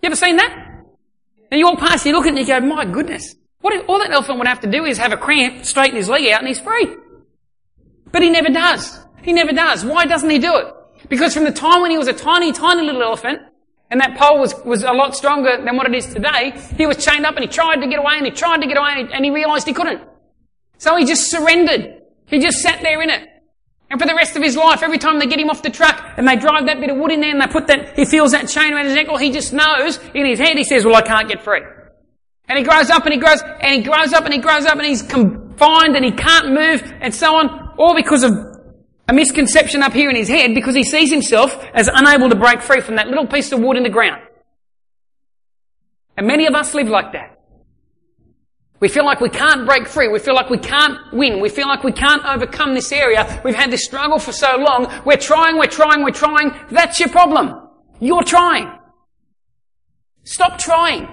You 0.01 0.07
ever 0.07 0.15
seen 0.15 0.37
that? 0.37 0.65
And 1.51 1.59
you 1.59 1.65
walk 1.65 1.79
past, 1.79 2.05
you 2.05 2.13
look 2.13 2.25
at 2.25 2.33
it 2.33 2.39
and 2.39 2.47
you 2.47 2.59
go, 2.59 2.59
my 2.61 2.85
goodness. 2.85 3.35
What 3.61 3.73
if, 3.73 3.87
all 3.89 3.99
that 3.99 4.11
elephant 4.11 4.39
would 4.39 4.47
have 4.47 4.61
to 4.61 4.71
do 4.71 4.85
is 4.85 4.97
have 4.97 5.11
a 5.11 5.17
cramp, 5.17 5.65
straighten 5.65 5.97
his 5.97 6.09
leg 6.09 6.27
out, 6.27 6.39
and 6.39 6.47
he's 6.47 6.59
free. 6.59 6.95
But 8.11 8.21
he 8.21 8.29
never 8.29 8.49
does. 8.49 8.99
He 9.23 9.33
never 9.33 9.51
does. 9.51 9.83
Why 9.83 10.05
doesn't 10.05 10.29
he 10.29 10.39
do 10.39 10.55
it? 10.57 10.73
Because 11.09 11.33
from 11.33 11.43
the 11.43 11.51
time 11.51 11.81
when 11.81 11.91
he 11.91 11.97
was 11.97 12.07
a 12.07 12.13
tiny, 12.13 12.51
tiny 12.51 12.81
little 12.83 13.03
elephant, 13.03 13.41
and 13.91 14.01
that 14.01 14.17
pole 14.17 14.39
was, 14.39 14.55
was 14.65 14.83
a 14.83 14.91
lot 14.91 15.15
stronger 15.15 15.61
than 15.63 15.75
what 15.77 15.87
it 15.87 15.95
is 15.95 16.07
today, 16.07 16.53
he 16.77 16.85
was 16.85 17.03
chained 17.03 17.25
up 17.25 17.35
and 17.35 17.43
he 17.43 17.47
tried 17.47 17.77
to 17.77 17.87
get 17.87 17.99
away 17.99 18.15
and 18.17 18.25
he 18.25 18.31
tried 18.31 18.61
to 18.61 18.67
get 18.67 18.77
away 18.77 18.93
and 18.95 19.07
he, 19.07 19.13
and 19.13 19.25
he 19.25 19.31
realized 19.31 19.67
he 19.67 19.73
couldn't. 19.73 20.01
So 20.77 20.95
he 20.97 21.05
just 21.05 21.29
surrendered. 21.29 21.94
He 22.27 22.39
just 22.39 22.59
sat 22.59 22.81
there 22.81 23.01
in 23.01 23.09
it. 23.09 23.29
And 23.89 23.99
for 23.99 24.07
the 24.07 24.15
rest 24.15 24.35
of 24.35 24.41
his 24.41 24.57
life, 24.57 24.81
every 24.81 24.97
time 24.97 25.19
they 25.19 25.27
get 25.27 25.39
him 25.39 25.49
off 25.49 25.61
the 25.61 25.69
truck 25.69 26.13
and 26.17 26.27
they 26.27 26.35
drive 26.35 26.65
that 26.65 26.79
bit 26.79 26.89
of 26.89 26.97
wood 26.97 27.11
in 27.11 27.21
there 27.21 27.31
and 27.31 27.39
they 27.39 27.47
put 27.47 27.67
that, 27.67 27.95
he 27.95 28.05
feels 28.05 28.31
that 28.31 28.49
chain 28.49 28.73
around 28.73 28.85
his 28.85 28.97
ankle, 28.97 29.17
he 29.17 29.31
just 29.31 29.53
knows 29.53 29.99
in 30.13 30.25
his 30.25 30.39
head, 30.39 30.57
he 30.57 30.63
says, 30.63 30.85
well, 30.85 30.95
I 30.95 31.01
can't 31.01 31.29
get 31.29 31.43
free. 31.43 31.61
And 32.47 32.57
he 32.57 32.63
grows 32.63 32.89
up 32.89 33.05
and 33.05 33.13
he 33.13 33.19
grows, 33.19 33.41
and 33.41 33.73
he 33.75 33.81
grows 33.81 34.13
up 34.13 34.25
and 34.25 34.33
he 34.33 34.39
grows 34.39 34.65
up 34.65 34.77
and 34.77 34.85
he's 34.85 35.01
confined 35.01 35.95
and 35.95 36.03
he 36.03 36.11
can't 36.11 36.49
move 36.49 36.83
and 36.99 37.13
so 37.13 37.35
on, 37.35 37.73
all 37.77 37.95
because 37.95 38.23
of 38.23 38.33
a 39.07 39.13
misconception 39.13 39.83
up 39.83 39.93
here 39.93 40.09
in 40.09 40.15
his 40.15 40.27
head 40.27 40.55
because 40.55 40.75
he 40.75 40.83
sees 40.83 41.11
himself 41.11 41.55
as 41.73 41.87
unable 41.93 42.29
to 42.29 42.35
break 42.35 42.61
free 42.61 42.81
from 42.81 42.95
that 42.95 43.07
little 43.07 43.27
piece 43.27 43.51
of 43.51 43.59
wood 43.59 43.77
in 43.77 43.83
the 43.83 43.89
ground. 43.89 44.21
And 46.17 46.27
many 46.27 46.47
of 46.47 46.55
us 46.55 46.73
live 46.73 46.87
like 46.87 47.11
that. 47.13 47.34
We 48.79 48.89
feel 48.89 49.05
like 49.05 49.21
we 49.21 49.29
can't 49.29 49.65
break 49.65 49.87
free. 49.87 50.09
We 50.09 50.19
feel 50.19 50.35
like 50.35 50.49
we 50.49 50.57
can't 50.57 50.97
win. 51.13 51.39
We 51.39 51.49
feel 51.49 51.67
like 51.67 51.83
we 51.83 51.93
can't 51.93 52.23
overcome 52.25 52.73
this 52.73 52.91
area. 52.91 53.41
We've 53.43 53.55
had 53.55 53.71
this 53.71 53.85
struggle 53.85 54.19
for 54.19 54.33
so 54.33 54.57
long. 54.57 54.91
We're 55.05 55.17
trying, 55.17 55.57
we're 55.57 55.67
trying, 55.67 56.03
we're 56.03 56.11
trying. 56.11 56.51
That's 56.71 56.99
your 56.99 57.09
problem. 57.09 57.69
You're 57.99 58.23
trying. 58.23 58.77
Stop 60.23 60.59
trying 60.59 61.07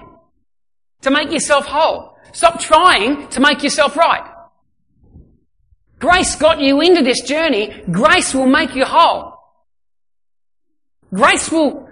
to 1.01 1.11
make 1.11 1.31
yourself 1.31 1.65
whole. 1.65 2.17
Stop 2.33 2.59
trying 2.59 3.29
to 3.29 3.39
make 3.39 3.63
yourself 3.63 3.95
right. 3.95 4.29
Grace 5.99 6.35
got 6.35 6.59
you 6.59 6.81
into 6.81 7.01
this 7.01 7.21
journey. 7.21 7.81
Grace 7.89 8.33
will 8.33 8.47
make 8.47 8.75
you 8.75 8.83
whole. 8.83 9.37
Grace 11.13 11.49
will 11.49 11.87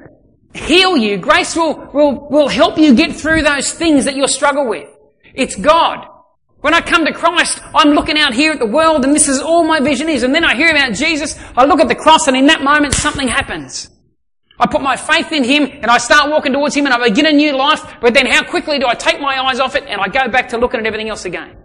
heal 0.54 0.98
you. 0.98 1.18
Grace 1.18 1.56
will, 1.56 1.90
will, 1.94 2.28
will 2.30 2.48
help 2.50 2.78
you 2.78 2.94
get 2.94 3.16
through 3.16 3.44
those 3.44 3.72
things 3.72 4.04
that 4.06 4.18
you 4.18 4.28
struggle 4.28 4.68
with. 4.68 4.90
It's 5.34 5.56
God. 5.56 6.08
When 6.62 6.76
I 6.76 6.82
come 6.82 7.06
to 7.06 7.14
Christ, 7.14 7.60
I'm 7.74 7.90
looking 7.90 8.20
out 8.20 8.34
here 8.34 8.52
at 8.52 8.60
the 8.60 8.68
world 8.68 9.04
and 9.04 9.16
this 9.16 9.28
is 9.28 9.42
all 9.42 9.64
my 9.64 9.80
vision 9.80 10.10
is. 10.10 10.22
And 10.24 10.34
then 10.34 10.44
I 10.44 10.56
hear 10.56 10.70
about 10.70 10.94
Jesus, 10.94 11.38
I 11.58 11.66
look 11.66 11.80
at 11.80 11.88
the 11.88 11.96
cross 11.96 12.28
and 12.28 12.38
in 12.38 12.46
that 12.48 12.64
moment 12.64 12.94
something 12.94 13.28
happens. 13.28 13.90
I 14.60 14.68
put 14.68 14.82
my 14.82 14.96
faith 14.96 15.32
in 15.32 15.44
Him 15.44 15.64
and 15.64 15.88
I 15.88 15.98
start 15.98 16.30
walking 16.30 16.54
towards 16.54 16.76
Him 16.76 16.86
and 16.86 16.94
I 16.94 17.10
begin 17.10 17.26
a 17.26 17.32
new 17.32 17.58
life, 17.58 17.82
but 18.00 18.14
then 18.14 18.28
how 18.28 18.44
quickly 18.44 18.78
do 18.78 18.86
I 18.86 18.94
take 18.94 19.20
my 19.20 19.40
eyes 19.40 19.60
off 19.60 19.76
it 19.76 19.86
and 19.88 20.00
I 20.00 20.08
go 20.08 20.30
back 20.30 20.50
to 20.50 20.60
looking 20.60 20.80
at 20.80 20.86
everything 20.86 21.10
else 21.10 21.26
again? 21.26 21.58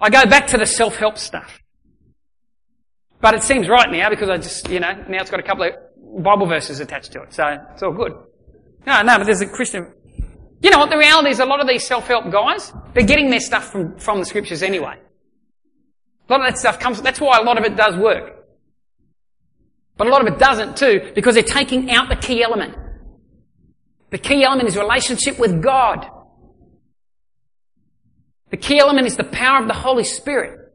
I 0.00 0.10
go 0.10 0.26
back 0.26 0.48
to 0.48 0.58
the 0.58 0.66
self-help 0.66 1.18
stuff. 1.18 1.60
But 3.20 3.34
it 3.34 3.44
seems 3.44 3.68
right 3.68 3.88
now 3.90 4.10
because 4.10 4.28
I 4.28 4.38
just, 4.38 4.68
you 4.70 4.80
know, 4.80 4.92
now 5.08 5.20
it's 5.20 5.30
got 5.30 5.38
a 5.38 5.44
couple 5.44 5.64
of 5.64 6.24
Bible 6.24 6.46
verses 6.46 6.80
attached 6.80 7.12
to 7.12 7.22
it, 7.22 7.32
so 7.32 7.58
it's 7.72 7.82
all 7.82 7.92
good. 7.92 8.12
No, 8.86 9.02
no, 9.02 9.18
but 9.18 9.24
there's 9.24 9.42
a 9.42 9.46
Christian 9.46 9.92
you 10.62 10.70
know 10.70 10.78
what? 10.78 10.90
The 10.90 10.98
reality 10.98 11.30
is 11.30 11.40
a 11.40 11.46
lot 11.46 11.60
of 11.60 11.68
these 11.68 11.86
self-help 11.86 12.30
guys, 12.30 12.72
they're 12.92 13.06
getting 13.06 13.30
their 13.30 13.40
stuff 13.40 13.70
from, 13.70 13.96
from 13.96 14.18
the 14.18 14.26
scriptures 14.26 14.62
anyway. 14.62 14.98
A 16.28 16.32
lot 16.32 16.40
of 16.40 16.52
that 16.52 16.58
stuff 16.58 16.78
comes, 16.78 17.00
that's 17.00 17.20
why 17.20 17.38
a 17.38 17.42
lot 17.42 17.58
of 17.58 17.64
it 17.64 17.76
does 17.76 17.96
work. 17.96 18.36
But 19.96 20.06
a 20.06 20.10
lot 20.10 20.26
of 20.26 20.32
it 20.32 20.38
doesn't 20.38 20.76
too, 20.76 21.12
because 21.14 21.34
they're 21.34 21.42
taking 21.42 21.90
out 21.90 22.08
the 22.08 22.16
key 22.16 22.42
element. 22.42 22.76
The 24.10 24.18
key 24.18 24.44
element 24.44 24.68
is 24.68 24.76
relationship 24.76 25.38
with 25.38 25.62
God. 25.62 26.06
The 28.50 28.56
key 28.56 28.78
element 28.78 29.06
is 29.06 29.16
the 29.16 29.24
power 29.24 29.60
of 29.60 29.68
the 29.68 29.74
Holy 29.74 30.04
Spirit 30.04 30.72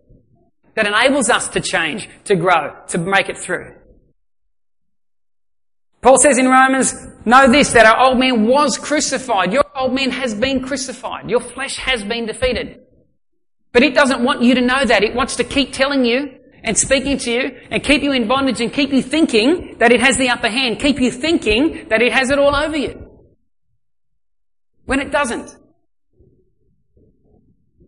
that 0.76 0.88
enables 0.88 1.30
us 1.30 1.50
to 1.50 1.62
change, 1.62 2.10
to 2.26 2.36
grow, 2.36 2.76
to 2.90 2.98
make 2.98 3.30
it 3.30 3.38
through. 3.38 3.76
Paul 6.06 6.20
says 6.20 6.38
in 6.38 6.48
Romans, 6.48 6.94
know 7.26 7.52
this, 7.52 7.74
that 7.74 7.88
our 7.88 8.10
old 8.10 8.20
man 8.20 8.46
was 8.46 8.78
crucified. 8.78 9.52
Your 9.52 9.64
old 9.76 9.92
man 9.92 10.12
has 10.12 10.36
been 10.36 10.62
crucified. 10.62 11.32
Your 11.32 11.40
flesh 11.40 11.78
has 11.78 12.04
been 12.04 12.28
defeated. 12.28 12.82
But 13.72 13.82
it 13.82 13.96
doesn't 13.96 14.24
want 14.24 14.44
you 14.44 14.54
to 14.54 14.62
know 14.62 14.86
that. 14.86 15.04
It 15.04 15.16
wants 15.16 15.38
to 15.38 15.44
keep 15.44 15.74
telling 15.74 16.06
you 16.06 16.38
and 16.64 16.78
speaking 16.78 17.18
to 17.18 17.32
you 17.32 17.60
and 17.72 17.84
keep 17.84 18.04
you 18.04 18.12
in 18.12 18.28
bondage 18.28 18.62
and 18.62 18.72
keep 18.72 18.94
you 18.94 19.02
thinking 19.02 19.78
that 19.80 19.92
it 19.92 20.00
has 20.00 20.16
the 20.18 20.30
upper 20.30 20.48
hand. 20.48 20.80
Keep 20.80 21.00
you 21.00 21.10
thinking 21.10 21.88
that 21.90 22.04
it 22.04 22.14
has 22.14 22.30
it 22.30 22.38
all 22.38 22.56
over 22.56 22.78
you. 22.78 23.10
When 24.86 25.00
it 25.00 25.12
doesn't. 25.12 25.58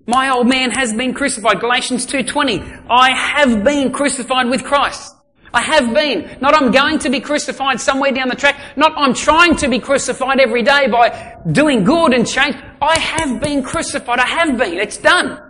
My 0.07 0.32
old 0.32 0.47
man 0.47 0.72
has 0.72 0.91
been 0.91 1.13
crucified. 1.13 1.59
Galatians 1.59 2.07
2.20. 2.07 2.88
I 2.89 3.15
have 3.15 3.63
been 3.63 3.91
crucified 3.91 4.49
with 4.49 4.63
Christ. 4.63 5.13
I 5.54 5.62
have 5.62 5.93
been. 5.93 6.38
Not 6.41 6.54
I'm 6.54 6.72
going 6.72 7.00
to 7.00 7.10
be 7.10 7.20
crucified 7.20 7.80
somewhere 7.80 8.12
down 8.12 8.28
the 8.30 8.36
track. 8.36 8.60
Not 8.76 8.93
I'm 8.95 9.14
trying 9.14 9.56
to 9.58 9.68
be 9.68 9.80
crucified 9.80 10.39
every 10.39 10.64
day 10.64 10.88
by 10.88 11.38
doing 11.52 11.84
good 11.84 12.14
and 12.14 12.28
change. 12.28 12.56
I 12.82 13.00
have 13.00 13.41
been 13.41 13.64
crucified. 13.64 14.20
I 14.20 14.28
have 14.28 14.58
been. 14.58 14.76
It's 14.76 14.98
done. 14.98 15.41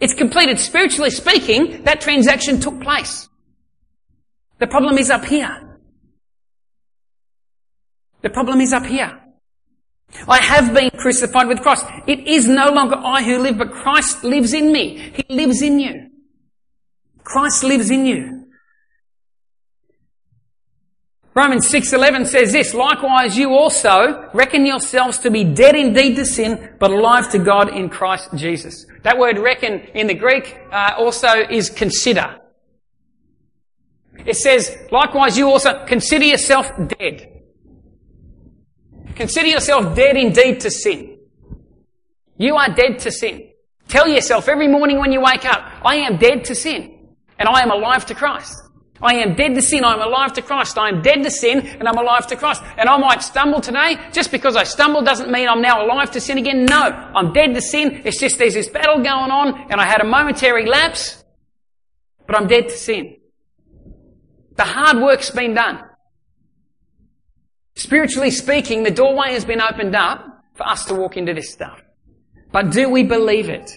It's 0.00 0.14
completed. 0.14 0.58
Spiritually 0.58 1.10
speaking, 1.10 1.84
that 1.84 2.00
transaction 2.00 2.60
took 2.60 2.80
place. 2.80 3.28
The 4.58 4.66
problem 4.66 4.98
is 4.98 5.10
up 5.10 5.24
here. 5.24 5.78
The 8.22 8.30
problem 8.30 8.60
is 8.60 8.72
up 8.72 8.84
here. 8.84 9.20
I 10.28 10.38
have 10.38 10.72
been 10.72 10.90
crucified 10.90 11.48
with 11.48 11.60
Christ. 11.60 11.84
It 12.06 12.26
is 12.26 12.48
no 12.48 12.70
longer 12.70 12.96
I 12.96 13.22
who 13.22 13.38
live, 13.38 13.58
but 13.58 13.72
Christ 13.72 14.24
lives 14.24 14.52
in 14.54 14.72
me. 14.72 15.12
He 15.14 15.24
lives 15.34 15.62
in 15.62 15.80
you. 15.80 16.10
Christ 17.24 17.64
lives 17.64 17.90
in 17.90 18.06
you. 18.06 18.35
Romans 21.36 21.68
6:11 21.68 22.26
says 22.26 22.52
this, 22.52 22.72
likewise 22.72 23.36
you 23.36 23.50
also 23.50 24.26
reckon 24.32 24.64
yourselves 24.64 25.18
to 25.18 25.30
be 25.30 25.44
dead 25.44 25.76
indeed 25.76 26.16
to 26.16 26.24
sin, 26.24 26.70
but 26.78 26.90
alive 26.90 27.30
to 27.32 27.38
God 27.38 27.68
in 27.68 27.90
Christ 27.90 28.30
Jesus. 28.34 28.86
That 29.02 29.18
word 29.18 29.38
reckon 29.38 29.80
in 29.92 30.06
the 30.06 30.14
Greek 30.14 30.56
uh, 30.72 30.92
also 30.96 31.28
is 31.50 31.68
consider. 31.68 32.40
It 34.24 34.36
says, 34.36 34.78
likewise 34.90 35.36
you 35.36 35.50
also 35.50 35.84
consider 35.84 36.24
yourself 36.24 36.72
dead. 36.98 37.42
Consider 39.14 39.48
yourself 39.48 39.94
dead 39.94 40.16
indeed 40.16 40.60
to 40.60 40.70
sin. 40.70 41.18
You 42.38 42.56
are 42.56 42.70
dead 42.70 42.98
to 43.00 43.10
sin. 43.10 43.50
Tell 43.88 44.08
yourself 44.08 44.48
every 44.48 44.68
morning 44.68 44.98
when 44.98 45.12
you 45.12 45.20
wake 45.20 45.44
up, 45.44 45.70
I 45.84 45.96
am 45.96 46.16
dead 46.16 46.46
to 46.46 46.54
sin 46.54 47.10
and 47.38 47.46
I 47.46 47.60
am 47.60 47.70
alive 47.70 48.06
to 48.06 48.14
Christ. 48.14 48.56
I 49.00 49.16
am 49.16 49.34
dead 49.34 49.54
to 49.54 49.62
sin, 49.62 49.84
I 49.84 49.94
am 49.94 50.00
alive 50.00 50.32
to 50.34 50.42
Christ. 50.42 50.78
I 50.78 50.88
am 50.88 51.02
dead 51.02 51.22
to 51.22 51.30
sin 51.30 51.60
and 51.60 51.88
I'm 51.88 51.98
alive 51.98 52.26
to 52.28 52.36
Christ. 52.36 52.62
And 52.78 52.88
I 52.88 52.96
might 52.96 53.22
stumble 53.22 53.60
today. 53.60 53.98
Just 54.12 54.30
because 54.30 54.56
I 54.56 54.64
stumble 54.64 55.02
doesn't 55.02 55.30
mean 55.30 55.48
I'm 55.48 55.60
now 55.60 55.84
alive 55.84 56.10
to 56.12 56.20
sin 56.20 56.38
again. 56.38 56.64
No, 56.64 56.82
I'm 56.82 57.32
dead 57.32 57.54
to 57.54 57.60
sin. 57.60 58.02
It's 58.04 58.18
just 58.18 58.38
there's 58.38 58.54
this 58.54 58.68
battle 58.68 58.96
going 58.96 59.30
on 59.30 59.70
and 59.70 59.80
I 59.80 59.84
had 59.84 60.00
a 60.00 60.04
momentary 60.04 60.66
lapse, 60.66 61.24
but 62.26 62.36
I'm 62.36 62.46
dead 62.46 62.68
to 62.68 62.76
sin. 62.76 63.16
The 64.56 64.64
hard 64.64 64.98
work's 64.98 65.30
been 65.30 65.54
done. 65.54 65.82
Spiritually 67.74 68.30
speaking, 68.30 68.82
the 68.82 68.90
doorway 68.90 69.32
has 69.32 69.44
been 69.44 69.60
opened 69.60 69.94
up 69.94 70.44
for 70.54 70.66
us 70.66 70.86
to 70.86 70.94
walk 70.94 71.18
into 71.18 71.34
this 71.34 71.52
stuff. 71.52 71.82
But 72.50 72.70
do 72.70 72.88
we 72.88 73.02
believe 73.02 73.50
it? 73.50 73.70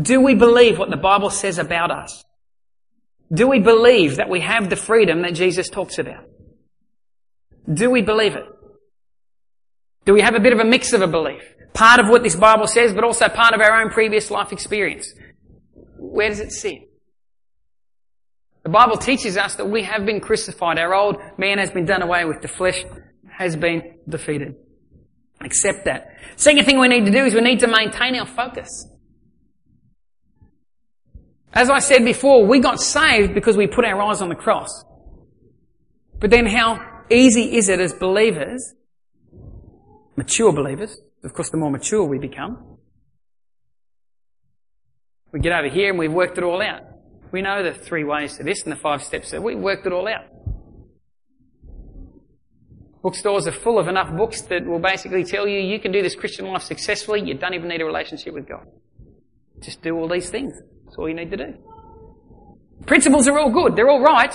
Do 0.00 0.20
we 0.20 0.34
believe 0.34 0.78
what 0.78 0.90
the 0.90 0.96
Bible 0.96 1.30
says 1.30 1.58
about 1.58 1.92
us? 1.92 2.24
Do 3.32 3.48
we 3.48 3.58
believe 3.58 4.16
that 4.16 4.28
we 4.28 4.40
have 4.40 4.70
the 4.70 4.76
freedom 4.76 5.22
that 5.22 5.34
Jesus 5.34 5.68
talks 5.68 5.98
about? 5.98 6.24
Do 7.72 7.90
we 7.90 8.02
believe 8.02 8.36
it? 8.36 8.44
Do 10.04 10.12
we 10.12 10.20
have 10.20 10.34
a 10.34 10.40
bit 10.40 10.52
of 10.52 10.58
a 10.58 10.64
mix 10.64 10.92
of 10.92 11.00
a 11.00 11.06
belief? 11.06 11.42
Part 11.72 11.98
of 12.00 12.08
what 12.08 12.22
this 12.22 12.36
Bible 12.36 12.66
says, 12.66 12.92
but 12.92 13.04
also 13.04 13.28
part 13.28 13.54
of 13.54 13.60
our 13.60 13.80
own 13.80 13.90
previous 13.90 14.30
life 14.30 14.52
experience. 14.52 15.12
Where 15.96 16.28
does 16.28 16.40
it 16.40 16.52
sit? 16.52 16.90
The 18.62 18.68
Bible 18.68 18.96
teaches 18.96 19.36
us 19.36 19.56
that 19.56 19.66
we 19.66 19.82
have 19.82 20.06
been 20.06 20.20
crucified. 20.20 20.78
Our 20.78 20.94
old 20.94 21.16
man 21.38 21.58
has 21.58 21.70
been 21.70 21.84
done 21.84 22.02
away 22.02 22.24
with. 22.24 22.40
The 22.42 22.48
flesh 22.48 22.84
has 23.30 23.56
been 23.56 23.96
defeated. 24.08 24.56
Accept 25.40 25.84
that. 25.86 26.08
Second 26.36 26.64
thing 26.64 26.78
we 26.78 26.88
need 26.88 27.04
to 27.06 27.10
do 27.10 27.24
is 27.24 27.34
we 27.34 27.40
need 27.40 27.60
to 27.60 27.66
maintain 27.66 28.14
our 28.16 28.26
focus. 28.26 28.88
As 31.54 31.70
I 31.70 31.78
said 31.78 32.04
before, 32.04 32.44
we 32.46 32.58
got 32.58 32.80
saved 32.80 33.32
because 33.32 33.56
we 33.56 33.68
put 33.68 33.84
our 33.84 34.02
eyes 34.02 34.20
on 34.20 34.28
the 34.28 34.34
cross. 34.34 34.84
But 36.18 36.30
then 36.30 36.46
how 36.46 37.04
easy 37.10 37.56
is 37.56 37.68
it 37.68 37.78
as 37.78 37.94
believers, 37.94 38.74
mature 40.16 40.52
believers, 40.52 40.98
of 41.22 41.32
course 41.32 41.50
the 41.50 41.56
more 41.56 41.70
mature 41.70 42.04
we 42.04 42.18
become, 42.18 42.78
we 45.32 45.40
get 45.40 45.52
over 45.52 45.68
here 45.68 45.90
and 45.90 45.98
we've 45.98 46.12
worked 46.12 46.38
it 46.38 46.44
all 46.44 46.60
out. 46.60 46.82
We 47.30 47.42
know 47.42 47.62
the 47.62 47.72
three 47.72 48.04
ways 48.04 48.36
to 48.36 48.44
this 48.44 48.62
and 48.62 48.72
the 48.72 48.76
five 48.76 49.02
steps. 49.02 49.30
So 49.30 49.40
we 49.40 49.54
worked 49.54 49.86
it 49.86 49.92
all 49.92 50.08
out. 50.08 50.26
Bookstores 53.02 53.46
are 53.46 53.52
full 53.52 53.78
of 53.78 53.86
enough 53.86 54.16
books 54.16 54.42
that 54.42 54.64
will 54.64 54.78
basically 54.78 55.24
tell 55.24 55.46
you 55.46 55.58
you 55.58 55.78
can 55.78 55.92
do 55.92 56.02
this 56.02 56.14
Christian 56.14 56.46
life 56.46 56.62
successfully. 56.62 57.22
You 57.24 57.34
don't 57.34 57.54
even 57.54 57.68
need 57.68 57.80
a 57.80 57.84
relationship 57.84 58.32
with 58.32 58.48
God. 58.48 58.66
Just 59.60 59.82
do 59.82 59.96
all 59.96 60.08
these 60.08 60.30
things. 60.30 60.54
That's 60.94 61.00
all 61.00 61.08
you 61.08 61.16
need 61.16 61.32
to 61.32 61.36
do. 61.36 61.54
Principles 62.86 63.26
are 63.26 63.36
all 63.36 63.50
good. 63.50 63.74
They're 63.74 63.90
all 63.90 64.00
right. 64.00 64.32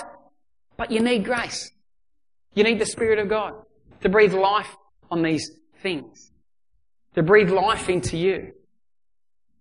But 0.76 0.90
you 0.90 1.00
need 1.00 1.24
grace. 1.24 1.72
You 2.52 2.64
need 2.64 2.78
the 2.78 2.84
Spirit 2.84 3.18
of 3.18 3.30
God 3.30 3.54
to 4.02 4.10
breathe 4.10 4.34
life 4.34 4.76
on 5.10 5.22
these 5.22 5.50
things. 5.82 6.30
To 7.14 7.22
breathe 7.22 7.48
life 7.48 7.88
into 7.88 8.18
you. 8.18 8.52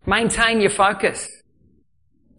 Maintain 0.05 0.59
your 0.59 0.71
focus. 0.71 1.25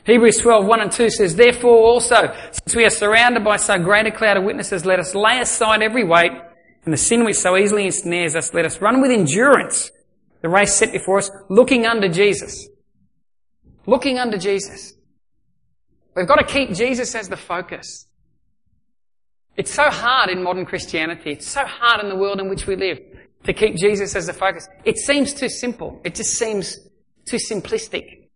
Hebrews 0.05 0.37
12, 0.37 0.67
1 0.67 0.81
and 0.81 0.93
2 0.93 1.09
says, 1.09 1.37
Therefore 1.37 1.79
also, 1.79 2.31
since 2.53 2.77
we 2.77 2.85
are 2.85 2.91
surrounded 2.91 3.43
by 3.43 3.57
so 3.57 3.79
great 3.79 4.07
a 4.09 4.11
cloud 4.11 4.37
of 4.37 4.45
witnesses, 4.45 4.85
let 4.85 5.01
us 5.01 5.15
lay 5.15 5.41
aside 5.41 5.81
every 5.81 6.05
weight 6.05 6.33
and 6.85 6.93
the 6.93 6.99
sin 6.99 7.25
which 7.25 7.37
so 7.37 7.57
easily 7.57 7.87
ensnares 7.87 8.37
us. 8.37 8.53
Let 8.53 8.67
us 8.67 8.83
run 8.83 9.01
with 9.01 9.11
endurance 9.11 9.91
the 10.43 10.51
race 10.51 10.75
set 10.75 10.93
before 10.93 11.17
us, 11.17 11.31
looking 11.49 11.87
unto 11.87 12.11
Jesus 12.11 12.69
Looking 13.87 14.19
unto 14.19 14.39
Jesus. 14.39 14.95
We've 16.15 16.27
got 16.27 16.37
to 16.37 16.45
keep 16.45 16.73
Jesus 16.73 17.15
as 17.15 17.29
the 17.29 17.37
focus. 17.37 18.07
It's 19.57 19.73
so 19.73 19.91
hard 19.91 20.31
in 20.31 20.43
modern 20.43 20.65
Christianity. 20.65 21.33
It's 21.33 21.47
so 21.47 21.65
hard 21.65 22.03
in 22.03 22.09
the 22.09 22.17
world 22.17 22.41
in 22.41 22.49
which 22.49 22.67
we 22.67 22.77
live 22.77 22.99
to 23.45 23.53
keep 23.53 23.77
Jesus 23.77 24.15
as 24.15 24.27
the 24.27 24.33
focus. 24.33 24.69
It 24.85 24.99
seems 24.99 25.35
too 25.35 25.49
simple. 25.49 26.01
It 26.05 26.15
just 26.15 26.33
seems 26.33 26.79
too 27.27 27.37
simplistic. 27.37 28.29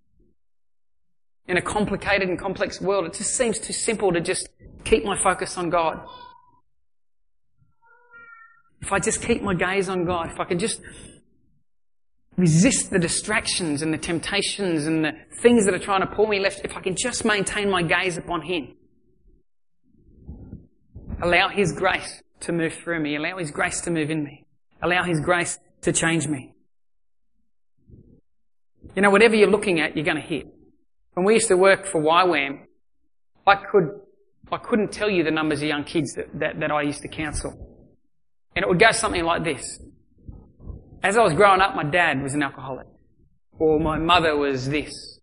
In 1.46 1.56
a 1.56 1.62
complicated 1.62 2.28
and 2.28 2.38
complex 2.38 2.80
world, 2.80 3.06
it 3.06 3.14
just 3.14 3.34
seems 3.34 3.58
too 3.58 3.72
simple 3.72 4.12
to 4.12 4.20
just 4.20 4.48
keep 4.84 5.04
my 5.04 5.20
focus 5.22 5.58
on 5.58 5.68
God. 5.70 6.00
If 8.80 8.92
I 8.92 8.98
just 8.98 9.22
keep 9.22 9.42
my 9.42 9.54
gaze 9.54 9.88
on 9.88 10.04
God, 10.04 10.30
if 10.30 10.40
I 10.40 10.44
can 10.44 10.58
just 10.58 10.80
resist 12.36 12.90
the 12.90 12.98
distractions 12.98 13.82
and 13.82 13.92
the 13.92 13.98
temptations 13.98 14.86
and 14.86 15.04
the 15.04 15.12
things 15.40 15.64
that 15.66 15.74
are 15.74 15.78
trying 15.78 16.00
to 16.00 16.06
pull 16.06 16.26
me 16.26 16.40
left, 16.40 16.60
if 16.64 16.76
I 16.76 16.80
can 16.80 16.96
just 16.96 17.24
maintain 17.24 17.70
my 17.70 17.82
gaze 17.82 18.16
upon 18.16 18.42
Him. 18.42 18.74
Allow 21.22 21.48
His 21.48 21.72
grace 21.72 22.22
to 22.40 22.52
move 22.52 22.74
through 22.74 23.00
me. 23.00 23.16
Allow 23.16 23.38
His 23.38 23.50
grace 23.50 23.80
to 23.82 23.90
move 23.90 24.10
in 24.10 24.24
me. 24.24 24.44
Allow 24.82 25.04
His 25.04 25.20
grace 25.20 25.58
to 25.82 25.92
change 25.92 26.26
me. 26.26 26.54
You 28.94 29.02
know, 29.02 29.10
whatever 29.10 29.34
you're 29.34 29.50
looking 29.50 29.80
at, 29.80 29.96
you're 29.96 30.04
going 30.04 30.20
to 30.20 30.22
hit. 30.22 30.46
When 31.14 31.24
we 31.26 31.34
used 31.34 31.48
to 31.48 31.56
work 31.56 31.86
for 31.86 32.00
YWAM, 32.00 32.60
I 33.46 33.56
could, 33.56 33.90
I 34.50 34.58
couldn't 34.58 34.92
tell 34.92 35.10
you 35.10 35.24
the 35.24 35.30
numbers 35.30 35.62
of 35.62 35.68
young 35.68 35.84
kids 35.84 36.12
that, 36.14 36.26
that, 36.38 36.60
that 36.60 36.70
I 36.70 36.82
used 36.82 37.02
to 37.02 37.08
counsel. 37.08 37.52
And 38.54 38.64
it 38.64 38.68
would 38.68 38.78
go 38.78 38.92
something 38.92 39.24
like 39.24 39.44
this. 39.44 39.80
As 41.04 41.18
I 41.18 41.22
was 41.22 41.34
growing 41.34 41.60
up, 41.60 41.76
my 41.76 41.84
dad 41.84 42.22
was 42.22 42.32
an 42.32 42.42
alcoholic. 42.42 42.86
Or 43.58 43.78
my 43.78 43.98
mother 43.98 44.34
was 44.34 44.70
this. 44.70 45.20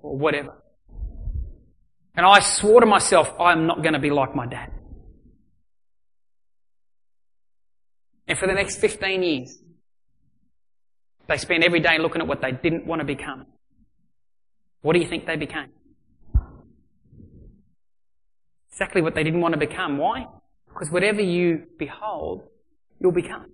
Or 0.00 0.16
whatever. 0.16 0.54
And 2.14 2.24
I 2.24 2.38
swore 2.38 2.80
to 2.80 2.86
myself, 2.86 3.32
I'm 3.40 3.66
not 3.66 3.82
going 3.82 3.94
to 3.94 3.98
be 3.98 4.10
like 4.10 4.36
my 4.36 4.46
dad. 4.46 4.70
And 8.28 8.38
for 8.38 8.46
the 8.46 8.54
next 8.54 8.76
15 8.76 9.22
years, 9.24 9.58
they 11.28 11.36
spent 11.36 11.64
every 11.64 11.80
day 11.80 11.98
looking 11.98 12.22
at 12.22 12.28
what 12.28 12.40
they 12.40 12.52
didn't 12.52 12.86
want 12.86 13.00
to 13.00 13.04
become. 13.04 13.46
What 14.82 14.92
do 14.92 15.00
you 15.00 15.08
think 15.08 15.26
they 15.26 15.36
became? 15.36 15.70
Exactly 18.70 19.02
what 19.02 19.16
they 19.16 19.24
didn't 19.24 19.40
want 19.40 19.54
to 19.54 19.58
become. 19.58 19.98
Why? 19.98 20.26
Because 20.68 20.92
whatever 20.92 21.22
you 21.22 21.64
behold, 21.76 22.44
you'll 23.00 23.12
become. 23.12 23.53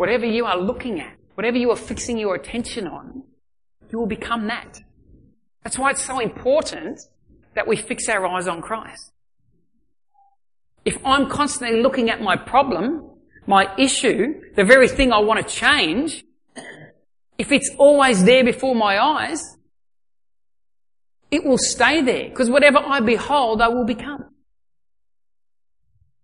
Whatever 0.00 0.24
you 0.24 0.46
are 0.46 0.56
looking 0.58 0.98
at, 0.98 1.14
whatever 1.34 1.58
you 1.58 1.70
are 1.72 1.76
fixing 1.76 2.16
your 2.16 2.34
attention 2.34 2.86
on, 2.86 3.22
you 3.90 3.98
will 3.98 4.06
become 4.06 4.46
that. 4.46 4.80
That's 5.62 5.78
why 5.78 5.90
it's 5.90 6.02
so 6.02 6.20
important 6.20 6.98
that 7.54 7.68
we 7.68 7.76
fix 7.76 8.08
our 8.08 8.26
eyes 8.26 8.48
on 8.48 8.62
Christ. 8.62 9.12
If 10.86 10.96
I'm 11.04 11.28
constantly 11.28 11.82
looking 11.82 12.08
at 12.08 12.22
my 12.22 12.34
problem, 12.34 13.10
my 13.46 13.74
issue, 13.76 14.40
the 14.56 14.64
very 14.64 14.88
thing 14.88 15.12
I 15.12 15.18
want 15.18 15.46
to 15.46 15.54
change, 15.54 16.24
if 17.36 17.52
it's 17.52 17.70
always 17.76 18.24
there 18.24 18.42
before 18.42 18.74
my 18.74 18.98
eyes, 18.98 19.58
it 21.30 21.44
will 21.44 21.58
stay 21.58 22.00
there 22.00 22.30
because 22.30 22.48
whatever 22.48 22.78
I 22.78 23.00
behold, 23.00 23.60
I 23.60 23.68
will 23.68 23.84
become. 23.84 24.30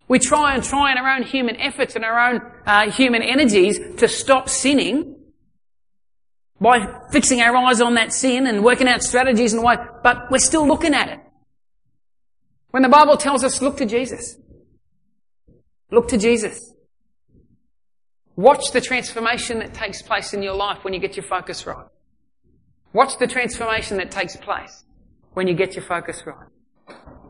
We 0.07 0.19
try 0.19 0.55
and 0.55 0.63
try 0.63 0.91
in 0.91 0.97
our 0.97 1.15
own 1.15 1.23
human 1.23 1.57
efforts 1.57 1.95
and 1.95 2.05
our 2.05 2.29
own 2.29 2.41
uh, 2.65 2.91
human 2.91 3.21
energies 3.21 3.79
to 3.97 4.07
stop 4.07 4.47
sinning 4.47 5.15
by 6.59 7.01
fixing 7.11 7.41
our 7.41 7.55
eyes 7.55 7.81
on 7.81 7.95
that 7.95 8.13
sin 8.13 8.47
and 8.47 8.63
working 8.63 8.87
out 8.87 9.03
strategies 9.03 9.53
and 9.53 9.63
why, 9.63 9.77
but 10.03 10.31
we're 10.31 10.39
still 10.39 10.67
looking 10.67 10.93
at 10.93 11.09
it. 11.09 11.19
When 12.71 12.83
the 12.83 12.89
Bible 12.89 13.17
tells 13.17 13.43
us, 13.43 13.61
look 13.61 13.77
to 13.77 13.85
Jesus. 13.85 14.37
Look 15.91 16.07
to 16.09 16.17
Jesus. 16.17 16.73
Watch 18.35 18.71
the 18.71 18.81
transformation 18.81 19.59
that 19.59 19.73
takes 19.73 20.01
place 20.01 20.33
in 20.33 20.43
your 20.43 20.53
life 20.55 20.83
when 20.83 20.93
you 20.93 20.99
get 20.99 21.15
your 21.15 21.25
focus 21.25 21.65
right. 21.65 21.87
Watch 22.93 23.17
the 23.17 23.27
transformation 23.27 23.97
that 23.97 24.11
takes 24.11 24.35
place 24.37 24.83
when 25.33 25.47
you 25.47 25.53
get 25.53 25.75
your 25.75 25.85
focus 25.85 26.23
right. 26.25 26.47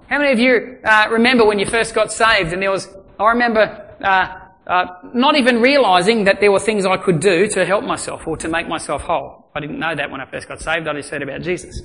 How 0.09 0.19
many 0.19 0.31
of 0.31 0.39
you 0.39 0.77
uh, 0.85 1.07
remember 1.11 1.45
when 1.45 1.59
you 1.59 1.65
first 1.65 1.93
got 1.93 2.13
saved 2.13 2.53
and 2.53 2.61
there 2.61 2.71
was, 2.71 2.87
I 3.19 3.29
remember 3.29 3.93
uh, 4.01 4.27
uh, 4.65 4.85
not 5.13 5.35
even 5.35 5.61
realizing 5.61 6.23
that 6.25 6.39
there 6.39 6.51
were 6.51 6.61
things 6.61 6.85
I 6.85 6.95
could 6.95 7.19
do 7.19 7.47
to 7.49 7.65
help 7.65 7.83
myself 7.83 8.25
or 8.25 8.37
to 8.37 8.47
make 8.47 8.69
myself 8.69 9.01
whole. 9.01 9.49
I 9.53 9.59
didn't 9.59 9.79
know 9.79 9.93
that 9.95 10.09
when 10.09 10.21
I 10.21 10.29
first 10.29 10.47
got 10.47 10.61
saved. 10.61 10.87
I 10.87 10.93
just 10.93 11.09
heard 11.09 11.23
about 11.23 11.41
Jesus. 11.41 11.81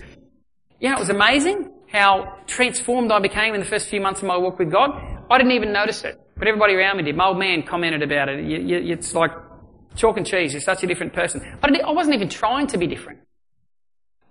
Yeah, 0.79 0.95
it 0.95 1.01
was 1.01 1.09
amazing 1.09 1.73
how 1.91 2.39
transformed 2.47 3.11
I 3.11 3.19
became 3.19 3.55
in 3.55 3.61
the 3.61 3.67
first 3.67 3.89
few 3.89 4.01
months 4.01 4.21
of 4.21 4.29
my 4.29 4.37
walk 4.37 4.59
with 4.59 4.71
God. 4.71 4.91
I 5.29 5.39
didn't 5.39 5.53
even 5.53 5.73
notice 5.73 6.05
it, 6.05 6.21
but 6.37 6.47
everybody 6.47 6.75
around 6.75 6.99
me 6.99 7.03
did. 7.03 7.17
My 7.17 7.27
old 7.27 7.39
man 7.39 7.65
commented 7.65 8.03
about 8.03 8.29
it. 8.29 8.45
You, 8.45 8.59
you, 8.59 8.93
it's 8.93 9.15
like 9.15 9.33
chalk 9.97 10.17
and 10.17 10.27
cheese. 10.27 10.53
You're 10.53 10.61
such 10.61 10.85
a 10.85 10.87
different 10.87 11.13
person. 11.13 11.41
I, 11.63 11.69
I 11.85 11.91
wasn't 11.91 12.15
even 12.15 12.29
trying 12.29 12.69
to 12.69 12.79
be 12.79 12.87
different. 12.87 13.21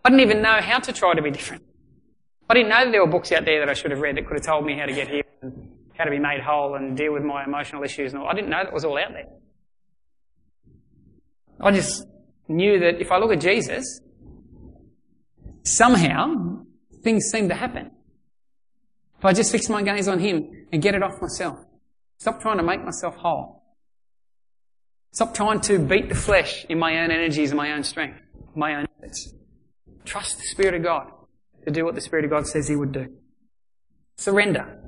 I 0.06 0.10
didn't 0.10 0.22
even 0.22 0.42
know 0.42 0.60
how 0.62 0.80
to 0.80 0.94
try 0.94 1.14
to 1.14 1.22
be 1.22 1.32
different. 1.32 1.64
I 2.52 2.54
didn't 2.54 2.68
know 2.68 2.84
that 2.84 2.92
there 2.92 3.00
were 3.00 3.10
books 3.10 3.32
out 3.32 3.46
there 3.46 3.62
that 3.62 3.70
I 3.70 3.74
should 3.74 3.92
have 3.92 4.02
read 4.02 4.18
that 4.18 4.28
could 4.28 4.36
have 4.36 4.46
told 4.46 4.66
me 4.66 4.78
how 4.78 4.86
to 4.86 4.92
get 4.92 5.08
here 5.08 5.24
and 5.42 5.72
how 5.98 6.04
to 6.04 6.12
be 6.12 6.20
made 6.20 6.42
whole 6.42 6.76
and 6.76 6.98
deal 6.98 7.14
with 7.14 7.24
my 7.24 7.46
emotional 7.46 7.82
issues 7.82 8.12
and 8.12 8.22
all. 8.22 8.28
I 8.28 8.34
didn't 8.34 8.50
know 8.50 8.62
that 8.62 8.74
was 8.74 8.84
all 8.84 8.98
out 8.98 9.14
there. 9.14 9.30
I 11.62 11.72
just 11.72 12.06
knew 12.50 12.78
that 12.82 13.00
if 13.00 13.10
I 13.10 13.20
look 13.20 13.32
at 13.32 13.40
Jesus, 13.40 14.02
somehow 15.64 16.66
things 17.02 17.30
seem 17.32 17.48
to 17.48 17.56
happen. 17.56 17.90
If 19.18 19.24
I 19.24 19.32
just 19.32 19.50
fix 19.54 19.70
my 19.70 19.82
gaze 19.82 20.10
on 20.10 20.20
Him 20.20 20.68
and 20.74 20.82
get 20.82 20.94
it 20.94 21.02
off 21.02 21.22
myself. 21.22 21.58
Stop 22.18 22.42
trying 22.42 22.58
to 22.58 22.64
make 22.64 22.84
myself 22.84 23.16
whole. 23.16 23.64
Stop 25.14 25.34
trying 25.34 25.62
to 25.62 25.80
beat 25.80 26.10
the 26.10 26.16
flesh 26.16 26.66
in 26.68 26.80
my 26.80 27.00
own 27.02 27.12
energies 27.12 27.52
and 27.52 27.58
my 27.58 27.72
own 27.72 27.84
strength, 27.84 28.20
my 28.56 28.76
own 28.76 28.88
efforts. 28.98 29.34
Trust 30.04 30.40
the 30.40 30.44
Spirit 30.48 30.74
of 30.74 30.84
God 30.84 31.14
to 31.66 31.72
do 31.72 31.86
what 31.86 31.96
the 31.96 32.02
Spirit 32.02 32.26
of 32.26 32.32
God 32.32 32.48
says 32.48 32.68
He 32.68 32.76
would 32.76 32.92
do. 32.92 33.08
Surrender 34.18 34.80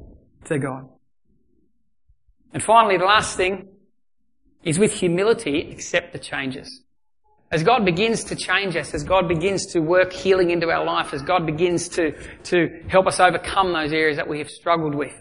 to 0.45 0.59
God. 0.59 0.89
And 2.53 2.61
finally, 2.61 2.97
the 2.97 3.05
last 3.05 3.35
thing 3.35 3.69
is 4.63 4.79
with 4.79 4.93
humility, 4.93 5.71
accept 5.71 6.13
the 6.13 6.19
changes. 6.19 6.83
As 7.51 7.63
God 7.63 7.85
begins 7.85 8.23
to 8.25 8.35
change 8.35 8.75
us, 8.75 8.93
as 8.93 9.03
God 9.03 9.27
begins 9.27 9.67
to 9.67 9.79
work 9.79 10.11
healing 10.11 10.49
into 10.49 10.71
our 10.71 10.83
life, 10.83 11.13
as 11.13 11.21
God 11.21 11.45
begins 11.45 11.87
to, 11.89 12.13
to 12.45 12.83
help 12.87 13.05
us 13.05 13.19
overcome 13.19 13.73
those 13.73 13.93
areas 13.93 14.17
that 14.17 14.27
we 14.27 14.39
have 14.39 14.49
struggled 14.49 14.95
with, 14.95 15.13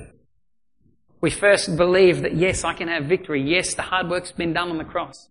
we 1.21 1.31
first 1.31 1.77
believe 1.77 2.23
that 2.23 2.35
yes, 2.35 2.65
I 2.65 2.75
can 2.75 2.89
have 2.89 3.05
victory. 3.05 3.43
Yes, 3.43 3.75
the 3.75 3.83
hard 3.83 4.09
work's 4.09 4.33
been 4.33 4.53
done 4.53 4.71
on 4.71 4.79
the 4.79 4.85
cross. 4.85 5.29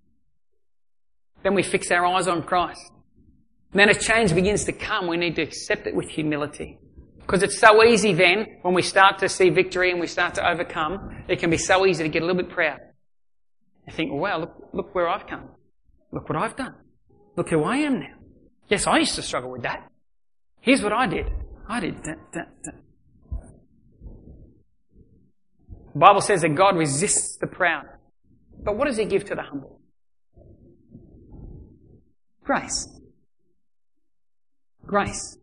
Then 1.44 1.56
we 1.56 1.64
fix 1.64 1.90
our 1.92 2.06
eyes 2.06 2.28
on 2.28 2.44
Christ. 2.44 2.92
Then 3.74 3.90
as 3.90 4.06
change 4.06 4.36
begins 4.36 4.66
to 4.66 4.74
come, 4.74 5.08
we 5.08 5.18
need 5.18 5.36
to 5.36 5.42
accept 5.42 5.88
it 5.88 5.96
with 5.96 6.10
humility. 6.10 6.80
Because 7.20 7.44
it's 7.44 7.58
so 7.58 7.84
easy 7.84 8.14
then, 8.14 8.58
when 8.62 8.74
we 8.74 8.82
start 8.82 9.20
to 9.20 9.30
see 9.30 9.50
victory 9.50 9.92
and 9.92 10.00
we 10.02 10.08
start 10.08 10.36
to 10.36 10.50
overcome, 10.50 11.24
it 11.30 11.40
can 11.40 11.50
be 11.50 11.58
so 11.58 11.86
easy 11.86 12.04
to 12.04 12.10
get 12.10 12.22
a 12.22 12.26
little 12.26 12.42
bit 12.42 12.52
proud. 12.52 12.80
And 13.88 13.96
think, 13.96 14.12
well, 14.12 14.20
wow, 14.20 14.40
look, 14.40 14.70
look 14.74 14.96
where 14.96 15.08
I've 15.08 15.28
come. 15.28 15.50
Look 16.12 16.28
what 16.28 16.38
I've 16.38 16.58
done. 16.58 16.76
Look 17.38 17.50
who 17.50 17.64
I 17.64 17.78
am 17.78 18.00
now. 18.00 18.16
Yes, 18.68 18.88
I 18.88 18.98
used 18.98 19.16
to 19.16 19.22
struggle 19.22 19.50
with 19.50 19.64
that. 19.64 19.90
Here's 20.60 20.82
what 20.82 20.92
I 20.92 21.08
did. 21.08 21.28
I 21.70 21.80
did 21.80 22.04
that, 22.04 22.18
that, 22.34 22.50
that. 22.64 22.76
The 25.94 26.00
Bible 26.00 26.22
says 26.22 26.42
that 26.42 26.56
God 26.56 26.76
resists 26.78 27.38
the 27.38 27.48
proud. 27.48 27.86
But 28.64 28.78
what 28.78 28.88
does 28.88 28.98
He 28.98 29.06
give 29.06 29.26
to 29.26 29.36
the 29.36 29.42
humble? 29.42 29.80
Grace. 32.44 32.88
Grace. 34.92 35.38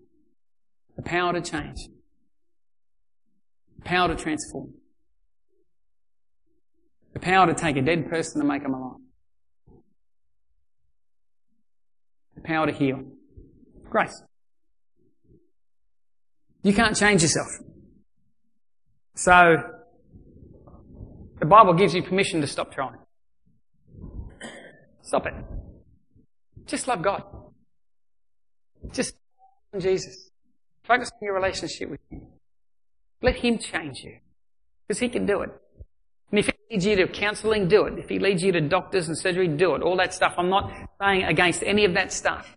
The 0.96 1.02
power 1.02 1.32
to 1.32 1.40
change. 1.40 1.78
The 3.78 3.82
power 3.82 4.08
to 4.08 4.14
transform. 4.14 4.74
The 7.14 7.20
power 7.20 7.46
to 7.46 7.54
take 7.54 7.78
a 7.78 7.80
dead 7.80 8.10
person 8.10 8.42
and 8.42 8.48
make 8.48 8.62
them 8.62 8.74
alive. 8.74 9.00
The 12.34 12.42
power 12.42 12.66
to 12.66 12.72
heal. 12.72 13.00
Grace. 13.88 14.22
You 16.62 16.74
can't 16.74 16.94
change 16.94 17.22
yourself. 17.22 17.48
So, 19.16 19.56
the 21.40 21.46
Bible 21.46 21.72
gives 21.72 21.94
you 21.94 22.02
permission 22.02 22.42
to 22.42 22.46
stop 22.46 22.74
trying. 22.74 22.98
Stop 25.00 25.24
it. 25.24 25.32
Just 26.66 26.86
love 26.86 27.00
God. 27.00 27.22
Just 28.92 29.14
Jesus. 29.78 30.30
Focus 30.86 31.10
on 31.12 31.18
your 31.26 31.34
relationship 31.34 31.90
with 31.90 32.00
Him. 32.10 32.26
Let 33.22 33.36
Him 33.36 33.58
change 33.58 33.98
you. 34.02 34.18
Because 34.86 35.00
He 35.00 35.08
can 35.08 35.26
do 35.26 35.42
it. 35.42 35.50
And 36.30 36.38
if 36.38 36.46
He 36.46 36.52
leads 36.70 36.86
you 36.86 36.96
to 36.96 37.06
counselling, 37.08 37.68
do 37.68 37.84
it. 37.84 37.98
If 37.98 38.08
He 38.08 38.18
leads 38.18 38.42
you 38.42 38.52
to 38.52 38.60
doctors 38.60 39.08
and 39.08 39.16
surgery, 39.16 39.48
do 39.48 39.74
it. 39.74 39.82
All 39.82 39.96
that 39.98 40.14
stuff. 40.14 40.34
I'm 40.38 40.48
not 40.48 40.72
saying 41.00 41.24
against 41.24 41.62
any 41.62 41.84
of 41.84 41.94
that 41.94 42.12
stuff. 42.12 42.56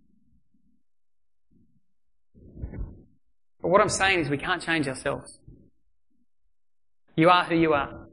But 3.61 3.69
what 3.69 3.81
I'm 3.81 3.89
saying 3.89 4.19
is 4.19 4.29
we 4.29 4.37
can't 4.37 4.61
change 4.61 4.87
ourselves. 4.87 5.39
You 7.15 7.29
are 7.29 7.43
who 7.43 7.55
you 7.55 7.73
are. 7.73 8.07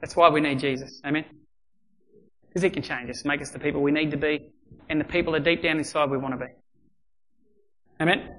That's 0.00 0.16
why 0.16 0.30
we 0.30 0.40
need 0.40 0.58
Jesus. 0.58 1.00
Amen? 1.04 1.24
Because 2.48 2.62
He 2.62 2.70
can 2.70 2.82
change 2.82 3.10
us, 3.10 3.24
make 3.24 3.40
us 3.40 3.50
the 3.50 3.58
people 3.58 3.82
we 3.82 3.92
need 3.92 4.10
to 4.12 4.16
be, 4.16 4.52
and 4.88 5.00
the 5.00 5.04
people 5.04 5.32
that 5.34 5.44
deep 5.44 5.62
down 5.62 5.78
inside 5.78 6.10
we 6.10 6.18
want 6.18 6.38
to 6.38 6.46
be. 6.46 6.52
Amen? 8.02 8.34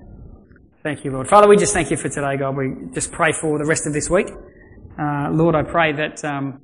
Thank 0.83 1.05
you, 1.05 1.11
Lord. 1.11 1.29
Father, 1.29 1.47
we 1.47 1.55
just 1.55 1.71
thank 1.71 1.89
you 1.89 1.95
for 1.95 2.09
today, 2.09 2.35
God. 2.35 2.57
We 2.57 2.91
just 2.93 3.13
pray 3.13 3.31
for 3.31 3.57
the 3.57 3.65
rest 3.65 3.87
of 3.87 3.93
this 3.93 4.09
week. 4.09 4.27
Uh, 4.99 5.29
Lord, 5.31 5.55
I 5.55 5.63
pray 5.63 5.93
that, 5.93 6.21
um, 6.25 6.63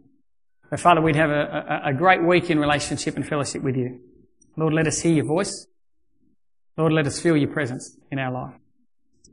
that, 0.70 0.82
Father, 0.82 1.00
we'd 1.00 1.16
have 1.16 1.30
a, 1.30 1.82
a, 1.86 1.92
a 1.92 1.94
great 1.94 2.22
week 2.22 2.50
in 2.50 2.60
relationship 2.60 3.16
and 3.16 3.26
fellowship 3.26 3.64
with 3.64 3.78
you. 3.78 4.02
Lord, 4.58 4.74
let 4.74 4.86
us 4.86 5.00
hear 5.00 5.14
your 5.14 5.24
voice. 5.24 5.66
Lord, 6.78 6.92
let 6.92 7.08
us 7.08 7.22
feel 7.22 7.38
your 7.38 7.48
presence 7.48 7.98
in 8.12 8.20
our 8.20 8.34
life. 8.34 8.60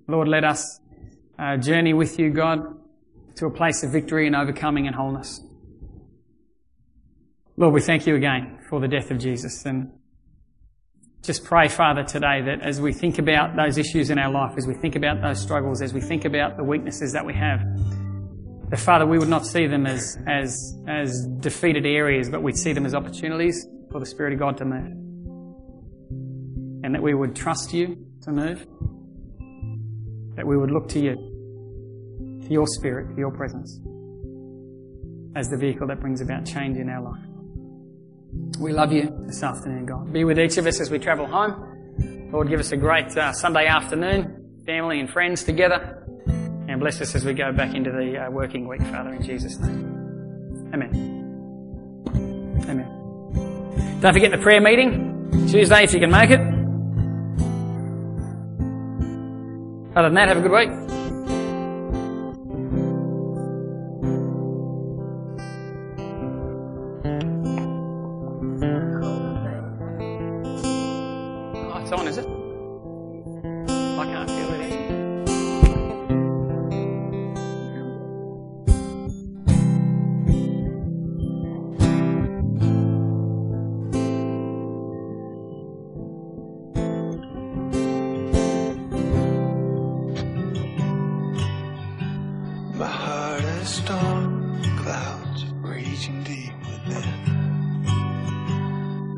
Lord, 0.07 0.29
let 0.29 0.45
us 0.45 0.79
uh, 1.37 1.57
journey 1.57 1.93
with 1.93 2.21
you, 2.21 2.31
God, 2.31 2.61
to 3.35 3.47
a 3.47 3.51
place 3.51 3.83
of 3.83 3.91
victory 3.91 4.29
and 4.29 4.37
overcoming 4.37 4.87
and 4.87 4.95
wholeness. 4.95 5.41
Lord, 7.57 7.75
we 7.75 7.81
thank 7.81 8.07
you 8.07 8.14
again 8.14 8.61
for 8.71 8.79
the 8.79 8.87
death 8.87 9.11
of 9.11 9.19
Jesus 9.19 9.64
and 9.67 9.91
just 11.27 11.45
pray, 11.45 11.68
Father, 11.68 12.05
today 12.05 12.41
that 12.43 12.62
as 12.62 12.81
we 12.81 12.93
think 12.93 13.18
about 13.18 13.57
those 13.57 13.79
issues 13.79 14.11
in 14.11 14.18
our 14.18 14.31
life, 14.31 14.57
as 14.57 14.66
we 14.66 14.74
think 14.74 14.95
about 14.95 15.20
those 15.20 15.41
struggles, 15.41 15.83
as 15.83 15.93
we 15.93 16.01
think 16.01 16.24
about 16.24 16.57
the 16.57 16.62
weaknesses 16.62 17.12
that 17.12 17.27
we 17.27 17.35
have, 17.35 17.61
that 18.70 18.79
Father, 18.79 19.05
we 19.07 19.18
would 19.18 19.29
not 19.29 19.45
see 19.45 19.66
them 19.66 19.87
as, 19.87 20.16
as, 20.29 20.57
as 20.87 21.27
defeated 21.41 21.85
areas, 21.85 22.31
but 22.31 22.43
we'd 22.43 22.57
see 22.57 22.72
them 22.72 22.87
as 22.87 22.95
opportunities 22.95 23.66
for 23.91 23.99
the 23.99 24.07
Spirit 24.07 24.35
of 24.35 24.39
God 24.39 24.57
to 24.59 24.64
move. 24.64 24.93
And 26.85 26.95
that 26.95 27.03
we 27.03 27.14
would 27.14 27.35
trust 27.35 27.74
you 27.74 28.07
to 28.22 28.31
move. 28.31 28.64
That 30.37 30.47
we 30.47 30.57
would 30.57 30.70
look 30.70 30.89
to 30.91 31.01
you, 31.01 31.14
to 32.45 32.53
your 32.53 32.68
Spirit, 32.68 33.11
to 33.14 33.16
your 33.18 33.33
presence, 33.33 33.81
as 35.35 35.49
the 35.49 35.57
vehicle 35.57 35.89
that 35.89 36.01
brings 36.01 36.20
about 36.20 36.47
change 36.47 36.77
in 36.77 36.89
our 36.89 37.03
life. 37.03 37.26
We 38.59 38.72
love 38.72 38.93
you 38.93 39.14
this 39.26 39.43
afternoon, 39.43 39.87
God. 39.87 40.12
Be 40.12 40.24
with 40.24 40.39
each 40.39 40.57
of 40.57 40.66
us 40.66 40.80
as 40.80 40.91
we 40.91 40.99
travel 40.99 41.26
home. 41.26 42.30
Lord, 42.32 42.49
give 42.49 42.61
us 42.61 42.72
a 42.72 42.76
great 42.76 43.16
uh, 43.16 43.32
Sunday 43.32 43.66
afternoon, 43.66 44.62
family 44.66 44.99
and 44.99 45.11
friends 45.11 45.45
together, 45.45 46.05
and 46.26 46.80
bless 46.80 47.01
us 47.01 47.14
as 47.14 47.24
we 47.24 47.34
go 47.34 47.53
back 47.53 47.74
into 47.74 47.91
the 47.91 48.26
uh, 48.26 48.30
working 48.30 48.66
week, 48.66 48.82
Father, 48.82 49.12
in 49.12 49.22
Jesus' 49.22 49.59
name. 49.59 50.70
Amen. 50.74 51.16
Amen. 52.68 54.01
Don't 54.01 54.12
forget 54.12 54.30
the 54.30 54.39
prayer 54.39 54.61
meeting, 54.61 55.30
Tuesday 55.49 55.84
if 55.84 55.93
you 55.93 56.01
can 56.01 56.11
make 56.11 56.30
it. 56.30 56.41
Other 59.97 60.09
than 60.09 60.14
that, 60.14 60.28
have 60.28 60.39
a 60.39 60.41
good 60.41 60.53
week. 60.53 60.96